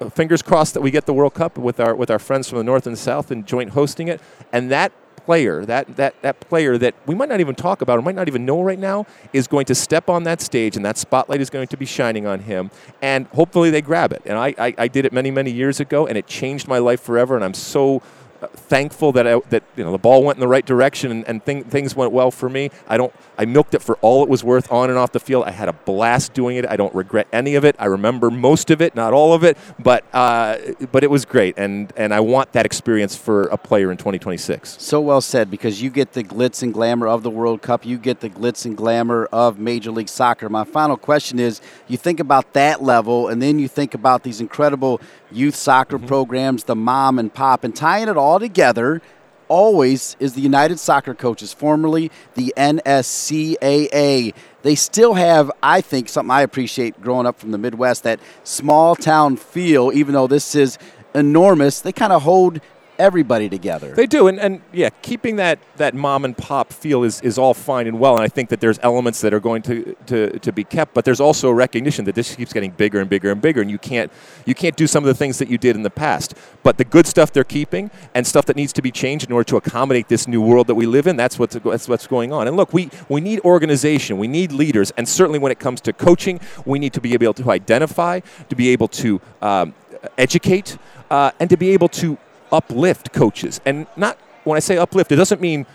uh, 0.00 0.10
fingers 0.10 0.42
crossed 0.42 0.74
that 0.74 0.80
we 0.80 0.90
get 0.90 1.06
the 1.06 1.14
World 1.14 1.34
Cup 1.34 1.58
with 1.58 1.80
our 1.80 1.94
with 1.94 2.10
our 2.10 2.18
friends 2.18 2.48
from 2.48 2.58
the 2.58 2.64
North 2.64 2.86
and 2.86 2.98
South 2.98 3.30
and 3.30 3.46
joint 3.46 3.70
hosting 3.70 4.08
it. 4.08 4.20
And 4.52 4.70
that 4.70 4.92
player, 5.16 5.64
that 5.66 5.96
that 5.96 6.14
that 6.22 6.40
player 6.40 6.78
that 6.78 6.94
we 7.06 7.14
might 7.14 7.28
not 7.28 7.40
even 7.40 7.54
talk 7.54 7.82
about 7.82 7.98
or 7.98 8.02
might 8.02 8.14
not 8.14 8.28
even 8.28 8.46
know 8.46 8.62
right 8.62 8.78
now, 8.78 9.06
is 9.32 9.46
going 9.46 9.66
to 9.66 9.74
step 9.74 10.08
on 10.08 10.22
that 10.24 10.40
stage, 10.40 10.74
and 10.76 10.84
that 10.84 10.96
spotlight 10.96 11.40
is 11.40 11.50
going 11.50 11.68
to 11.68 11.76
be 11.76 11.84
shining 11.84 12.26
on 12.26 12.40
him. 12.40 12.70
And 13.02 13.26
hopefully 13.28 13.70
they 13.70 13.82
grab 13.82 14.12
it. 14.12 14.22
And 14.24 14.38
I 14.38 14.54
I, 14.58 14.74
I 14.78 14.88
did 14.88 15.04
it 15.04 15.12
many 15.12 15.30
many 15.30 15.50
years 15.50 15.80
ago, 15.80 16.06
and 16.06 16.16
it 16.16 16.26
changed 16.26 16.66
my 16.66 16.78
life 16.78 17.02
forever. 17.02 17.36
And 17.36 17.44
I'm 17.44 17.54
so 17.54 18.02
thankful 18.40 19.12
that 19.12 19.26
I, 19.26 19.40
that 19.50 19.64
you 19.76 19.84
know 19.84 19.92
the 19.92 19.98
ball 19.98 20.22
went 20.22 20.36
in 20.36 20.40
the 20.40 20.48
right 20.48 20.64
direction 20.64 21.10
and, 21.10 21.28
and 21.28 21.44
thing, 21.44 21.64
things 21.64 21.96
went 21.96 22.12
well 22.12 22.30
for 22.30 22.48
me. 22.48 22.70
I 22.86 22.96
don't 22.96 23.12
I 23.36 23.44
milked 23.44 23.74
it 23.74 23.82
for 23.82 23.96
all 23.96 24.22
it 24.22 24.28
was 24.28 24.44
worth 24.44 24.70
on 24.70 24.90
and 24.90 24.98
off 24.98 25.12
the 25.12 25.20
field. 25.20 25.44
I 25.44 25.50
had 25.50 25.68
a 25.68 25.72
blast 25.72 26.34
doing 26.34 26.56
it. 26.56 26.66
I 26.66 26.76
don't 26.76 26.94
regret 26.94 27.26
any 27.32 27.54
of 27.54 27.64
it. 27.64 27.76
I 27.78 27.86
remember 27.86 28.30
most 28.30 28.70
of 28.70 28.80
it, 28.80 28.94
not 28.94 29.12
all 29.12 29.32
of 29.32 29.44
it, 29.44 29.56
but 29.78 30.04
uh, 30.12 30.58
but 30.92 31.04
it 31.04 31.10
was 31.10 31.24
great, 31.24 31.54
and 31.56 31.92
and 31.96 32.14
I 32.14 32.20
want 32.20 32.52
that 32.52 32.66
experience 32.66 33.16
for 33.16 33.44
a 33.44 33.56
player 33.56 33.90
in 33.90 33.96
2026. 33.96 34.76
So 34.80 35.00
well 35.00 35.20
said, 35.20 35.50
because 35.50 35.82
you 35.82 35.90
get 35.90 36.12
the 36.12 36.24
glitz 36.24 36.62
and 36.62 36.72
glamour 36.72 37.08
of 37.08 37.22
the 37.22 37.30
World 37.30 37.62
Cup, 37.62 37.84
you 37.84 37.98
get 37.98 38.20
the 38.20 38.30
glitz 38.30 38.64
and 38.64 38.76
glamour 38.76 39.28
of 39.32 39.58
Major 39.58 39.90
League 39.90 40.08
Soccer. 40.08 40.48
My 40.48 40.64
final 40.64 40.96
question 40.96 41.38
is: 41.38 41.60
you 41.86 41.96
think 41.96 42.20
about 42.20 42.52
that 42.52 42.82
level, 42.82 43.28
and 43.28 43.40
then 43.42 43.58
you 43.58 43.68
think 43.68 43.94
about 43.94 44.22
these 44.22 44.40
incredible 44.40 45.00
youth 45.30 45.54
soccer 45.54 45.98
mm-hmm. 45.98 46.06
programs, 46.06 46.64
the 46.64 46.76
mom 46.76 47.18
and 47.18 47.32
pop, 47.32 47.64
and 47.64 47.74
tying 47.74 48.08
it 48.08 48.16
all 48.16 48.38
together 48.40 49.02
always 49.48 50.16
is 50.20 50.34
the 50.34 50.40
United 50.40 50.78
Soccer 50.78 51.14
Coaches, 51.14 51.52
formerly 51.52 52.10
the 52.34 52.52
NSCAA. 52.56 54.34
They 54.62 54.74
still 54.74 55.14
have, 55.14 55.50
I 55.62 55.80
think, 55.80 56.08
something 56.08 56.30
I 56.30 56.42
appreciate 56.42 57.00
growing 57.00 57.26
up 57.26 57.38
from 57.38 57.50
the 57.50 57.58
Midwest, 57.58 58.02
that 58.02 58.20
small 58.44 58.94
town 58.94 59.36
feel, 59.36 59.90
even 59.92 60.14
though 60.14 60.26
this 60.26 60.54
is 60.54 60.78
enormous, 61.14 61.80
they 61.80 61.92
kind 61.92 62.12
of 62.12 62.22
hold 62.22 62.60
everybody 62.98 63.48
together. 63.48 63.94
They 63.94 64.06
do, 64.06 64.28
and, 64.28 64.38
and 64.40 64.60
yeah, 64.72 64.90
keeping 65.02 65.36
that, 65.36 65.58
that 65.76 65.94
mom 65.94 66.24
and 66.24 66.36
pop 66.36 66.72
feel 66.72 67.04
is, 67.04 67.20
is 67.20 67.38
all 67.38 67.54
fine 67.54 67.86
and 67.86 67.98
well, 68.00 68.14
and 68.16 68.24
I 68.24 68.28
think 68.28 68.48
that 68.50 68.60
there's 68.60 68.78
elements 68.82 69.20
that 69.20 69.32
are 69.32 69.40
going 69.40 69.62
to, 69.62 69.96
to, 70.06 70.38
to 70.38 70.52
be 70.52 70.64
kept, 70.64 70.94
but 70.94 71.04
there's 71.04 71.20
also 71.20 71.48
a 71.48 71.54
recognition 71.54 72.04
that 72.06 72.14
this 72.14 72.34
keeps 72.34 72.52
getting 72.52 72.70
bigger 72.70 73.00
and 73.00 73.08
bigger 73.08 73.30
and 73.30 73.40
bigger, 73.40 73.60
and 73.60 73.70
you 73.70 73.78
can't 73.78 74.10
you 74.46 74.54
can't 74.54 74.76
do 74.76 74.86
some 74.86 75.04
of 75.04 75.08
the 75.08 75.14
things 75.14 75.38
that 75.38 75.48
you 75.48 75.58
did 75.58 75.76
in 75.76 75.82
the 75.82 75.90
past. 75.90 76.34
But 76.62 76.78
the 76.78 76.84
good 76.84 77.06
stuff 77.06 77.32
they're 77.32 77.44
keeping 77.44 77.90
and 78.14 78.26
stuff 78.26 78.46
that 78.46 78.56
needs 78.56 78.72
to 78.74 78.82
be 78.82 78.90
changed 78.90 79.26
in 79.26 79.32
order 79.32 79.44
to 79.44 79.56
accommodate 79.56 80.08
this 80.08 80.26
new 80.26 80.40
world 80.40 80.66
that 80.66 80.74
we 80.74 80.86
live 80.86 81.06
in, 81.06 81.16
that's 81.16 81.38
what's 81.38 81.56
that's 81.56 81.88
what's 81.88 82.06
going 82.06 82.32
on. 82.32 82.48
And 82.48 82.56
look, 82.56 82.72
we, 82.72 82.90
we 83.08 83.20
need 83.20 83.40
organization, 83.40 84.18
we 84.18 84.28
need 84.28 84.52
leaders, 84.52 84.90
and 84.92 85.08
certainly 85.08 85.38
when 85.38 85.52
it 85.52 85.58
comes 85.58 85.80
to 85.82 85.92
coaching, 85.92 86.40
we 86.64 86.78
need 86.78 86.92
to 86.94 87.00
be 87.00 87.14
able 87.14 87.34
to 87.34 87.50
identify, 87.50 88.20
to 88.48 88.56
be 88.56 88.68
able 88.70 88.88
to 88.88 89.20
um, 89.42 89.74
educate, 90.16 90.78
uh, 91.10 91.30
and 91.40 91.50
to 91.50 91.56
be 91.56 91.70
able 91.70 91.88
to 91.88 92.18
uplift 92.52 93.12
coaches. 93.12 93.60
And 93.64 93.86
not 93.96 94.18
when 94.44 94.56
I 94.56 94.60
say 94.60 94.76
uplift, 94.76 95.12
it 95.12 95.16
doesn't 95.16 95.40
mean 95.40 95.66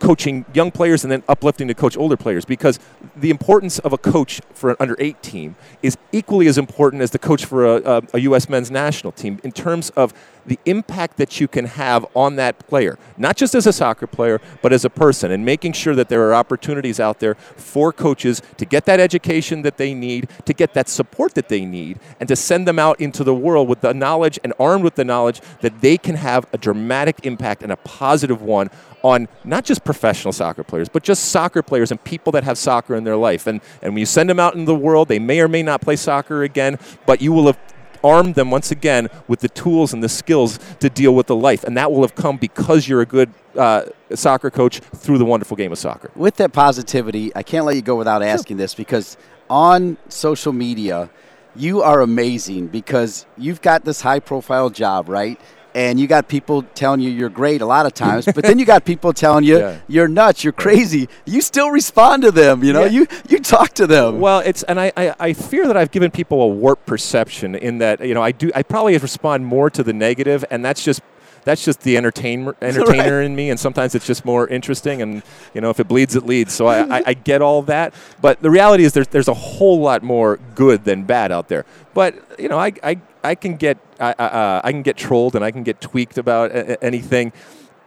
coaching 0.00 0.44
young 0.52 0.70
players 0.70 1.04
and 1.04 1.10
then 1.10 1.22
uplifting 1.28 1.68
to 1.68 1.74
coach 1.74 1.96
older 1.96 2.16
players 2.16 2.44
because 2.44 2.78
the 3.16 3.30
importance 3.30 3.78
of 3.78 3.92
a 3.92 3.98
coach 3.98 4.40
for 4.52 4.70
an 4.70 4.76
under 4.80 4.96
eight 4.98 5.22
team 5.22 5.56
is 5.82 5.96
equally 6.12 6.46
as 6.46 6.58
important 6.58 7.02
as 7.02 7.12
the 7.12 7.18
coach 7.18 7.44
for 7.44 7.64
a, 7.64 7.76
a, 7.82 8.02
a 8.14 8.18
U.S. 8.20 8.48
men's 8.48 8.70
national 8.70 9.12
team 9.12 9.40
in 9.44 9.52
terms 9.52 9.90
of 9.90 10.12
the 10.46 10.58
impact 10.64 11.16
that 11.16 11.40
you 11.40 11.48
can 11.48 11.66
have 11.66 12.06
on 12.14 12.36
that 12.36 12.66
player, 12.68 12.98
not 13.16 13.36
just 13.36 13.54
as 13.54 13.66
a 13.66 13.72
soccer 13.72 14.06
player, 14.06 14.40
but 14.62 14.72
as 14.72 14.84
a 14.84 14.90
person, 14.90 15.30
and 15.30 15.44
making 15.44 15.72
sure 15.72 15.94
that 15.94 16.08
there 16.08 16.28
are 16.28 16.34
opportunities 16.34 17.00
out 17.00 17.20
there 17.20 17.34
for 17.34 17.92
coaches 17.92 18.42
to 18.56 18.64
get 18.64 18.84
that 18.86 19.00
education 19.00 19.62
that 19.62 19.76
they 19.76 19.94
need, 19.94 20.28
to 20.44 20.52
get 20.52 20.74
that 20.74 20.88
support 20.88 21.34
that 21.34 21.48
they 21.48 21.64
need, 21.64 21.98
and 22.20 22.28
to 22.28 22.36
send 22.36 22.66
them 22.66 22.78
out 22.78 23.00
into 23.00 23.24
the 23.24 23.34
world 23.34 23.68
with 23.68 23.80
the 23.80 23.94
knowledge 23.94 24.38
and 24.44 24.52
armed 24.58 24.84
with 24.84 24.94
the 24.94 25.04
knowledge 25.04 25.40
that 25.60 25.80
they 25.80 25.96
can 25.96 26.16
have 26.16 26.46
a 26.52 26.58
dramatic 26.58 27.24
impact 27.24 27.62
and 27.62 27.72
a 27.72 27.76
positive 27.76 28.42
one 28.42 28.70
on 29.02 29.28
not 29.44 29.64
just 29.64 29.84
professional 29.84 30.32
soccer 30.32 30.64
players, 30.64 30.88
but 30.88 31.02
just 31.02 31.26
soccer 31.26 31.62
players 31.62 31.90
and 31.90 32.02
people 32.04 32.32
that 32.32 32.42
have 32.42 32.56
soccer 32.56 32.94
in 32.94 33.04
their 33.04 33.16
life. 33.16 33.46
And, 33.46 33.60
and 33.82 33.92
when 33.92 34.00
you 34.00 34.06
send 34.06 34.30
them 34.30 34.40
out 34.40 34.54
into 34.54 34.64
the 34.64 34.74
world, 34.74 35.08
they 35.08 35.18
may 35.18 35.40
or 35.40 35.48
may 35.48 35.62
not 35.62 35.82
play 35.82 35.96
soccer 35.96 36.42
again, 36.42 36.78
but 37.04 37.20
you 37.20 37.30
will 37.30 37.46
have 37.46 37.58
armed 38.04 38.34
them 38.34 38.50
once 38.50 38.70
again 38.70 39.08
with 39.26 39.40
the 39.40 39.48
tools 39.48 39.92
and 39.92 40.02
the 40.02 40.08
skills 40.08 40.60
to 40.78 40.90
deal 40.90 41.14
with 41.14 41.26
the 41.26 41.34
life. 41.34 41.64
And 41.64 41.76
that 41.76 41.90
will 41.90 42.02
have 42.02 42.14
come 42.14 42.36
because 42.36 42.86
you're 42.86 43.00
a 43.00 43.06
good 43.06 43.30
uh, 43.56 43.86
soccer 44.14 44.50
coach 44.50 44.78
through 44.78 45.18
the 45.18 45.24
wonderful 45.24 45.56
game 45.56 45.72
of 45.72 45.78
soccer. 45.78 46.10
With 46.14 46.36
that 46.36 46.52
positivity, 46.52 47.34
I 47.34 47.42
can't 47.42 47.64
let 47.64 47.76
you 47.76 47.82
go 47.82 47.96
without 47.96 48.22
asking 48.22 48.56
sure. 48.56 48.64
this 48.64 48.74
because 48.74 49.16
on 49.48 49.96
social 50.08 50.52
media, 50.52 51.10
you 51.56 51.82
are 51.82 52.00
amazing 52.00 52.68
because 52.68 53.26
you've 53.38 53.62
got 53.62 53.84
this 53.84 54.00
high 54.00 54.20
profile 54.20 54.70
job, 54.70 55.08
right? 55.08 55.40
And 55.74 55.98
you 55.98 56.06
got 56.06 56.28
people 56.28 56.62
telling 56.74 57.00
you 57.00 57.10
you're 57.10 57.28
great 57.28 57.60
a 57.60 57.66
lot 57.66 57.84
of 57.84 57.94
times, 57.94 58.26
but 58.26 58.44
then 58.44 58.58
you 58.60 58.64
got 58.64 58.84
people 58.84 59.12
telling 59.12 59.44
you 59.44 59.58
yeah. 59.58 59.78
you're 59.88 60.08
nuts, 60.08 60.44
you're 60.44 60.52
crazy. 60.52 61.08
You 61.24 61.40
still 61.40 61.70
respond 61.70 62.22
to 62.22 62.30
them, 62.30 62.62
you 62.62 62.72
know. 62.72 62.84
Yeah. 62.84 62.90
You 62.90 63.06
you 63.28 63.38
talk 63.40 63.70
to 63.74 63.86
them. 63.86 64.20
Well, 64.20 64.40
it's 64.40 64.62
and 64.64 64.80
I, 64.80 64.92
I, 64.96 65.14
I 65.18 65.32
fear 65.32 65.66
that 65.66 65.76
I've 65.76 65.90
given 65.90 66.10
people 66.10 66.40
a 66.42 66.48
warped 66.48 66.86
perception 66.86 67.54
in 67.54 67.78
that 67.78 68.06
you 68.06 68.14
know 68.14 68.22
I 68.22 68.32
do 68.32 68.50
I 68.54 68.62
probably 68.62 68.96
respond 68.96 69.46
more 69.46 69.70
to 69.70 69.82
the 69.82 69.92
negative, 69.92 70.44
and 70.50 70.64
that's 70.64 70.84
just 70.84 71.02
that's 71.44 71.64
just 71.64 71.80
the 71.82 71.96
entertainer 71.96 72.56
entertainer 72.62 73.18
right. 73.18 73.26
in 73.26 73.36
me, 73.36 73.50
and 73.50 73.58
sometimes 73.58 73.94
it's 73.94 74.06
just 74.06 74.24
more 74.24 74.48
interesting. 74.48 75.02
And 75.02 75.22
you 75.52 75.60
know, 75.60 75.70
if 75.70 75.80
it 75.80 75.88
bleeds, 75.88 76.16
it 76.16 76.26
leads. 76.26 76.52
So 76.52 76.66
I, 76.66 76.98
I, 76.98 77.02
I, 77.06 77.14
get 77.14 77.42
all 77.42 77.62
that, 77.62 77.94
but 78.20 78.40
the 78.42 78.50
reality 78.50 78.84
is 78.84 78.92
there's 78.92 79.08
there's 79.08 79.28
a 79.28 79.34
whole 79.34 79.80
lot 79.80 80.02
more 80.02 80.38
good 80.54 80.84
than 80.84 81.04
bad 81.04 81.32
out 81.32 81.48
there. 81.48 81.64
But 81.92 82.16
you 82.38 82.48
know, 82.48 82.58
I 82.58 82.72
I, 82.82 83.00
I 83.24 83.34
can 83.34 83.56
get 83.56 83.78
I, 83.98 84.12
uh, 84.12 84.60
I 84.62 84.70
can 84.70 84.82
get 84.82 84.96
trolled 84.96 85.34
and 85.34 85.44
I 85.44 85.50
can 85.50 85.62
get 85.62 85.80
tweaked 85.80 86.18
about 86.18 86.50
anything, 86.82 87.32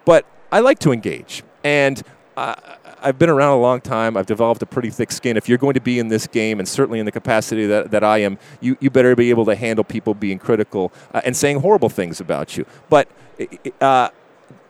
but 0.03 0.25
I 0.51 0.59
like 0.59 0.79
to 0.79 0.91
engage. 0.91 1.43
And 1.63 2.01
I, 2.35 2.77
I've 3.01 3.19
been 3.19 3.29
around 3.29 3.57
a 3.57 3.61
long 3.61 3.81
time. 3.81 4.17
I've 4.17 4.25
developed 4.25 4.61
a 4.61 4.65
pretty 4.65 4.89
thick 4.89 5.11
skin. 5.11 5.37
If 5.37 5.47
you're 5.47 5.57
going 5.57 5.73
to 5.75 5.81
be 5.81 5.99
in 5.99 6.07
this 6.07 6.27
game, 6.27 6.59
and 6.59 6.67
certainly 6.67 6.99
in 6.99 7.05
the 7.05 7.11
capacity 7.11 7.65
that, 7.67 7.91
that 7.91 8.03
I 8.03 8.19
am, 8.19 8.37
you, 8.59 8.77
you 8.79 8.89
better 8.89 9.15
be 9.15 9.29
able 9.29 9.45
to 9.45 9.55
handle 9.55 9.83
people 9.83 10.13
being 10.13 10.39
critical 10.39 10.91
uh, 11.13 11.21
and 11.23 11.35
saying 11.35 11.59
horrible 11.59 11.89
things 11.89 12.19
about 12.19 12.57
you. 12.57 12.65
But, 12.89 13.07
uh, 13.81 14.09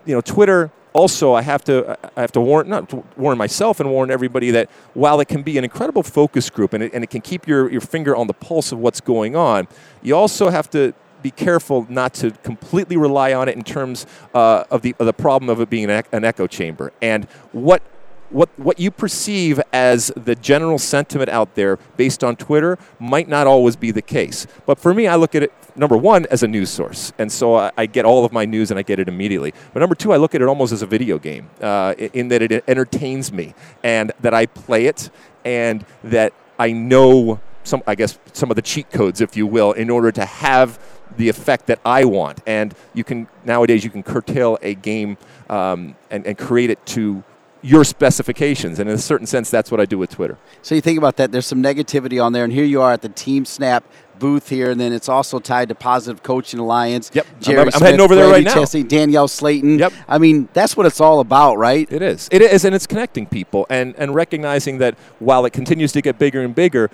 you 0.06 0.14
know, 0.14 0.22
Twitter 0.22 0.72
also 0.98 1.34
I 1.34 1.44
have 1.44 1.64
to 1.66 1.98
I 2.18 2.22
have 2.22 2.32
to 2.34 2.42
warn 2.42 2.68
not 2.70 2.92
warn 3.18 3.38
myself 3.38 3.80
and 3.80 3.90
warn 3.90 4.10
everybody 4.10 4.52
that 4.52 4.70
while 4.96 5.20
it 5.20 5.28
can 5.28 5.44
be 5.44 5.58
an 5.58 5.64
incredible 5.64 6.04
focus 6.04 6.50
group 6.50 6.74
and 6.74 6.84
it, 6.84 6.94
and 6.94 7.04
it 7.04 7.10
can 7.10 7.22
keep 7.22 7.48
your, 7.48 7.72
your 7.72 7.82
finger 7.82 8.16
on 8.16 8.28
the 8.28 8.34
pulse 8.34 8.72
of 8.72 8.80
what's 8.80 9.00
going 9.00 9.36
on, 9.36 9.68
you 10.02 10.16
also 10.16 10.50
have 10.50 10.70
to 10.72 10.94
be 11.22 11.32
careful 11.32 11.86
not 11.90 12.14
to 12.16 12.32
completely 12.44 12.98
rely 12.98 13.34
on 13.34 13.48
it 13.48 13.56
in 13.56 13.64
terms 13.64 14.06
uh, 14.34 14.64
of 14.72 14.82
the 14.82 14.96
of 15.00 15.06
the 15.06 15.14
problem 15.14 15.50
of 15.50 15.62
it 15.62 15.70
being 15.70 15.90
an, 15.90 16.24
echo 16.26 16.48
chamber. 16.48 16.92
And 17.02 17.26
what 17.52 17.82
what 18.30 18.50
what 18.58 18.80
you 18.80 18.92
perceive 18.92 19.62
as 19.72 20.12
the 20.16 20.36
general 20.36 20.78
sentiment 20.78 21.30
out 21.30 21.56
there 21.56 21.78
based 21.96 22.24
on 22.24 22.36
Twitter 22.36 22.78
might 23.00 23.28
not 23.28 23.48
always 23.48 23.76
be 23.76 23.92
the 23.92 24.02
case. 24.02 24.48
But 24.66 24.80
for 24.80 24.94
me, 24.94 25.08
I 25.08 25.16
look 25.16 25.36
at 25.36 25.44
it 25.44 25.54
number 25.76 25.98
one 25.98 26.26
as 26.32 26.44
a 26.44 26.48
news 26.48 26.70
source, 26.70 27.14
and 27.18 27.32
so 27.32 27.56
I, 27.56 27.72
I 27.78 27.86
get 27.86 28.06
all 28.06 28.26
of 28.26 28.32
my 28.32 28.46
news 28.46 28.72
and 28.72 28.80
I 28.80 28.84
get 28.84 29.00
it 29.00 29.08
immediately. 29.08 29.54
But 29.74 29.80
number 29.80 29.96
two, 29.96 30.14
I 30.14 30.18
look 30.18 30.36
at 30.36 30.42
it 30.42 30.48
almost 30.48 30.74
as 30.74 30.82
a 30.82 30.88
video 30.88 31.18
game, 31.18 31.50
uh, 31.62 31.94
in 31.98 32.28
that 32.30 32.42
it 32.42 32.64
entertains 32.68 33.32
me 33.32 33.54
and 33.84 34.12
that 34.22 34.34
I 34.34 34.46
play 34.46 34.86
it 34.86 35.10
and 35.46 35.86
that 36.04 36.34
I 36.60 36.72
know 36.72 37.40
some, 37.64 37.84
I 37.86 37.96
guess, 37.96 38.18
some 38.34 38.50
of 38.50 38.56
the 38.56 38.62
cheat 38.62 38.90
codes, 38.92 39.22
if 39.22 39.36
you 39.38 39.46
will, 39.46 39.74
in 39.74 39.90
order 39.90 40.12
to 40.12 40.26
have 40.26 40.80
the 41.18 41.30
effect 41.30 41.68
that 41.68 41.80
I 41.86 42.06
want. 42.06 42.42
And 42.46 42.74
you 42.94 43.04
can 43.04 43.28
nowadays 43.44 43.84
you 43.84 43.90
can 43.90 44.04
curtail 44.04 44.58
a 44.62 44.76
game 44.76 45.18
um, 45.50 45.96
and, 46.10 46.26
and 46.26 46.38
create 46.38 46.70
it 46.70 46.86
to 46.88 47.24
your 47.68 47.84
specifications. 47.84 48.80
And 48.80 48.90
in 48.90 48.96
a 48.96 49.00
certain 49.00 49.28
sense, 49.28 49.52
that's 49.52 49.70
what 49.70 49.80
I 49.80 49.86
do 49.86 49.98
with 49.98 50.10
Twitter. 50.12 50.38
So 50.62 50.74
you 50.74 50.82
think 50.82 50.98
about 50.98 51.18
that, 51.18 51.32
there's 51.32 51.46
some 51.46 51.62
negativity 51.62 52.24
on 52.24 52.34
there, 52.34 52.44
and 52.44 52.54
here 52.54 52.66
you 52.66 52.82
are 52.82 52.94
at 52.94 53.02
the 53.02 53.10
Team 53.10 53.46
Snap 53.46 53.84
booth 54.20 54.50
here, 54.50 54.72
and 54.72 54.80
then 54.80 54.94
it's 54.94 55.10
also 55.10 55.38
tied 55.38 55.70
to 55.70 55.76
Positive 55.76 56.24
Coaching 56.24 56.60
Alliance. 56.60 57.12
Yep, 57.14 57.28
Jerry 57.40 57.60
I'm, 57.60 57.68
I'm 57.68 57.72
Smith, 57.72 57.84
heading 57.84 58.02
over 58.02 58.16
there 58.16 58.30
Brady 58.30 58.46
right 58.46 58.74
now. 58.74 58.84
Danielle 58.84 59.28
Slayton. 59.28 59.80
Yep. 59.80 59.94
I 60.08 60.18
mean, 60.18 60.50
that's 60.54 60.76
what 60.76 60.86
it's 60.86 61.02
all 61.02 61.20
about, 61.20 61.58
right? 61.58 61.92
It 61.92 62.02
is. 62.02 62.28
It 62.32 62.42
is, 62.42 62.66
and 62.66 62.74
it's 62.74 62.88
connecting 62.88 63.28
people 63.28 63.68
and, 63.70 63.94
and 63.98 64.16
recognizing 64.16 64.80
that 64.80 64.96
while 65.20 65.46
it 65.46 65.52
continues 65.52 65.92
to 65.92 66.02
get 66.02 66.18
bigger 66.18 66.42
and 66.42 66.56
bigger, 66.56 66.90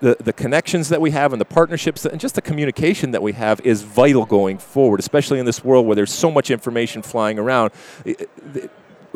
the, 0.00 0.16
the 0.20 0.32
connections 0.32 0.88
that 0.88 1.00
we 1.00 1.10
have 1.10 1.32
and 1.32 1.40
the 1.40 1.44
partnerships 1.46 2.04
and 2.04 2.20
just 2.20 2.34
the 2.34 2.42
communication 2.42 3.10
that 3.10 3.22
we 3.22 3.32
have 3.32 3.60
is 3.60 3.82
vital 3.82 4.24
going 4.24 4.58
forward, 4.58 5.00
especially 5.00 5.38
in 5.38 5.46
this 5.46 5.64
world 5.64 5.86
where 5.86 5.96
there's 5.96 6.12
so 6.12 6.30
much 6.30 6.50
information 6.50 7.02
flying 7.02 7.38
around. 7.38 7.70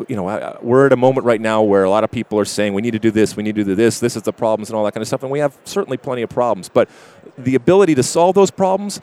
You 0.07 0.15
know, 0.15 0.57
we're 0.61 0.85
at 0.85 0.93
a 0.93 0.97
moment 0.97 1.25
right 1.25 1.39
now 1.39 1.61
where 1.61 1.83
a 1.83 1.89
lot 1.89 2.03
of 2.03 2.11
people 2.11 2.37
are 2.39 2.45
saying 2.45 2.73
we 2.73 2.81
need 2.81 2.91
to 2.91 2.99
do 2.99 3.11
this, 3.11 3.37
we 3.37 3.43
need 3.43 3.55
to 3.55 3.63
do 3.63 3.75
this, 3.75 3.99
this 3.99 4.15
is 4.15 4.23
the 4.23 4.33
problems 4.33 4.69
and 4.69 4.77
all 4.77 4.83
that 4.83 4.93
kind 4.93 5.01
of 5.01 5.07
stuff, 5.07 5.23
and 5.23 5.31
we 5.31 5.39
have 5.39 5.57
certainly 5.63 5.97
plenty 5.97 6.21
of 6.21 6.29
problems. 6.29 6.67
But 6.69 6.89
the 7.37 7.55
ability 7.55 7.95
to 7.95 8.03
solve 8.03 8.35
those 8.35 8.51
problems 8.51 8.99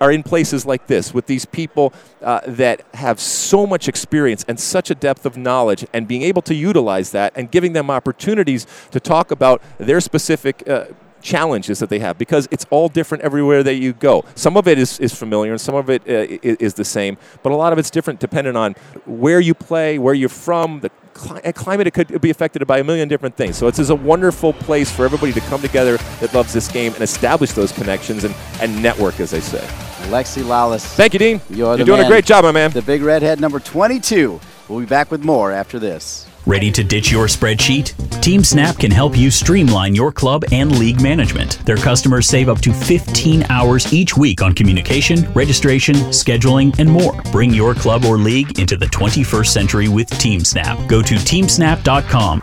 are 0.00 0.12
in 0.12 0.22
places 0.22 0.66
like 0.66 0.86
this 0.86 1.14
with 1.14 1.26
these 1.26 1.44
people 1.46 1.92
uh, 2.20 2.40
that 2.46 2.82
have 2.94 3.20
so 3.20 3.66
much 3.66 3.88
experience 3.88 4.44
and 4.48 4.58
such 4.58 4.90
a 4.90 4.94
depth 4.94 5.24
of 5.24 5.36
knowledge 5.36 5.86
and 5.92 6.06
being 6.06 6.22
able 6.22 6.42
to 6.42 6.54
utilize 6.54 7.10
that 7.12 7.32
and 7.36 7.50
giving 7.50 7.72
them 7.72 7.90
opportunities 7.90 8.66
to 8.90 9.00
talk 9.00 9.30
about 9.30 9.62
their 9.78 10.00
specific 10.00 10.68
uh, 10.68 10.86
challenges 11.24 11.80
that 11.80 11.88
they 11.88 11.98
have 11.98 12.16
because 12.18 12.46
it's 12.52 12.66
all 12.70 12.88
different 12.88 13.24
everywhere 13.24 13.62
that 13.64 13.74
you 13.74 13.92
go. 13.94 14.24
Some 14.36 14.56
of 14.56 14.68
it 14.68 14.78
is, 14.78 15.00
is 15.00 15.12
familiar 15.12 15.52
and 15.52 15.60
some 15.60 15.74
of 15.74 15.90
it 15.90 16.02
uh, 16.02 16.38
is, 16.42 16.74
the 16.74 16.84
same, 16.84 17.16
but 17.42 17.50
a 17.50 17.56
lot 17.56 17.72
of 17.72 17.78
it's 17.78 17.90
different 17.90 18.20
depending 18.20 18.56
on 18.56 18.74
where 19.06 19.40
you 19.40 19.54
play, 19.54 19.98
where 19.98 20.14
you're 20.14 20.28
from, 20.28 20.80
the 20.80 20.90
cli- 21.14 21.52
climate. 21.52 21.86
It 21.86 21.94
could 21.94 22.20
be 22.20 22.30
affected 22.30 22.64
by 22.66 22.78
a 22.78 22.84
million 22.84 23.08
different 23.08 23.36
things. 23.36 23.56
So 23.56 23.66
it's 23.66 23.78
a 23.78 23.94
wonderful 23.94 24.52
place 24.52 24.92
for 24.92 25.04
everybody 25.04 25.32
to 25.32 25.40
come 25.40 25.62
together 25.62 25.96
that 26.20 26.34
loves 26.34 26.52
this 26.52 26.70
game 26.70 26.92
and 26.92 27.02
establish 27.02 27.52
those 27.52 27.72
connections 27.72 28.24
and, 28.24 28.34
and 28.60 28.80
network, 28.82 29.18
as 29.18 29.32
I 29.32 29.40
say. 29.40 29.66
Lexi 30.10 30.42
Lalas. 30.42 30.84
Thank 30.94 31.14
you, 31.14 31.18
Dean. 31.18 31.40
You're, 31.48 31.76
you're 31.76 31.86
doing 31.86 32.00
man. 32.00 32.06
a 32.06 32.08
great 32.08 32.26
job, 32.26 32.44
my 32.44 32.52
man. 32.52 32.70
The 32.70 32.82
big 32.82 33.02
redhead 33.02 33.40
number 33.40 33.58
22. 33.58 34.38
We'll 34.68 34.80
be 34.80 34.86
back 34.86 35.10
with 35.10 35.24
more 35.24 35.52
after 35.52 35.78
this. 35.78 36.26
Ready 36.46 36.70
to 36.72 36.84
ditch 36.84 37.10
your 37.10 37.24
spreadsheet? 37.24 37.94
TeamSnap 38.20 38.78
can 38.78 38.90
help 38.90 39.16
you 39.16 39.30
streamline 39.30 39.94
your 39.94 40.12
club 40.12 40.44
and 40.52 40.78
league 40.78 41.00
management. 41.00 41.64
Their 41.64 41.78
customers 41.78 42.26
save 42.26 42.50
up 42.50 42.60
to 42.60 42.72
15 42.74 43.44
hours 43.44 43.90
each 43.94 44.14
week 44.14 44.42
on 44.42 44.52
communication, 44.52 45.32
registration, 45.32 45.94
scheduling, 46.12 46.78
and 46.78 46.90
more. 46.90 47.18
Bring 47.32 47.54
your 47.54 47.72
club 47.74 48.04
or 48.04 48.18
league 48.18 48.58
into 48.58 48.76
the 48.76 48.84
21st 48.84 49.46
century 49.46 49.88
with 49.88 50.10
TeamSnap. 50.10 50.86
Go 50.86 51.00
to 51.00 51.14
teamsnap.com. 51.14 52.42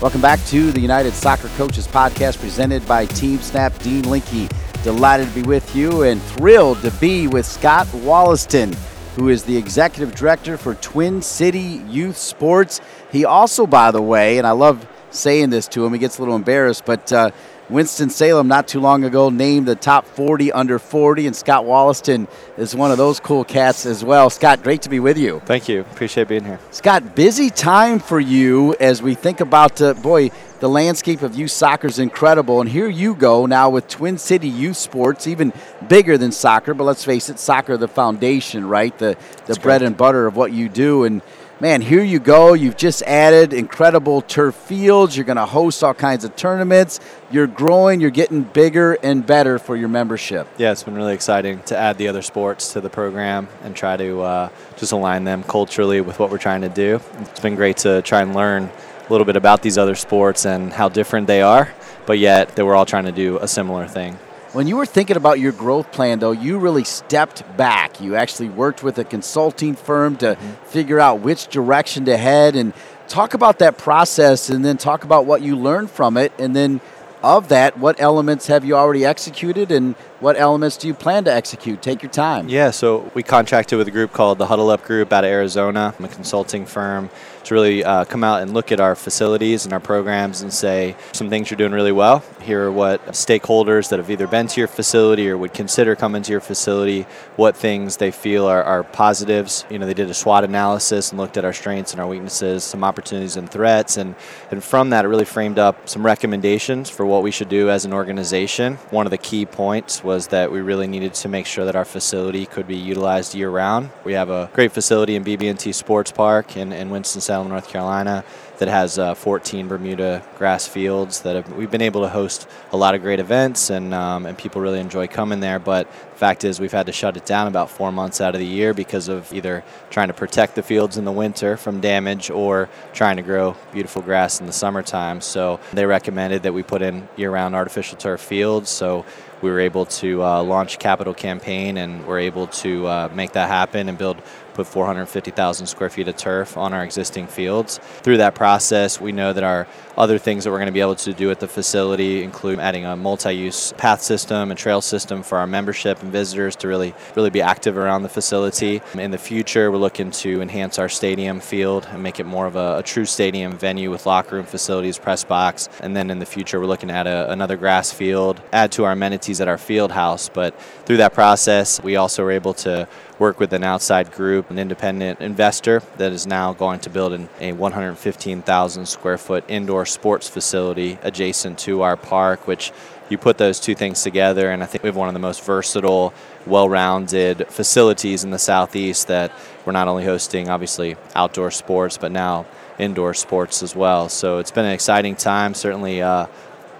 Welcome 0.00 0.22
back 0.22 0.42
to 0.46 0.72
the 0.72 0.80
United 0.80 1.12
Soccer 1.12 1.48
Coaches 1.58 1.86
Podcast 1.86 2.40
presented 2.40 2.88
by 2.88 3.04
Team 3.04 3.38
Snap. 3.40 3.78
Dean 3.80 4.08
Linke, 4.08 4.50
delighted 4.82 5.28
to 5.28 5.34
be 5.34 5.42
with 5.42 5.76
you 5.76 6.04
and 6.04 6.22
thrilled 6.22 6.80
to 6.80 6.90
be 6.92 7.28
with 7.28 7.44
Scott 7.44 7.86
Wollaston, 7.92 8.74
who 9.16 9.28
is 9.28 9.44
the 9.44 9.56
executive 9.56 10.14
director 10.14 10.56
for 10.56 10.74
Twin 10.74 11.22
City 11.22 11.82
Youth 11.88 12.16
Sports. 12.16 12.80
He 13.10 13.24
also, 13.24 13.66
by 13.66 13.90
the 13.90 14.02
way, 14.02 14.38
and 14.38 14.46
I 14.46 14.52
love 14.52 14.86
saying 15.10 15.50
this 15.50 15.66
to 15.68 15.84
him, 15.84 15.92
he 15.92 15.98
gets 15.98 16.18
a 16.18 16.22
little 16.22 16.36
embarrassed, 16.36 16.84
but 16.84 17.10
uh, 17.12 17.30
Winston-Salem 17.68 18.46
not 18.46 18.68
too 18.68 18.80
long 18.80 19.04
ago 19.04 19.28
named 19.28 19.66
the 19.66 19.74
top 19.74 20.06
40 20.06 20.52
under 20.52 20.78
40, 20.78 21.26
and 21.26 21.34
Scott 21.34 21.64
Wollaston 21.64 22.28
is 22.56 22.76
one 22.76 22.92
of 22.92 22.98
those 22.98 23.18
cool 23.18 23.44
cats 23.44 23.86
as 23.86 24.04
well. 24.04 24.30
Scott, 24.30 24.62
great 24.62 24.82
to 24.82 24.88
be 24.88 25.00
with 25.00 25.18
you. 25.18 25.40
Thank 25.46 25.68
you. 25.68 25.80
Appreciate 25.80 26.28
being 26.28 26.44
here. 26.44 26.60
Scott, 26.70 27.16
busy 27.16 27.50
time 27.50 27.98
for 27.98 28.20
you 28.20 28.74
as 28.78 29.02
we 29.02 29.14
think 29.14 29.40
about, 29.40 29.80
uh, 29.82 29.94
boy, 29.94 30.30
the 30.60 30.68
landscape 30.68 31.22
of 31.22 31.34
youth 31.34 31.50
soccer 31.50 31.86
is 31.86 31.98
incredible. 31.98 32.60
And 32.60 32.70
here 32.70 32.88
you 32.88 33.14
go 33.14 33.46
now 33.46 33.68
with 33.68 33.88
Twin 33.88 34.16
City 34.16 34.48
Youth 34.48 34.76
Sports, 34.76 35.26
even 35.26 35.52
bigger 35.88 36.16
than 36.16 36.32
soccer, 36.32 36.72
but 36.72 36.84
let's 36.84 37.04
face 37.04 37.28
it, 37.28 37.38
soccer 37.38 37.76
the 37.76 37.88
foundation, 37.88 38.66
right? 38.66 38.96
The, 38.96 39.16
the 39.46 39.56
bread 39.56 39.82
and 39.82 39.96
butter 39.96 40.26
of 40.26 40.36
what 40.36 40.52
you 40.52 40.68
do. 40.68 41.04
And 41.04 41.20
man, 41.60 41.80
here 41.80 42.02
you 42.02 42.18
go. 42.18 42.52
You've 42.52 42.76
just 42.76 43.02
added 43.02 43.52
incredible 43.52 44.20
turf 44.20 44.54
fields. 44.54 45.16
You're 45.16 45.24
going 45.24 45.36
to 45.36 45.46
host 45.46 45.82
all 45.82 45.94
kinds 45.94 46.24
of 46.24 46.36
tournaments. 46.36 47.00
You're 47.30 47.46
growing, 47.46 48.00
you're 48.00 48.10
getting 48.10 48.42
bigger 48.42 48.94
and 48.94 49.26
better 49.26 49.58
for 49.58 49.76
your 49.76 49.88
membership. 49.88 50.48
Yeah, 50.58 50.72
it's 50.72 50.82
been 50.82 50.94
really 50.94 51.14
exciting 51.14 51.62
to 51.64 51.76
add 51.76 51.98
the 51.98 52.08
other 52.08 52.22
sports 52.22 52.72
to 52.74 52.80
the 52.80 52.90
program 52.90 53.48
and 53.62 53.74
try 53.74 53.96
to 53.96 54.20
uh, 54.20 54.48
just 54.76 54.92
align 54.92 55.24
them 55.24 55.42
culturally 55.44 56.00
with 56.00 56.18
what 56.18 56.30
we're 56.30 56.38
trying 56.38 56.60
to 56.60 56.68
do. 56.68 57.00
It's 57.20 57.40
been 57.40 57.54
great 57.56 57.78
to 57.78 58.02
try 58.02 58.22
and 58.22 58.34
learn 58.34 58.64
a 58.64 59.10
little 59.10 59.24
bit 59.24 59.36
about 59.36 59.62
these 59.62 59.78
other 59.78 59.94
sports 59.94 60.46
and 60.46 60.72
how 60.72 60.88
different 60.88 61.26
they 61.26 61.40
are, 61.40 61.72
but 62.06 62.18
yet 62.18 62.54
that 62.56 62.66
we're 62.66 62.74
all 62.74 62.86
trying 62.86 63.04
to 63.04 63.12
do 63.12 63.38
a 63.38 63.48
similar 63.48 63.86
thing. 63.86 64.18
When 64.56 64.66
you 64.66 64.78
were 64.78 64.86
thinking 64.86 65.18
about 65.18 65.38
your 65.38 65.52
growth 65.52 65.92
plan, 65.92 66.18
though, 66.18 66.32
you 66.32 66.56
really 66.56 66.84
stepped 66.84 67.58
back. 67.58 68.00
You 68.00 68.14
actually 68.14 68.48
worked 68.48 68.82
with 68.82 68.96
a 68.96 69.04
consulting 69.04 69.74
firm 69.74 70.16
to 70.16 70.34
mm-hmm. 70.34 70.64
figure 70.64 70.98
out 70.98 71.20
which 71.20 71.48
direction 71.48 72.06
to 72.06 72.16
head 72.16 72.56
and 72.56 72.72
talk 73.06 73.34
about 73.34 73.58
that 73.58 73.76
process 73.76 74.48
and 74.48 74.64
then 74.64 74.78
talk 74.78 75.04
about 75.04 75.26
what 75.26 75.42
you 75.42 75.56
learned 75.56 75.90
from 75.90 76.16
it. 76.16 76.32
And 76.38 76.56
then, 76.56 76.80
of 77.22 77.48
that, 77.48 77.78
what 77.78 78.00
elements 78.00 78.46
have 78.46 78.64
you 78.64 78.76
already 78.76 79.04
executed 79.04 79.70
and 79.70 79.94
what 80.26 80.36
elements 80.36 80.76
do 80.76 80.88
you 80.88 80.94
plan 80.94 81.22
to 81.22 81.32
execute? 81.32 81.80
Take 81.80 82.02
your 82.02 82.10
time. 82.10 82.48
Yeah, 82.48 82.72
so 82.72 83.08
we 83.14 83.22
contracted 83.22 83.78
with 83.78 83.86
a 83.86 83.92
group 83.92 84.12
called 84.12 84.38
the 84.38 84.46
Huddle 84.46 84.70
Up 84.70 84.82
Group 84.82 85.12
out 85.12 85.22
of 85.22 85.30
Arizona, 85.30 85.94
I'm 85.96 86.04
a 86.04 86.08
consulting 86.08 86.66
firm 86.66 87.10
to 87.46 87.54
really 87.54 87.84
uh, 87.84 88.04
come 88.04 88.24
out 88.24 88.42
and 88.42 88.52
look 88.52 88.72
at 88.72 88.80
our 88.80 88.96
facilities 88.96 89.64
and 89.64 89.72
our 89.72 89.78
programs 89.78 90.42
and 90.42 90.52
say 90.52 90.96
some 91.12 91.30
things 91.30 91.48
you're 91.48 91.56
doing 91.56 91.72
really 91.72 91.92
well. 91.92 92.24
Here 92.42 92.64
are 92.64 92.72
what 92.72 93.06
stakeholders 93.08 93.88
that 93.90 94.00
have 94.00 94.10
either 94.10 94.26
been 94.26 94.48
to 94.48 94.60
your 94.60 94.66
facility 94.66 95.30
or 95.30 95.38
would 95.38 95.54
consider 95.54 95.94
coming 95.94 96.22
to 96.22 96.32
your 96.32 96.40
facility, 96.40 97.02
what 97.36 97.56
things 97.56 97.98
they 97.98 98.10
feel 98.10 98.46
are, 98.46 98.64
are 98.64 98.82
positives. 98.82 99.64
You 99.70 99.78
know, 99.78 99.86
they 99.86 99.94
did 99.94 100.10
a 100.10 100.14
SWOT 100.14 100.42
analysis 100.42 101.10
and 101.10 101.20
looked 101.20 101.36
at 101.36 101.44
our 101.44 101.52
strengths 101.52 101.92
and 101.92 102.00
our 102.00 102.08
weaknesses, 102.08 102.64
some 102.64 102.82
opportunities 102.82 103.36
and 103.36 103.48
threats, 103.48 103.96
and 103.96 104.16
and 104.50 104.62
from 104.62 104.90
that 104.90 105.04
it 105.04 105.08
really 105.08 105.24
framed 105.24 105.58
up 105.58 105.88
some 105.88 106.04
recommendations 106.04 106.90
for 106.90 107.06
what 107.06 107.22
we 107.22 107.30
should 107.30 107.48
do 107.48 107.70
as 107.70 107.84
an 107.84 107.92
organization. 107.92 108.74
One 108.90 109.06
of 109.06 109.10
the 109.10 109.18
key 109.18 109.46
points 109.46 110.02
was 110.02 110.15
that 110.28 110.50
we 110.50 110.60
really 110.60 110.86
needed 110.86 111.14
to 111.14 111.28
make 111.28 111.46
sure 111.46 111.64
that 111.66 111.76
our 111.76 111.84
facility 111.84 112.46
could 112.46 112.66
be 112.66 112.76
utilized 112.76 113.34
year 113.34 113.50
round. 113.50 113.90
We 114.04 114.14
have 114.14 114.30
a 114.30 114.50
great 114.54 114.72
facility 114.72 115.14
in 115.14 115.24
BB&T 115.24 115.72
Sports 115.72 116.10
Park 116.10 116.56
in, 116.56 116.72
in 116.72 116.90
Winston-Salem, 116.90 117.48
North 117.48 117.68
Carolina 117.68 118.24
that 118.58 118.68
has 118.68 118.98
uh, 118.98 119.14
14 119.14 119.68
Bermuda 119.68 120.22
grass 120.38 120.66
fields 120.66 121.20
that 121.22 121.36
have, 121.36 121.52
we've 121.54 121.70
been 121.70 121.82
able 121.82 122.02
to 122.02 122.08
host 122.08 122.48
a 122.72 122.76
lot 122.76 122.94
of 122.94 123.02
great 123.02 123.20
events 123.20 123.70
and 123.70 123.92
um, 123.92 124.26
and 124.26 124.36
people 124.36 124.60
really 124.60 124.80
enjoy 124.80 125.06
coming 125.06 125.40
there. 125.40 125.58
But 125.58 125.90
the 125.90 126.18
fact 126.18 126.44
is, 126.44 126.58
we've 126.58 126.72
had 126.72 126.86
to 126.86 126.92
shut 126.92 127.16
it 127.16 127.26
down 127.26 127.46
about 127.46 127.70
four 127.70 127.92
months 127.92 128.20
out 128.20 128.34
of 128.34 128.40
the 128.40 128.46
year 128.46 128.72
because 128.72 129.08
of 129.08 129.32
either 129.32 129.64
trying 129.90 130.08
to 130.08 130.14
protect 130.14 130.54
the 130.54 130.62
fields 130.62 130.96
in 130.96 131.04
the 131.04 131.12
winter 131.12 131.56
from 131.56 131.80
damage 131.80 132.30
or 132.30 132.68
trying 132.92 133.16
to 133.16 133.22
grow 133.22 133.56
beautiful 133.72 134.02
grass 134.02 134.40
in 134.40 134.46
the 134.46 134.52
summertime. 134.52 135.20
So 135.20 135.60
they 135.72 135.86
recommended 135.86 136.42
that 136.44 136.54
we 136.54 136.62
put 136.62 136.82
in 136.82 137.08
year-round 137.16 137.54
artificial 137.54 137.98
turf 137.98 138.20
fields. 138.20 138.70
So 138.70 139.04
we 139.46 139.52
were 139.52 139.60
able 139.60 139.86
to 139.86 140.24
uh, 140.24 140.42
launch 140.42 140.80
capital 140.80 141.14
campaign 141.14 141.76
and 141.76 142.04
we're 142.04 142.18
able 142.18 142.48
to 142.48 142.84
uh, 142.88 143.08
make 143.14 143.30
that 143.32 143.48
happen 143.48 143.88
and 143.88 143.96
build 143.96 144.20
put 144.56 144.66
450,000 144.66 145.66
square 145.66 145.90
feet 145.90 146.08
of 146.08 146.16
turf 146.16 146.56
on 146.56 146.72
our 146.72 146.82
existing 146.82 147.26
fields. 147.26 147.78
Through 148.02 148.16
that 148.16 148.34
process, 148.34 149.00
we 149.00 149.12
know 149.12 149.32
that 149.32 149.44
our 149.44 149.68
other 149.96 150.18
things 150.18 150.44
that 150.44 150.50
we're 150.50 150.58
going 150.58 150.66
to 150.66 150.72
be 150.72 150.80
able 150.80 150.96
to 150.96 151.12
do 151.12 151.30
at 151.30 151.40
the 151.40 151.48
facility 151.48 152.22
include 152.22 152.58
adding 152.58 152.84
a 152.84 152.96
multi-use 152.96 153.72
path 153.74 154.02
system 154.02 154.50
and 154.50 154.58
trail 154.58 154.80
system 154.80 155.22
for 155.22 155.38
our 155.38 155.46
membership 155.46 156.02
and 156.02 156.10
visitors 156.12 156.56
to 156.56 156.68
really 156.68 156.94
really 157.14 157.30
be 157.30 157.42
active 157.42 157.76
around 157.76 158.02
the 158.02 158.08
facility. 158.08 158.80
In 158.94 159.10
the 159.10 159.18
future, 159.18 159.70
we're 159.70 159.78
looking 159.78 160.10
to 160.10 160.40
enhance 160.40 160.78
our 160.78 160.88
stadium 160.88 161.40
field 161.40 161.86
and 161.90 162.02
make 162.02 162.20
it 162.20 162.24
more 162.24 162.46
of 162.46 162.56
a, 162.56 162.78
a 162.78 162.82
true 162.82 163.04
stadium 163.04 163.52
venue 163.52 163.90
with 163.90 164.06
locker 164.06 164.36
room 164.36 164.46
facilities, 164.46 164.98
press 164.98 165.24
box, 165.24 165.68
and 165.80 165.96
then 165.96 166.10
in 166.10 166.18
the 166.18 166.26
future, 166.26 166.58
we're 166.60 166.66
looking 166.66 166.90
at 166.90 167.06
a, 167.06 167.30
another 167.30 167.56
grass 167.56 167.92
field, 167.92 168.40
add 168.52 168.72
to 168.72 168.84
our 168.84 168.92
amenities 168.92 169.40
at 169.40 169.48
our 169.48 169.58
field 169.58 169.92
house. 169.92 170.28
But 170.28 170.58
through 170.84 170.98
that 170.98 171.14
process, 171.14 171.82
we 171.82 171.96
also 171.96 172.24
were 172.24 172.32
able 172.32 172.54
to 172.54 172.88
work 173.18 173.40
with 173.40 173.52
an 173.52 173.64
outside 173.64 174.12
group, 174.12 174.50
an 174.50 174.58
independent 174.58 175.20
investor 175.20 175.82
that 175.96 176.12
is 176.12 176.26
now 176.26 176.52
going 176.52 176.80
to 176.80 176.90
build 176.90 177.12
an, 177.12 177.28
a 177.40 177.52
115,000 177.52 178.86
square 178.86 179.18
foot 179.18 179.44
indoor 179.48 179.86
sports 179.86 180.28
facility 180.28 180.98
adjacent 181.02 181.58
to 181.58 181.82
our 181.82 181.96
park, 181.96 182.46
which 182.46 182.72
you 183.08 183.16
put 183.16 183.38
those 183.38 183.60
two 183.60 183.74
things 183.74 184.02
together, 184.02 184.50
and 184.50 184.62
I 184.62 184.66
think 184.66 184.82
we 184.82 184.88
have 184.88 184.96
one 184.96 185.08
of 185.08 185.14
the 185.14 185.20
most 185.20 185.42
versatile, 185.44 186.12
well 186.44 186.68
rounded 186.68 187.46
facilities 187.48 188.24
in 188.24 188.30
the 188.30 188.38
Southeast 188.38 189.06
that 189.06 189.32
we're 189.64 189.72
not 189.72 189.88
only 189.88 190.04
hosting, 190.04 190.48
obviously, 190.48 190.96
outdoor 191.14 191.50
sports, 191.50 191.96
but 191.96 192.10
now 192.10 192.46
indoor 192.78 193.14
sports 193.14 193.62
as 193.62 193.76
well. 193.76 194.08
So 194.08 194.38
it's 194.38 194.50
been 194.50 194.64
an 194.64 194.72
exciting 194.72 195.14
time, 195.14 195.54
certainly 195.54 196.02
uh, 196.02 196.26
a 196.26 196.28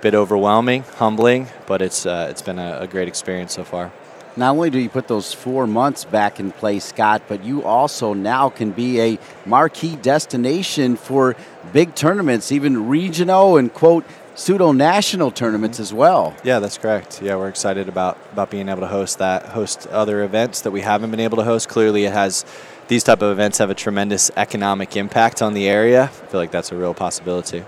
bit 0.00 0.14
overwhelming, 0.14 0.82
humbling, 0.96 1.46
but 1.66 1.80
it's, 1.80 2.04
uh, 2.04 2.26
it's 2.28 2.42
been 2.42 2.58
a, 2.58 2.80
a 2.80 2.86
great 2.86 3.08
experience 3.08 3.54
so 3.54 3.64
far 3.64 3.92
not 4.36 4.50
only 4.50 4.70
do 4.70 4.78
you 4.78 4.88
put 4.88 5.08
those 5.08 5.32
four 5.32 5.66
months 5.66 6.04
back 6.04 6.38
in 6.38 6.52
place, 6.52 6.84
Scott, 6.84 7.22
but 7.26 7.42
you 7.42 7.64
also 7.64 8.12
now 8.12 8.50
can 8.50 8.70
be 8.70 9.00
a 9.00 9.18
marquee 9.46 9.96
destination 9.96 10.96
for 10.96 11.36
big 11.72 11.94
tournaments, 11.94 12.52
even 12.52 12.88
regional 12.88 13.56
and 13.56 13.72
quote 13.72 14.04
pseudo 14.34 14.72
national 14.72 15.30
tournaments 15.30 15.80
as 15.80 15.92
well. 15.94 16.36
Yeah, 16.44 16.58
that's 16.58 16.76
correct. 16.76 17.22
Yeah, 17.22 17.36
we're 17.36 17.48
excited 17.48 17.88
about 17.88 18.18
about 18.32 18.50
being 18.50 18.68
able 18.68 18.82
to 18.82 18.88
host 18.88 19.18
that, 19.18 19.46
host 19.46 19.86
other 19.86 20.22
events 20.22 20.60
that 20.62 20.70
we 20.70 20.82
haven't 20.82 21.10
been 21.10 21.20
able 21.20 21.38
to 21.38 21.44
host. 21.44 21.68
Clearly, 21.68 22.04
it 22.04 22.12
has 22.12 22.44
these 22.88 23.02
type 23.02 23.22
of 23.22 23.32
events 23.32 23.58
have 23.58 23.70
a 23.70 23.74
tremendous 23.74 24.30
economic 24.36 24.96
impact 24.96 25.40
on 25.40 25.54
the 25.54 25.66
area. 25.66 26.04
I 26.04 26.06
feel 26.08 26.40
like 26.40 26.50
that's 26.50 26.72
a 26.72 26.76
real 26.76 26.94
possibility 26.94 27.64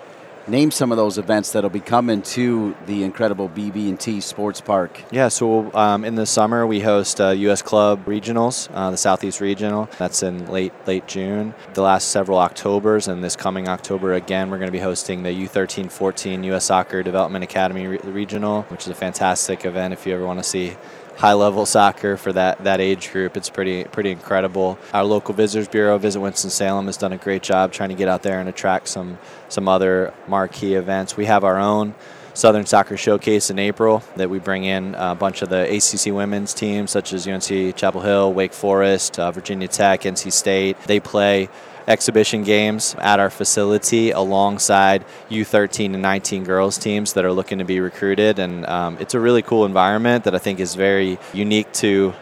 name 0.48 0.70
some 0.70 0.90
of 0.90 0.96
those 0.96 1.18
events 1.18 1.52
that'll 1.52 1.70
be 1.70 1.80
coming 1.80 2.22
to 2.22 2.76
the 2.86 3.04
incredible 3.04 3.48
BB&T 3.48 4.20
Sports 4.20 4.60
Park. 4.60 5.02
Yeah, 5.10 5.28
so 5.28 5.72
um, 5.74 6.04
in 6.04 6.14
the 6.14 6.26
summer 6.26 6.66
we 6.66 6.80
host 6.80 7.20
uh, 7.20 7.30
U.S. 7.30 7.62
Club 7.62 8.04
Regionals, 8.06 8.68
uh, 8.72 8.90
the 8.90 8.96
Southeast 8.96 9.40
Regional. 9.40 9.88
That's 9.98 10.22
in 10.22 10.46
late 10.50 10.72
late 10.86 11.06
June. 11.06 11.54
The 11.74 11.82
last 11.82 12.08
several 12.08 12.38
Octobers, 12.38 13.08
and 13.08 13.22
this 13.22 13.36
coming 13.36 13.68
October 13.68 14.14
again, 14.14 14.50
we're 14.50 14.58
going 14.58 14.68
to 14.68 14.72
be 14.72 14.78
hosting 14.78 15.22
the 15.22 15.30
U13-14 15.30 16.44
U.S. 16.46 16.64
Soccer 16.64 17.02
Development 17.02 17.44
Academy 17.44 17.86
Re- 17.86 17.98
Regional, 18.04 18.62
which 18.64 18.82
is 18.82 18.88
a 18.88 18.94
fantastic 18.94 19.64
event 19.64 19.92
if 19.92 20.06
you 20.06 20.14
ever 20.14 20.24
want 20.24 20.38
to 20.38 20.44
see 20.44 20.76
high 21.18 21.32
level 21.32 21.66
soccer 21.66 22.16
for 22.16 22.32
that, 22.32 22.62
that 22.62 22.80
age 22.80 23.10
group. 23.10 23.36
It's 23.36 23.50
pretty 23.50 23.84
pretty 23.84 24.10
incredible. 24.12 24.78
Our 24.94 25.04
local 25.04 25.34
visitors 25.34 25.68
bureau, 25.68 25.98
Visit 25.98 26.20
Winston 26.20 26.50
Salem, 26.50 26.86
has 26.86 26.96
done 26.96 27.12
a 27.12 27.18
great 27.18 27.42
job 27.42 27.72
trying 27.72 27.88
to 27.90 27.96
get 27.96 28.08
out 28.08 28.22
there 28.22 28.40
and 28.40 28.48
attract 28.48 28.88
some 28.88 29.18
some 29.48 29.68
other 29.68 30.14
marquee 30.28 30.74
events. 30.74 31.16
We 31.16 31.26
have 31.26 31.44
our 31.44 31.58
own 31.58 31.94
Southern 32.34 32.66
Soccer 32.66 32.96
Showcase 32.96 33.50
in 33.50 33.58
April 33.58 34.00
that 34.14 34.30
we 34.30 34.38
bring 34.38 34.62
in 34.62 34.94
a 34.94 35.16
bunch 35.16 35.42
of 35.42 35.48
the 35.48 35.64
ACC 35.76 36.14
women's 36.14 36.54
teams 36.54 36.92
such 36.92 37.12
as 37.12 37.26
UNC 37.26 37.74
Chapel 37.74 38.00
Hill, 38.00 38.32
Wake 38.32 38.52
Forest, 38.52 39.18
uh, 39.18 39.32
Virginia 39.32 39.66
Tech, 39.66 40.02
NC 40.02 40.32
State. 40.32 40.80
They 40.82 41.00
play 41.00 41.48
exhibition 41.88 42.44
games 42.44 42.94
at 42.98 43.18
our 43.18 43.30
facility 43.30 44.10
alongside 44.10 45.04
U13 45.30 45.94
and 45.94 46.02
19 46.02 46.44
girls 46.44 46.78
teams 46.78 47.14
that 47.14 47.24
are 47.24 47.32
looking 47.32 47.58
to 47.58 47.64
be 47.64 47.80
recruited. 47.80 48.38
And 48.38 48.66
um, 48.66 48.98
it's 49.00 49.14
a 49.14 49.20
really 49.20 49.42
cool 49.42 49.64
environment 49.64 50.24
that 50.24 50.34
I 50.34 50.38
think 50.38 50.60
is 50.60 50.74
very 50.74 51.18
unique 51.32 51.72
to, 51.74 52.14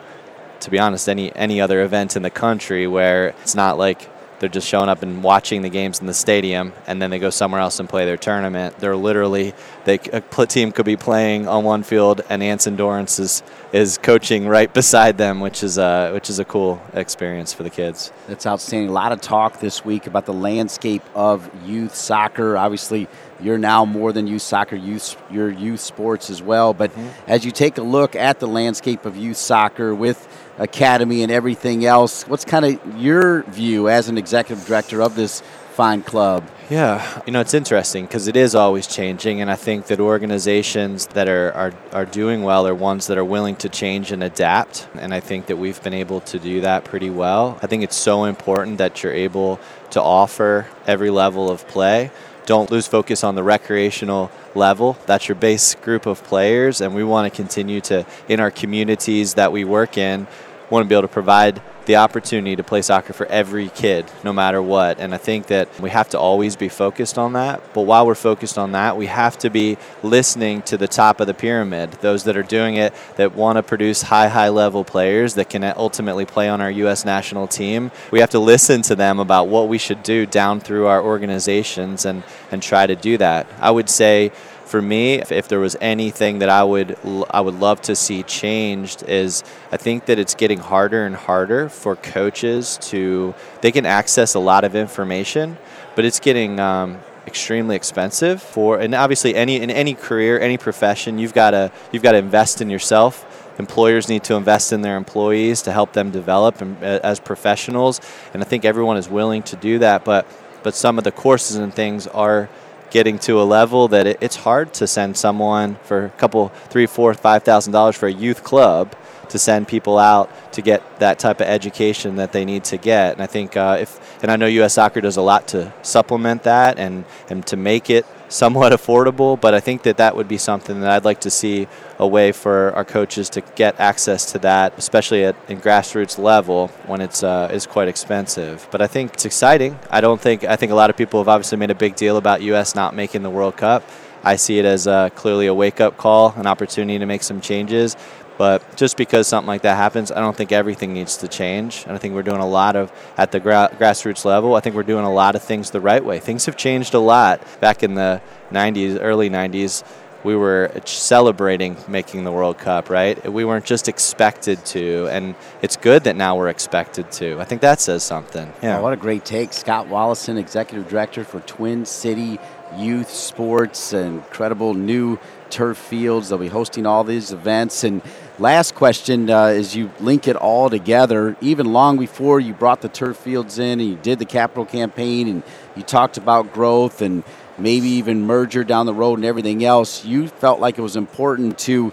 to 0.60 0.70
be 0.70 0.78
honest, 0.78 1.08
any 1.08 1.34
any 1.34 1.60
other 1.60 1.82
event 1.82 2.16
in 2.16 2.22
the 2.22 2.30
country 2.30 2.86
where 2.86 3.28
it's 3.42 3.54
not 3.54 3.76
like 3.76 4.08
they're 4.38 4.48
just 4.48 4.68
showing 4.68 4.88
up 4.88 5.02
and 5.02 5.22
watching 5.22 5.62
the 5.62 5.68
games 5.68 6.00
in 6.00 6.06
the 6.06 6.14
stadium, 6.14 6.72
and 6.86 7.00
then 7.00 7.10
they 7.10 7.18
go 7.18 7.30
somewhere 7.30 7.60
else 7.60 7.80
and 7.80 7.88
play 7.88 8.04
their 8.04 8.16
tournament. 8.16 8.78
They're 8.78 8.96
literally 8.96 9.54
they 9.84 9.98
a 10.12 10.20
team 10.46 10.72
could 10.72 10.84
be 10.84 10.96
playing 10.96 11.48
on 11.48 11.64
one 11.64 11.82
field, 11.82 12.22
and 12.28 12.42
Anson 12.42 12.76
Dorrance 12.76 13.18
is 13.18 13.42
is 13.72 13.98
coaching 13.98 14.46
right 14.46 14.72
beside 14.72 15.18
them, 15.18 15.40
which 15.40 15.62
is 15.62 15.78
a 15.78 16.10
which 16.12 16.28
is 16.30 16.38
a 16.38 16.44
cool 16.44 16.82
experience 16.92 17.52
for 17.52 17.62
the 17.62 17.70
kids. 17.70 18.12
That's 18.28 18.46
outstanding. 18.46 18.90
A 18.90 18.92
lot 18.92 19.12
of 19.12 19.20
talk 19.20 19.60
this 19.60 19.84
week 19.84 20.06
about 20.06 20.26
the 20.26 20.34
landscape 20.34 21.02
of 21.14 21.50
youth 21.66 21.94
soccer. 21.94 22.56
Obviously, 22.56 23.08
you're 23.40 23.58
now 23.58 23.84
more 23.84 24.12
than 24.12 24.26
youth 24.26 24.42
soccer, 24.42 24.76
youth 24.76 25.16
your 25.30 25.50
youth 25.50 25.80
sports 25.80 26.30
as 26.30 26.42
well. 26.42 26.74
But 26.74 26.90
mm-hmm. 26.92 27.30
as 27.30 27.44
you 27.44 27.50
take 27.50 27.78
a 27.78 27.82
look 27.82 28.16
at 28.16 28.40
the 28.40 28.48
landscape 28.48 29.06
of 29.06 29.16
youth 29.16 29.36
soccer 29.36 29.94
with 29.94 30.28
academy 30.58 31.22
and 31.22 31.30
everything 31.30 31.84
else. 31.84 32.26
What's 32.28 32.44
kind 32.44 32.64
of 32.64 33.00
your 33.00 33.42
view 33.44 33.88
as 33.88 34.08
an 34.08 34.18
executive 34.18 34.66
director 34.66 35.02
of 35.02 35.14
this 35.14 35.42
fine 35.72 36.02
club? 36.02 36.42
Yeah, 36.70 37.22
you 37.26 37.32
know, 37.32 37.40
it's 37.40 37.54
interesting 37.54 38.06
because 38.06 38.26
it 38.26 38.34
is 38.34 38.54
always 38.54 38.86
changing, 38.88 39.40
and 39.40 39.50
I 39.50 39.54
think 39.54 39.86
that 39.86 40.00
organizations 40.00 41.06
that 41.08 41.28
are, 41.28 41.52
are, 41.52 41.72
are 41.92 42.04
doing 42.06 42.42
well 42.42 42.66
are 42.66 42.74
ones 42.74 43.06
that 43.06 43.18
are 43.18 43.24
willing 43.24 43.54
to 43.56 43.68
change 43.68 44.10
and 44.10 44.24
adapt, 44.24 44.88
and 44.94 45.14
I 45.14 45.20
think 45.20 45.46
that 45.46 45.58
we've 45.58 45.80
been 45.82 45.94
able 45.94 46.22
to 46.22 46.40
do 46.40 46.62
that 46.62 46.84
pretty 46.84 47.10
well. 47.10 47.58
I 47.62 47.68
think 47.68 47.84
it's 47.84 47.94
so 47.94 48.24
important 48.24 48.78
that 48.78 49.02
you're 49.02 49.12
able 49.12 49.60
to 49.90 50.02
offer 50.02 50.66
every 50.86 51.10
level 51.10 51.50
of 51.50 51.68
play. 51.68 52.10
Don't 52.46 52.70
lose 52.70 52.86
focus 52.86 53.22
on 53.22 53.34
the 53.34 53.42
recreational 53.42 54.30
level. 54.54 54.96
That's 55.06 55.28
your 55.28 55.34
base 55.34 55.74
group 55.74 56.06
of 56.06 56.24
players, 56.24 56.80
and 56.80 56.94
we 56.94 57.04
want 57.04 57.32
to 57.32 57.36
continue 57.36 57.80
to, 57.82 58.06
in 58.28 58.40
our 58.40 58.50
communities 58.50 59.34
that 59.34 59.52
we 59.52 59.64
work 59.64 59.98
in, 59.98 60.26
want 60.70 60.84
to 60.84 60.88
be 60.88 60.94
able 60.94 61.02
to 61.02 61.08
provide 61.08 61.60
the 61.86 61.96
opportunity 61.96 62.56
to 62.56 62.64
play 62.64 62.82
soccer 62.82 63.12
for 63.12 63.26
every 63.26 63.68
kid, 63.68 64.04
no 64.24 64.32
matter 64.32 64.60
what. 64.60 64.98
And 64.98 65.14
I 65.14 65.18
think 65.18 65.46
that 65.46 65.80
we 65.80 65.90
have 65.90 66.08
to 66.10 66.18
always 66.18 66.56
be 66.56 66.68
focused 66.68 67.16
on 67.16 67.32
that. 67.34 67.72
But 67.72 67.82
while 67.82 68.06
we're 68.06 68.16
focused 68.16 68.58
on 68.58 68.72
that, 68.72 68.96
we 68.96 69.06
have 69.06 69.38
to 69.38 69.50
be 69.50 69.78
listening 70.02 70.62
to 70.62 70.76
the 70.76 70.88
top 70.88 71.20
of 71.20 71.28
the 71.28 71.34
pyramid, 71.34 71.92
those 71.92 72.24
that 72.24 72.36
are 72.36 72.42
doing 72.42 72.74
it, 72.74 72.92
that 73.16 73.34
want 73.34 73.56
to 73.56 73.62
produce 73.62 74.02
high, 74.02 74.28
high 74.28 74.48
level 74.48 74.84
players 74.84 75.34
that 75.34 75.48
can 75.48 75.62
ultimately 75.76 76.26
play 76.26 76.48
on 76.48 76.60
our 76.60 76.70
U.S. 76.70 77.04
national 77.04 77.46
team. 77.46 77.92
We 78.10 78.20
have 78.20 78.30
to 78.30 78.40
listen 78.40 78.82
to 78.82 78.96
them 78.96 79.20
about 79.20 79.48
what 79.48 79.68
we 79.68 79.78
should 79.78 80.02
do 80.02 80.26
down 80.26 80.60
through 80.60 80.86
our 80.86 81.02
organizations 81.02 82.04
and, 82.04 82.24
and 82.50 82.62
try 82.62 82.86
to 82.86 82.96
do 82.96 83.16
that. 83.18 83.46
I 83.60 83.70
would 83.70 83.88
say, 83.88 84.32
for 84.66 84.82
me, 84.82 85.14
if, 85.14 85.30
if, 85.30 85.46
there 85.46 85.60
was 85.60 85.76
anything 85.80 86.40
that 86.40 86.48
I 86.48 86.64
would 86.64 86.98
I 87.30 87.40
would 87.40 87.54
love 87.54 87.80
to 87.82 87.94
see 87.94 88.24
changed 88.24 89.04
is 89.04 89.44
I 89.70 89.76
think 89.76 90.06
that 90.06 90.18
it's 90.18 90.34
getting 90.34 90.58
harder 90.58 91.06
and 91.06 91.14
harder 91.14 91.68
for 91.68 91.94
coaches 91.94 92.76
to 92.82 93.34
they 93.60 93.70
can 93.70 93.86
access 93.86 94.34
a 94.34 94.40
lot 94.40 94.64
of 94.64 94.74
information, 94.74 95.56
but 95.94 96.04
it's 96.04 96.18
getting 96.18 96.58
um, 96.58 96.98
extremely 97.28 97.76
expensive 97.76 98.42
for 98.42 98.78
and 98.78 98.94
obviously 98.94 99.36
any 99.36 99.56
in 99.60 99.70
any 99.70 99.94
career 99.94 100.38
any 100.38 100.58
profession 100.58 101.18
you've 101.18 101.34
got 101.34 101.52
to 101.52 101.70
you've 101.92 102.02
got 102.02 102.12
to 102.12 102.18
invest 102.18 102.60
in 102.60 102.68
yourself. 102.68 103.32
Employers 103.58 104.10
need 104.10 104.22
to 104.24 104.34
invest 104.34 104.70
in 104.72 104.82
their 104.82 104.98
employees 104.98 105.62
to 105.62 105.72
help 105.72 105.94
them 105.94 106.10
develop 106.10 106.60
as 106.82 107.20
professionals 107.20 108.00
and 108.34 108.42
i 108.42 108.44
think 108.44 108.66
everyone 108.66 108.98
is 108.98 109.08
willing 109.08 109.42
to 109.42 109.56
do 109.56 109.78
that 109.78 110.04
but 110.04 110.26
but 110.62 110.74
some 110.74 110.98
of 110.98 111.04
the 111.04 111.12
courses 111.12 111.56
and 111.56 111.72
things 111.72 112.06
are 112.08 112.50
getting 112.90 113.18
to 113.20 113.40
a 113.40 113.44
level 113.44 113.88
that 113.88 114.06
it, 114.06 114.18
it's 114.20 114.36
hard 114.36 114.72
to 114.74 114.86
send 114.86 115.16
someone 115.16 115.76
for 115.84 116.06
a 116.06 116.10
couple, 116.10 116.48
three, 116.68 116.86
four, 116.86 117.12
five 117.14 117.42
thousand 117.42 117.72
dollars 117.72 117.96
for 117.96 118.06
a 118.06 118.12
youth 118.12 118.42
club 118.42 118.94
to 119.30 119.38
send 119.38 119.68
people 119.68 119.98
out 119.98 120.30
to 120.52 120.62
get 120.62 121.00
that 121.00 121.18
type 121.18 121.40
of 121.40 121.46
education 121.46 122.16
that 122.16 122.32
they 122.32 122.44
need 122.44 122.64
to 122.64 122.76
get. 122.76 123.14
And 123.14 123.22
I 123.22 123.26
think 123.26 123.56
uh, 123.56 123.78
if, 123.80 124.22
and 124.22 124.30
I 124.30 124.36
know 124.36 124.46
U.S. 124.46 124.74
Soccer 124.74 125.00
does 125.00 125.16
a 125.16 125.22
lot 125.22 125.48
to 125.48 125.72
supplement 125.82 126.42
that 126.44 126.78
and, 126.78 127.04
and 127.28 127.46
to 127.46 127.56
make 127.56 127.90
it 127.90 128.06
somewhat 128.28 128.72
affordable, 128.78 129.40
but 129.40 129.54
I 129.54 129.60
think 129.60 129.82
that 129.82 129.98
that 129.98 130.16
would 130.16 130.28
be 130.28 130.38
something 130.38 130.80
that 130.80 130.90
I'd 130.90 131.04
like 131.04 131.20
to 131.20 131.30
see 131.30 131.68
a 131.98 132.06
way 132.06 132.32
for 132.32 132.72
our 132.72 132.84
coaches 132.84 133.30
to 133.30 133.40
get 133.54 133.78
access 133.80 134.32
to 134.32 134.38
that, 134.40 134.74
especially 134.76 135.24
at 135.24 135.36
in 135.48 135.60
grassroots 135.60 136.18
level 136.18 136.68
when 136.86 137.00
it's 137.00 137.22
uh, 137.22 137.48
is 137.52 137.66
quite 137.66 137.88
expensive. 137.88 138.66
But 138.70 138.82
I 138.82 138.86
think 138.86 139.14
it's 139.14 139.24
exciting. 139.24 139.78
I 139.90 140.00
don't 140.00 140.20
think 140.20 140.44
I 140.44 140.56
think 140.56 140.72
a 140.72 140.74
lot 140.74 140.90
of 140.90 140.96
people 140.96 141.20
have 141.20 141.28
obviously 141.28 141.58
made 141.58 141.70
a 141.70 141.74
big 141.74 141.96
deal 141.96 142.16
about 142.16 142.42
U.S. 142.42 142.74
not 142.74 142.94
making 142.94 143.22
the 143.22 143.30
World 143.30 143.56
Cup. 143.56 143.82
I 144.26 144.34
see 144.36 144.58
it 144.58 144.64
as 144.64 144.88
uh, 144.88 145.10
clearly 145.10 145.46
a 145.46 145.54
wake 145.54 145.80
up 145.80 145.96
call, 145.96 146.32
an 146.36 146.46
opportunity 146.48 146.98
to 146.98 147.06
make 147.06 147.22
some 147.22 147.40
changes. 147.40 147.96
But 148.38 148.76
just 148.76 148.96
because 148.96 149.26
something 149.26 149.46
like 149.46 149.62
that 149.62 149.76
happens, 149.76 150.12
I 150.12 150.20
don't 150.20 150.36
think 150.36 150.52
everything 150.52 150.92
needs 150.92 151.16
to 151.18 151.28
change. 151.28 151.84
And 151.84 151.92
I 151.92 151.98
think 151.98 152.14
we're 152.14 152.22
doing 152.22 152.40
a 152.40 152.48
lot 152.48 152.76
of, 152.76 152.92
at 153.16 153.32
the 153.32 153.40
gra- 153.40 153.70
grassroots 153.78 154.24
level, 154.24 154.54
I 154.54 154.60
think 154.60 154.76
we're 154.76 154.82
doing 154.82 155.04
a 155.04 155.12
lot 155.12 155.34
of 155.34 155.42
things 155.42 155.70
the 155.70 155.80
right 155.80 156.04
way. 156.04 156.18
Things 156.18 156.46
have 156.46 156.56
changed 156.56 156.94
a 156.94 156.98
lot 156.98 157.40
back 157.60 157.82
in 157.82 157.94
the 157.94 158.20
90s, 158.50 158.98
early 159.00 159.30
90s 159.30 159.82
we 160.26 160.34
were 160.34 160.72
celebrating 160.84 161.76
making 161.86 162.24
the 162.24 162.32
World 162.32 162.58
Cup, 162.58 162.90
right? 162.90 163.32
We 163.32 163.44
weren't 163.44 163.64
just 163.64 163.86
expected 163.86 164.64
to, 164.66 165.06
and 165.06 165.36
it's 165.62 165.76
good 165.76 166.02
that 166.04 166.16
now 166.16 166.36
we're 166.36 166.48
expected 166.48 167.12
to. 167.12 167.38
I 167.40 167.44
think 167.44 167.60
that 167.60 167.80
says 167.80 168.02
something. 168.02 168.52
Yeah. 168.60 168.78
Oh, 168.78 168.82
what 168.82 168.92
a 168.92 168.96
great 168.96 169.24
take. 169.24 169.52
Scott 169.52 169.86
Wollaston, 169.86 170.36
Executive 170.36 170.88
Director 170.88 171.22
for 171.22 171.38
Twin 171.40 171.86
City 171.86 172.40
Youth 172.76 173.08
Sports, 173.08 173.92
incredible 173.92 174.74
new 174.74 175.18
turf 175.48 175.78
fields. 175.78 176.28
They'll 176.28 176.38
be 176.38 176.48
hosting 176.48 176.86
all 176.86 177.04
these 177.04 177.30
events. 177.32 177.84
And 177.84 178.02
last 178.38 178.74
question 178.74 179.30
uh, 179.30 179.46
is 179.46 179.74
you 179.74 179.90
link 180.00 180.28
it 180.28 180.36
all 180.36 180.68
together, 180.68 181.36
even 181.40 181.72
long 181.72 181.98
before 181.98 182.40
you 182.40 182.52
brought 182.52 182.82
the 182.82 182.88
turf 182.88 183.16
fields 183.16 183.58
in 183.58 183.80
and 183.80 183.88
you 183.88 183.96
did 183.96 184.18
the 184.18 184.24
capital 184.24 184.64
campaign 184.64 185.28
and 185.28 185.42
you 185.74 185.82
talked 185.82 186.16
about 186.16 186.52
growth 186.52 187.02
and 187.02 187.24
maybe 187.58 187.88
even 187.88 188.26
merger 188.26 188.64
down 188.64 188.86
the 188.86 188.94
road 188.94 189.18
and 189.18 189.24
everything 189.24 189.64
else, 189.64 190.04
you 190.04 190.28
felt 190.28 190.60
like 190.60 190.78
it 190.78 190.82
was 190.82 190.96
important 190.96 191.58
to 191.58 191.92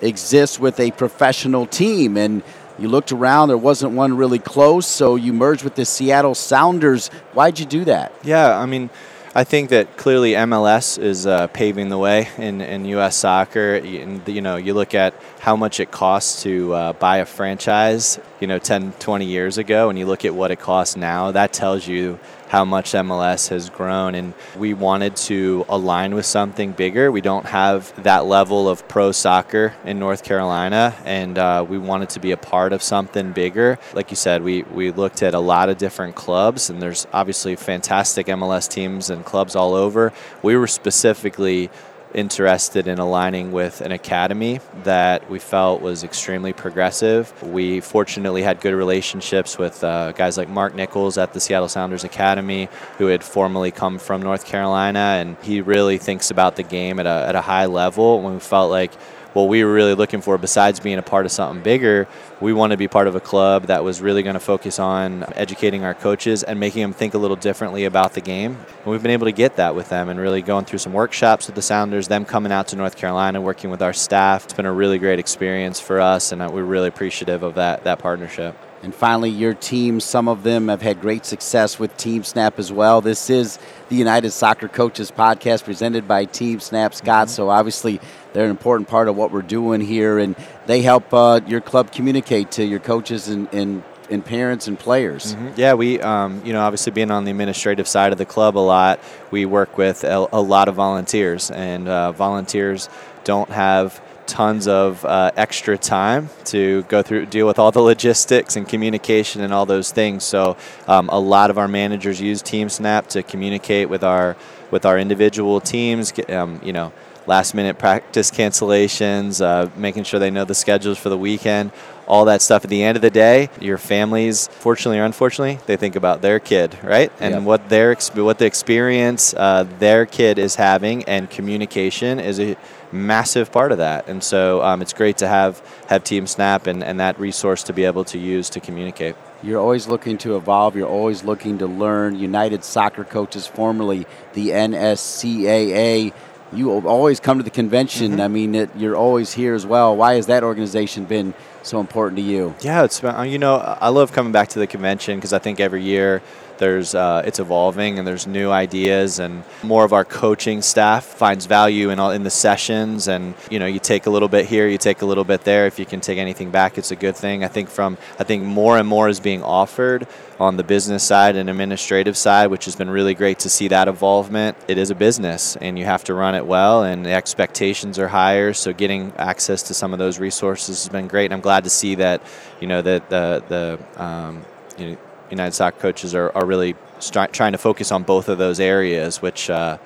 exist 0.00 0.58
with 0.58 0.80
a 0.80 0.90
professional 0.92 1.66
team. 1.66 2.16
And 2.16 2.42
you 2.78 2.88
looked 2.88 3.12
around, 3.12 3.48
there 3.48 3.58
wasn't 3.58 3.92
one 3.92 4.16
really 4.16 4.38
close, 4.38 4.86
so 4.86 5.16
you 5.16 5.34
merged 5.34 5.64
with 5.64 5.74
the 5.74 5.84
Seattle 5.84 6.34
Sounders. 6.34 7.08
Why'd 7.34 7.58
you 7.58 7.66
do 7.66 7.84
that? 7.84 8.12
Yeah, 8.22 8.58
I 8.58 8.64
mean, 8.64 8.88
I 9.32 9.44
think 9.44 9.70
that 9.70 9.96
clearly 9.96 10.32
MLS 10.32 11.00
is 11.00 11.24
uh, 11.24 11.46
paving 11.46 11.88
the 11.88 11.98
way 11.98 12.28
in, 12.36 12.60
in 12.60 12.84
U.S. 12.86 13.14
soccer. 13.14 13.76
You 13.76 14.40
know, 14.40 14.56
you 14.56 14.74
look 14.74 14.92
at 14.92 15.14
how 15.38 15.54
much 15.54 15.78
it 15.78 15.92
costs 15.92 16.42
to 16.42 16.74
uh, 16.74 16.92
buy 16.94 17.18
a 17.18 17.24
franchise, 17.24 18.18
you 18.40 18.48
know, 18.48 18.58
10, 18.58 18.92
20 18.94 19.24
years 19.24 19.56
ago, 19.56 19.88
and 19.88 19.96
you 19.96 20.06
look 20.06 20.24
at 20.24 20.34
what 20.34 20.50
it 20.50 20.58
costs 20.58 20.96
now, 20.96 21.30
that 21.30 21.52
tells 21.52 21.86
you 21.86 22.18
how 22.50 22.64
much 22.64 22.90
MLS 22.94 23.48
has 23.48 23.70
grown. 23.70 24.16
And 24.16 24.34
we 24.58 24.74
wanted 24.74 25.14
to 25.30 25.64
align 25.68 26.16
with 26.16 26.26
something 26.26 26.72
bigger. 26.72 27.12
We 27.12 27.20
don't 27.20 27.46
have 27.46 27.94
that 28.02 28.26
level 28.26 28.68
of 28.68 28.88
pro 28.88 29.12
soccer 29.12 29.72
in 29.84 30.00
North 30.00 30.24
Carolina, 30.24 30.96
and 31.04 31.38
uh, 31.38 31.64
we 31.66 31.78
wanted 31.78 32.10
to 32.10 32.20
be 32.20 32.32
a 32.32 32.36
part 32.36 32.72
of 32.72 32.82
something 32.82 33.30
bigger. 33.30 33.78
Like 33.94 34.10
you 34.10 34.16
said, 34.16 34.42
we, 34.42 34.62
we 34.64 34.90
looked 34.90 35.22
at 35.22 35.32
a 35.32 35.38
lot 35.38 35.68
of 35.68 35.78
different 35.78 36.16
clubs, 36.16 36.70
and 36.70 36.82
there's 36.82 37.06
obviously 37.12 37.54
fantastic 37.54 38.26
MLS 38.26 38.68
teams 38.68 39.10
and 39.10 39.24
clubs 39.24 39.54
all 39.54 39.74
over. 39.74 40.12
We 40.42 40.56
were 40.56 40.66
specifically 40.66 41.70
interested 42.14 42.88
in 42.88 42.98
aligning 42.98 43.52
with 43.52 43.80
an 43.80 43.92
academy 43.92 44.60
that 44.84 45.30
we 45.30 45.38
felt 45.38 45.80
was 45.80 46.04
extremely 46.04 46.52
progressive. 46.52 47.32
We 47.42 47.80
fortunately 47.80 48.42
had 48.42 48.60
good 48.60 48.74
relationships 48.74 49.58
with 49.58 49.82
uh, 49.84 50.12
guys 50.12 50.36
like 50.36 50.48
Mark 50.48 50.74
Nichols 50.74 51.18
at 51.18 51.32
the 51.32 51.40
Seattle 51.40 51.68
Sounders 51.68 52.04
Academy, 52.04 52.68
who 52.98 53.06
had 53.06 53.22
formerly 53.22 53.70
come 53.70 53.98
from 53.98 54.22
North 54.22 54.44
Carolina, 54.44 55.18
and 55.20 55.36
he 55.42 55.60
really 55.60 55.98
thinks 55.98 56.30
about 56.30 56.56
the 56.56 56.62
game 56.62 56.98
at 56.98 57.06
a, 57.06 57.26
at 57.28 57.36
a 57.36 57.40
high 57.40 57.66
level. 57.66 58.22
When 58.22 58.34
we 58.34 58.40
felt 58.40 58.70
like 58.70 58.92
what 59.32 59.44
we 59.44 59.62
were 59.64 59.72
really 59.72 59.94
looking 59.94 60.20
for, 60.20 60.38
besides 60.38 60.80
being 60.80 60.98
a 60.98 61.02
part 61.02 61.24
of 61.24 61.32
something 61.32 61.62
bigger, 61.62 62.08
we 62.40 62.52
want 62.52 62.72
to 62.72 62.76
be 62.76 62.88
part 62.88 63.06
of 63.06 63.14
a 63.14 63.20
club 63.20 63.66
that 63.66 63.84
was 63.84 64.00
really 64.00 64.22
going 64.22 64.34
to 64.34 64.40
focus 64.40 64.78
on 64.78 65.24
educating 65.34 65.84
our 65.84 65.94
coaches 65.94 66.42
and 66.42 66.58
making 66.58 66.82
them 66.82 66.92
think 66.92 67.14
a 67.14 67.18
little 67.18 67.36
differently 67.36 67.84
about 67.84 68.14
the 68.14 68.20
game. 68.20 68.56
And 68.56 68.86
we've 68.86 69.02
been 69.02 69.12
able 69.12 69.26
to 69.26 69.32
get 69.32 69.56
that 69.56 69.74
with 69.74 69.88
them 69.88 70.08
and 70.08 70.18
really 70.18 70.42
going 70.42 70.64
through 70.64 70.80
some 70.80 70.92
workshops 70.92 71.46
with 71.46 71.54
the 71.54 71.62
Sounders, 71.62 72.08
them 72.08 72.24
coming 72.24 72.50
out 72.50 72.68
to 72.68 72.76
North 72.76 72.96
Carolina, 72.96 73.40
working 73.40 73.70
with 73.70 73.82
our 73.82 73.92
staff. 73.92 74.44
It's 74.44 74.54
been 74.54 74.66
a 74.66 74.72
really 74.72 74.98
great 74.98 75.18
experience 75.18 75.78
for 75.78 76.00
us, 76.00 76.32
and 76.32 76.40
we're 76.52 76.64
really 76.64 76.88
appreciative 76.88 77.42
of 77.42 77.54
that, 77.54 77.84
that 77.84 77.98
partnership. 77.98 78.56
And 78.82 78.94
finally, 78.94 79.28
your 79.28 79.52
team, 79.52 80.00
some 80.00 80.26
of 80.26 80.42
them 80.42 80.68
have 80.68 80.80
had 80.80 81.02
great 81.02 81.26
success 81.26 81.78
with 81.78 81.94
Team 81.98 82.24
Snap 82.24 82.58
as 82.58 82.72
well. 82.72 83.02
This 83.02 83.28
is 83.28 83.58
the 83.90 83.96
United 83.96 84.30
Soccer 84.30 84.68
Coaches 84.68 85.10
podcast 85.10 85.64
presented 85.64 86.08
by 86.08 86.24
Team 86.24 86.60
Snap 86.60 86.94
Scott. 86.94 87.26
Mm-hmm. 87.26 87.34
So 87.34 87.50
obviously, 87.50 88.00
they're 88.32 88.44
an 88.44 88.50
important 88.50 88.88
part 88.88 89.08
of 89.08 89.16
what 89.16 89.30
we're 89.30 89.42
doing 89.42 89.80
here, 89.80 90.18
and 90.18 90.36
they 90.66 90.82
help 90.82 91.12
uh, 91.12 91.40
your 91.46 91.60
club 91.60 91.92
communicate 91.92 92.50
to 92.52 92.64
your 92.64 92.80
coaches 92.80 93.28
and, 93.28 93.48
and 93.52 93.82
and 94.10 94.24
parents 94.24 94.66
and 94.66 94.76
players. 94.78 95.34
Mm-hmm. 95.34 95.60
Yeah, 95.60 95.74
we, 95.74 96.00
um, 96.00 96.42
you 96.44 96.52
know, 96.52 96.60
obviously 96.60 96.90
being 96.90 97.12
on 97.12 97.24
the 97.24 97.30
administrative 97.30 97.86
side 97.86 98.10
of 98.10 98.18
the 98.18 98.26
club 98.26 98.58
a 98.58 98.58
lot, 98.58 98.98
we 99.30 99.46
work 99.46 99.78
with 99.78 100.02
a, 100.02 100.28
a 100.32 100.40
lot 100.40 100.68
of 100.68 100.74
volunteers, 100.74 101.50
and 101.50 101.86
uh, 101.86 102.10
volunteers 102.10 102.88
don't 103.22 103.50
have 103.50 104.00
tons 104.26 104.68
of 104.68 105.04
uh, 105.04 105.30
extra 105.36 105.76
time 105.76 106.28
to 106.44 106.82
go 106.84 107.02
through 107.02 107.26
deal 107.26 107.46
with 107.46 107.58
all 107.58 107.72
the 107.72 107.80
logistics 107.80 108.54
and 108.56 108.68
communication 108.68 109.42
and 109.42 109.52
all 109.52 109.66
those 109.66 109.90
things. 109.90 110.24
So 110.24 110.56
um, 110.86 111.08
a 111.08 111.18
lot 111.18 111.50
of 111.50 111.58
our 111.58 111.68
managers 111.68 112.20
use 112.20 112.40
team 112.40 112.68
snap 112.68 113.08
to 113.08 113.22
communicate 113.22 113.88
with 113.88 114.04
our 114.04 114.36
with 114.70 114.86
our 114.86 114.98
individual 114.98 115.60
teams. 115.60 116.12
Um, 116.28 116.60
you 116.62 116.72
know, 116.72 116.92
last 117.30 117.54
minute 117.54 117.78
practice 117.78 118.28
cancellations, 118.28 119.40
uh, 119.40 119.70
making 119.76 120.02
sure 120.02 120.18
they 120.18 120.32
know 120.32 120.44
the 120.44 120.54
schedules 120.54 120.98
for 120.98 121.10
the 121.10 121.16
weekend. 121.16 121.70
All 122.08 122.24
that 122.24 122.42
stuff. 122.42 122.64
At 122.64 122.70
the 122.70 122.82
end 122.82 122.96
of 122.96 123.02
the 123.02 123.10
day, 123.10 123.50
your 123.60 123.78
families, 123.78 124.48
fortunately 124.48 124.98
or 124.98 125.04
unfortunately, 125.04 125.60
they 125.66 125.76
think 125.76 125.94
about 125.94 126.22
their 126.22 126.40
kid, 126.40 126.76
right? 126.82 127.12
And 127.20 127.34
yep. 127.34 127.42
what 127.44 127.68
their 127.68 127.94
what 128.16 128.38
the 128.38 128.46
experience 128.46 129.32
uh, 129.32 129.64
their 129.78 130.06
kid 130.06 130.40
is 130.40 130.56
having, 130.56 131.04
and 131.04 131.30
communication 131.30 132.18
is 132.18 132.40
a 132.40 132.56
massive 132.90 133.52
part 133.52 133.70
of 133.70 133.78
that. 133.78 134.08
And 134.08 134.24
so 134.24 134.60
um, 134.60 134.82
it's 134.82 134.92
great 134.92 135.18
to 135.18 135.28
have 135.28 135.62
have 135.88 136.02
Team 136.02 136.26
Snap 136.26 136.66
and, 136.66 136.82
and 136.82 136.98
that 136.98 137.20
resource 137.20 137.62
to 137.64 137.72
be 137.72 137.84
able 137.84 138.02
to 138.06 138.18
use 138.18 138.50
to 138.50 138.60
communicate. 138.60 139.14
You're 139.42 139.60
always 139.60 139.86
looking 139.86 140.18
to 140.18 140.36
evolve. 140.36 140.74
You're 140.74 140.88
always 140.88 141.22
looking 141.22 141.58
to 141.58 141.66
learn. 141.66 142.18
United 142.18 142.64
Soccer 142.64 143.04
Coaches, 143.04 143.46
formerly 143.46 144.06
the 144.34 144.48
NSCAA. 144.48 146.12
You 146.52 146.70
always 146.70 147.20
come 147.20 147.38
to 147.38 147.44
the 147.44 147.50
convention. 147.50 148.12
Mm-hmm. 148.12 148.20
I 148.20 148.28
mean, 148.28 148.54
it, 148.54 148.70
you're 148.76 148.96
always 148.96 149.32
here 149.32 149.54
as 149.54 149.64
well. 149.64 149.96
Why 149.96 150.14
has 150.14 150.26
that 150.26 150.42
organization 150.42 151.04
been 151.04 151.32
so 151.62 151.80
important 151.80 152.16
to 152.16 152.22
you? 152.22 152.54
Yeah, 152.60 152.84
it's 152.84 153.02
you 153.02 153.38
know 153.38 153.56
I 153.56 153.88
love 153.88 154.12
coming 154.12 154.32
back 154.32 154.48
to 154.48 154.58
the 154.58 154.66
convention 154.66 155.16
because 155.16 155.32
I 155.32 155.38
think 155.38 155.60
every 155.60 155.82
year 155.82 156.22
there's 156.60 156.94
uh, 156.94 157.22
it's 157.24 157.40
evolving 157.40 157.98
and 157.98 158.06
there's 158.06 158.26
new 158.26 158.50
ideas 158.50 159.18
and 159.18 159.42
more 159.62 159.84
of 159.84 159.92
our 159.92 160.04
coaching 160.04 160.62
staff 160.62 161.04
finds 161.04 161.46
value 161.46 161.90
in 161.90 161.98
all 161.98 162.12
in 162.12 162.22
the 162.22 162.30
sessions 162.30 163.08
and 163.08 163.34
you 163.50 163.58
know 163.58 163.66
you 163.66 163.80
take 163.80 164.06
a 164.06 164.10
little 164.10 164.28
bit 164.28 164.46
here 164.46 164.68
you 164.68 164.78
take 164.78 165.02
a 165.02 165.06
little 165.06 165.24
bit 165.24 165.42
there. 165.42 165.66
If 165.66 165.78
you 165.78 165.86
can 165.86 166.00
take 166.00 166.18
anything 166.18 166.50
back 166.50 166.78
it's 166.78 166.92
a 166.92 166.96
good 166.96 167.16
thing. 167.16 167.42
I 167.42 167.48
think 167.48 167.70
from 167.70 167.98
I 168.18 168.24
think 168.24 168.44
more 168.44 168.78
and 168.78 168.86
more 168.86 169.08
is 169.08 169.18
being 169.18 169.42
offered 169.42 170.06
on 170.38 170.56
the 170.56 170.62
business 170.62 171.02
side 171.02 171.34
and 171.34 171.50
administrative 171.50 172.16
side 172.16 172.48
which 172.48 172.66
has 172.66 172.76
been 172.76 172.90
really 172.90 173.14
great 173.14 173.40
to 173.40 173.48
see 173.48 173.68
that 173.68 173.88
involvement 173.88 174.56
it 174.68 174.78
is 174.78 174.90
a 174.90 174.94
business 174.94 175.56
and 175.56 175.78
you 175.78 175.84
have 175.86 176.04
to 176.04 176.14
run 176.14 176.34
it 176.34 176.46
well 176.46 176.84
and 176.84 177.04
the 177.04 177.10
expectations 177.10 177.98
are 177.98 178.08
higher. 178.08 178.52
So 178.52 178.72
getting 178.72 179.12
access 179.16 179.62
to 179.64 179.74
some 179.74 179.92
of 179.94 179.98
those 179.98 180.18
resources 180.18 180.84
has 180.84 180.92
been 180.92 181.08
great. 181.08 181.26
And 181.26 181.34
I'm 181.34 181.40
glad 181.40 181.64
to 181.64 181.70
see 181.70 181.94
that 181.96 182.22
you 182.60 182.68
know 182.68 182.82
that 182.82 183.08
the 183.08 183.42
the 183.48 184.02
um, 184.02 184.44
you 184.78 184.90
know, 184.90 184.96
United 185.30 185.52
Soccer 185.54 185.78
coaches 185.78 186.14
are, 186.14 186.30
are 186.34 186.44
really 186.44 186.74
st- 186.98 187.32
trying 187.32 187.52
to 187.52 187.58
focus 187.58 187.92
on 187.92 188.02
both 188.02 188.28
of 188.28 188.38
those 188.38 188.60
areas, 188.60 189.22
which 189.22 189.50
uh, 189.50 189.78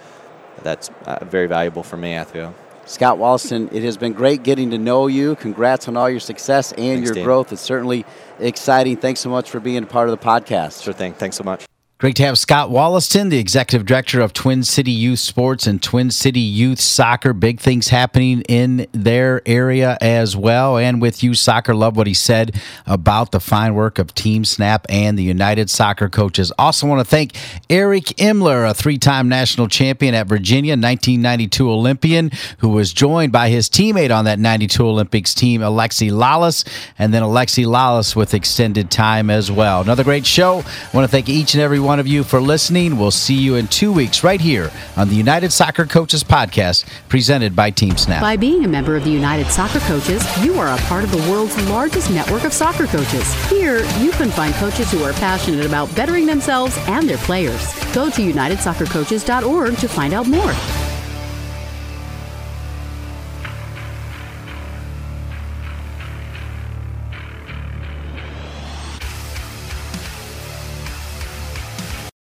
that's 0.62 0.90
uh, 1.06 1.24
very 1.24 1.46
valuable 1.46 1.82
for 1.82 1.96
me, 1.96 2.18
I 2.18 2.24
feel. 2.24 2.54
Scott 2.86 3.18
Wollaston, 3.18 3.70
it 3.72 3.82
has 3.82 3.96
been 3.96 4.12
great 4.12 4.42
getting 4.42 4.70
to 4.70 4.78
know 4.78 5.06
you. 5.06 5.36
Congrats 5.36 5.88
on 5.88 5.96
all 5.96 6.10
your 6.10 6.20
success 6.20 6.72
and 6.72 7.02
Thanks, 7.02 7.16
your 7.16 7.24
growth. 7.24 7.52
It's 7.52 7.62
certainly 7.62 8.04
exciting. 8.38 8.98
Thanks 8.98 9.20
so 9.20 9.30
much 9.30 9.50
for 9.50 9.58
being 9.58 9.82
a 9.82 9.86
part 9.86 10.08
of 10.08 10.18
the 10.18 10.24
podcast. 10.24 10.82
Sure 10.82 10.92
thing. 10.92 11.14
Thanks 11.14 11.36
so 11.36 11.44
much. 11.44 11.64
Great 12.04 12.16
to 12.16 12.24
have 12.24 12.36
Scott 12.36 12.68
Wollaston, 12.68 13.30
the 13.30 13.38
executive 13.38 13.86
director 13.86 14.20
of 14.20 14.34
Twin 14.34 14.62
City 14.62 14.90
Youth 14.90 15.20
Sports 15.20 15.66
and 15.66 15.82
Twin 15.82 16.10
City 16.10 16.38
Youth 16.38 16.78
Soccer. 16.78 17.32
Big 17.32 17.60
things 17.60 17.88
happening 17.88 18.42
in 18.42 18.86
their 18.92 19.40
area 19.46 19.96
as 20.02 20.36
well. 20.36 20.76
And 20.76 21.00
with 21.00 21.22
you, 21.22 21.32
soccer, 21.32 21.74
love 21.74 21.96
what 21.96 22.06
he 22.06 22.12
said 22.12 22.60
about 22.86 23.32
the 23.32 23.40
fine 23.40 23.74
work 23.74 23.98
of 23.98 24.14
Team 24.14 24.44
Snap 24.44 24.84
and 24.90 25.18
the 25.18 25.22
United 25.22 25.70
Soccer 25.70 26.10
coaches. 26.10 26.52
Also, 26.58 26.86
want 26.86 27.00
to 27.00 27.06
thank 27.06 27.38
Eric 27.70 28.04
Imler, 28.18 28.68
a 28.68 28.74
three 28.74 28.98
time 28.98 29.26
national 29.30 29.68
champion 29.68 30.14
at 30.14 30.26
Virginia, 30.26 30.72
1992 30.72 31.70
Olympian, 31.70 32.30
who 32.58 32.68
was 32.68 32.92
joined 32.92 33.32
by 33.32 33.48
his 33.48 33.70
teammate 33.70 34.14
on 34.14 34.26
that 34.26 34.38
92 34.38 34.86
Olympics 34.86 35.32
team, 35.32 35.62
Alexi 35.62 36.10
Lalas, 36.10 36.68
and 36.98 37.14
then 37.14 37.22
Alexi 37.22 37.64
Lalas 37.64 38.14
with 38.14 38.34
extended 38.34 38.90
time 38.90 39.30
as 39.30 39.50
well. 39.50 39.80
Another 39.80 40.04
great 40.04 40.26
show. 40.26 40.58
I 40.58 40.90
want 40.92 41.06
to 41.06 41.08
thank 41.08 41.30
each 41.30 41.54
and 41.54 41.62
every 41.62 41.80
one 41.80 41.93
one 41.94 42.00
of 42.00 42.08
you 42.08 42.24
for 42.24 42.40
listening. 42.40 42.98
We'll 42.98 43.12
see 43.12 43.36
you 43.36 43.54
in 43.54 43.68
two 43.68 43.92
weeks 43.92 44.24
right 44.24 44.40
here 44.40 44.72
on 44.96 45.08
the 45.08 45.14
United 45.14 45.52
Soccer 45.52 45.86
Coaches 45.86 46.24
Podcast 46.24 46.84
presented 47.08 47.54
by 47.54 47.70
Team 47.70 47.96
Snap. 47.96 48.20
By 48.20 48.36
being 48.36 48.64
a 48.64 48.68
member 48.68 48.96
of 48.96 49.04
the 49.04 49.12
United 49.12 49.46
Soccer 49.46 49.78
Coaches, 49.78 50.24
you 50.44 50.58
are 50.58 50.76
a 50.76 50.80
part 50.88 51.04
of 51.04 51.12
the 51.12 51.30
world's 51.30 51.56
largest 51.68 52.10
network 52.10 52.42
of 52.42 52.52
soccer 52.52 52.88
coaches. 52.88 53.32
Here, 53.48 53.78
you 54.00 54.10
can 54.10 54.28
find 54.30 54.52
coaches 54.54 54.90
who 54.90 55.04
are 55.04 55.12
passionate 55.12 55.64
about 55.66 55.94
bettering 55.94 56.26
themselves 56.26 56.76
and 56.88 57.08
their 57.08 57.18
players. 57.18 57.72
Go 57.94 58.10
to 58.10 58.22
UnitedSoccerCoaches.org 58.22 59.76
to 59.76 59.88
find 59.88 60.14
out 60.14 60.26
more. 60.26 60.93